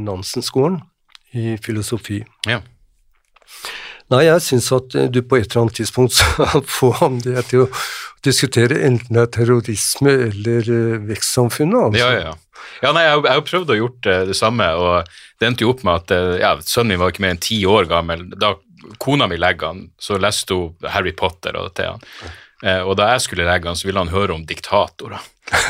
[0.00, 0.80] Nansen-skolen
[1.36, 2.20] i filosofi.
[2.48, 2.60] Ja.
[4.10, 6.90] Nei, jeg syns at eh, du på et eller annet tidspunkt skal få
[7.22, 7.68] det til å
[8.26, 11.84] diskutere enten det er terrorisme eller eh, vekstsamfunnet.
[11.90, 12.00] Altså.
[12.02, 12.64] Ja, ja, ja.
[12.82, 15.84] ja nei, jeg, har- prøvd å gjort eh, det samme, og det endte jo opp
[15.86, 18.26] med at ja, sønnen min var ikke mer enn ti år gammel.
[18.34, 18.56] Da
[19.00, 22.02] kona mi legger han, så leste hun Harry Potter og til han.
[22.62, 25.20] Eh, og da jeg skulle legge han, så ville han høre om diktatorer.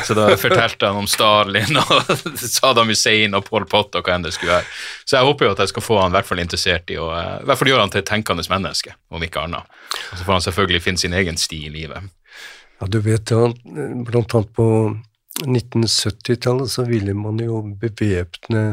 [0.05, 4.25] Så da fortalte han om Stalin og Saddam Hussein og Pol Pot og hva enn
[4.25, 4.67] det skulle være.
[5.05, 7.07] Så jeg håper jo at jeg skal få han i hvert fall interessert i å
[7.15, 9.79] eh, i hvert fall gjøre han til et tenkende menneske, om ikke annet.
[10.11, 12.11] Og så får han selvfølgelig finne sin egen sti i livet.
[12.81, 13.47] Ja, du vet ja,
[14.09, 14.67] blant annet på
[15.45, 18.63] 1970-tallet så ville man jo bevæpne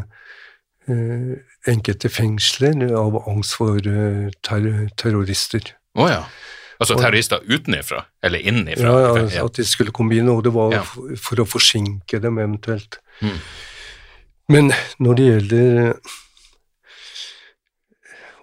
[0.88, 1.34] eh,
[1.68, 5.74] enkelte fengsler av angst for eh, ter terrorister.
[5.98, 6.22] Å ja.
[6.78, 8.92] Altså terrorister utenifra, eller innenifra?
[8.94, 9.44] Ja, ja.
[9.44, 10.82] At de skulle komme inn, og det var Ja.
[10.84, 13.00] for, å forsinke dem eventuelt.
[13.20, 13.38] Mm.
[14.48, 14.72] Men
[15.02, 15.98] når det gjelder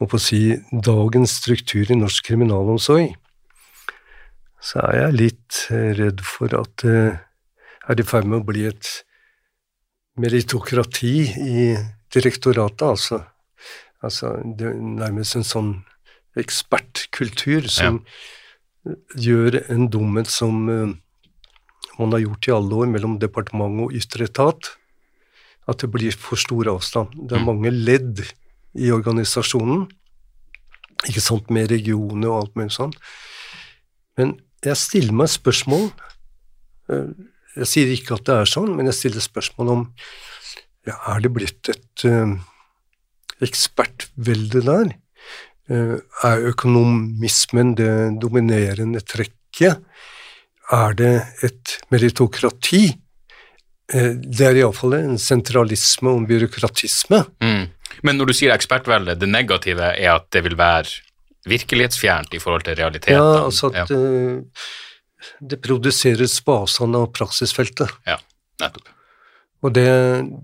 [0.04, 0.42] å på å si,
[0.72, 3.16] dagens struktur i norsk kriminalomsorg,
[4.60, 7.20] så er jeg litt eh, redd for at det
[7.88, 8.90] er i ferd med å bli et
[10.20, 11.76] meritokrati i
[12.14, 13.22] direktoratet, altså.
[14.04, 15.72] Altså det er nærmest en sånn
[16.40, 18.02] ekspertkultur som
[19.18, 20.96] gjør en dumhet som eh,
[22.00, 24.74] man har gjort i alle år mellom departement og ytre etat,
[25.66, 27.14] at det blir for stor avstand.
[27.16, 28.22] Det er mange ledd
[28.76, 29.86] i organisasjonen,
[31.06, 32.94] ikke sant, med regioner og alt mulig sånn.
[34.20, 34.36] Men
[34.66, 35.90] jeg stiller meg spørsmål
[36.90, 37.10] eh,
[37.56, 39.84] Jeg sier ikke at det er sånn, men jeg stiller spørsmål om
[40.86, 42.36] ja, er det blitt et uh,
[43.42, 44.92] ekspertvelde der?
[45.72, 45.98] Uh,
[46.28, 49.82] er økonomismen det dominerende trekket?
[50.74, 51.16] Er det
[51.46, 52.84] et meritokrati?
[53.94, 57.24] Uh, det er iallfall en sentralisme og en byråkratisme.
[57.42, 57.66] Mm.
[58.06, 61.02] Men når du sier ekspertvelde, det negative er at det vil være
[61.50, 63.18] virkelighetsfjernt i forhold til realiteten?
[63.18, 64.00] Ja, altså at ja.
[65.40, 67.94] det produseres på avstand av praksisfeltet.
[68.10, 68.18] Ja,
[68.62, 68.90] nettopp.
[69.66, 69.90] Og det,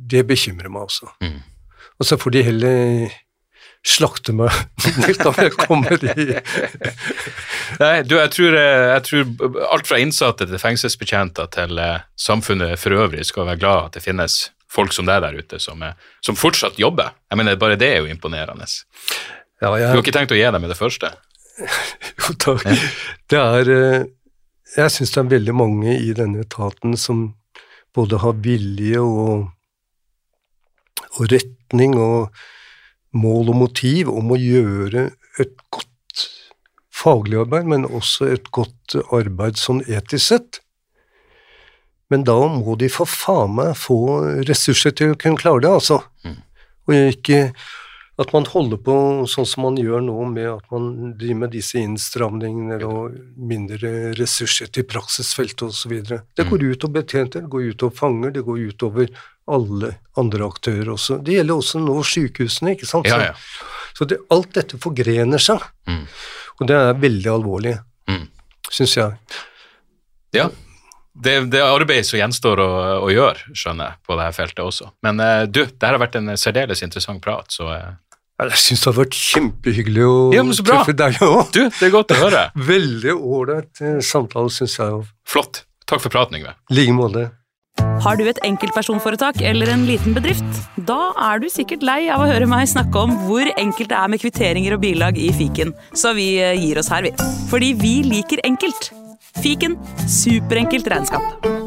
[0.10, 1.10] det bekymrer meg også.
[1.22, 1.42] Mm.
[2.00, 3.12] Og så får de heller
[3.88, 4.54] slakte meg
[5.26, 6.26] om jeg kommer i
[7.82, 9.32] Nei, du, jeg tror, jeg tror,
[9.74, 14.06] alt fra innsatte til fengselsbetjenter til uh, samfunnet for øvrig skal være glad at det
[14.06, 17.16] finnes folk som deg der ute som, er, som fortsatt jobber.
[17.32, 18.68] Jeg mener, Bare det er jo imponerende.
[19.62, 21.14] Ja, jeg, du har ikke tenkt å gi dem i det første?
[22.22, 22.64] Jo takk.
[23.30, 24.04] Det er eh,
[24.78, 27.34] Jeg syns det er veldig mange i denne etaten som
[27.96, 29.50] både har vilje og,
[31.18, 32.32] og retning og
[33.12, 35.10] mål og motiv om å gjøre
[35.42, 35.88] et godt
[37.02, 40.62] faglig arbeid, men også et godt arbeid sånn etisk sett.
[42.12, 44.00] Men da må de for faen meg få
[44.48, 46.02] ressurser til å kunne klare det, altså.
[46.28, 46.40] Mm.
[46.88, 47.40] Og ikke
[48.22, 48.96] at man holder på
[49.30, 53.18] sånn som man gjør nå, med at man driver med disse innstramningene og
[53.52, 55.94] mindre ressurser til praksisfeltet osv.
[56.06, 56.66] Det går mm.
[56.70, 59.14] ut over betjenter, det går ut over fanger, det går ut over
[59.52, 61.20] alle andre aktører også.
[61.26, 63.10] Det gjelder også nå sykehusene, ikke sant.
[63.10, 63.38] Ja, ja.
[63.98, 66.04] Så det, alt dette forgrener seg, mm.
[66.60, 67.78] og det er veldig alvorlig,
[68.12, 68.28] mm.
[68.70, 69.40] syns jeg.
[70.36, 70.48] Ja,
[71.14, 72.70] det, det arbeidet som gjenstår å,
[73.02, 74.94] å, gjøre, skjønner jeg, på dette feltet også.
[75.04, 77.92] Men uh, du, det har vært en særdeles interessant prat, så uh,
[78.50, 81.52] jeg syns det har vært kjempehyggelig å ja, treffe deg òg.
[81.54, 82.48] Du, det er godt å høre.
[82.72, 85.04] Veldig ålreit eh, samtale, syns jeg.
[85.30, 85.64] Flott.
[85.86, 86.56] Takk for praten, Yngve.
[86.72, 87.28] I like måte.
[88.02, 90.62] Har du et enkeltpersonforetak eller en liten bedrift?
[90.90, 94.12] Da er du sikkert lei av å høre meg snakke om hvor enkelt det er
[94.12, 97.14] med kvitteringer og bilag i fiken, så vi eh, gir oss her, vi.
[97.52, 98.92] Fordi vi liker enkelt.
[99.42, 99.78] Fiken
[100.10, 101.61] superenkelt regnskap.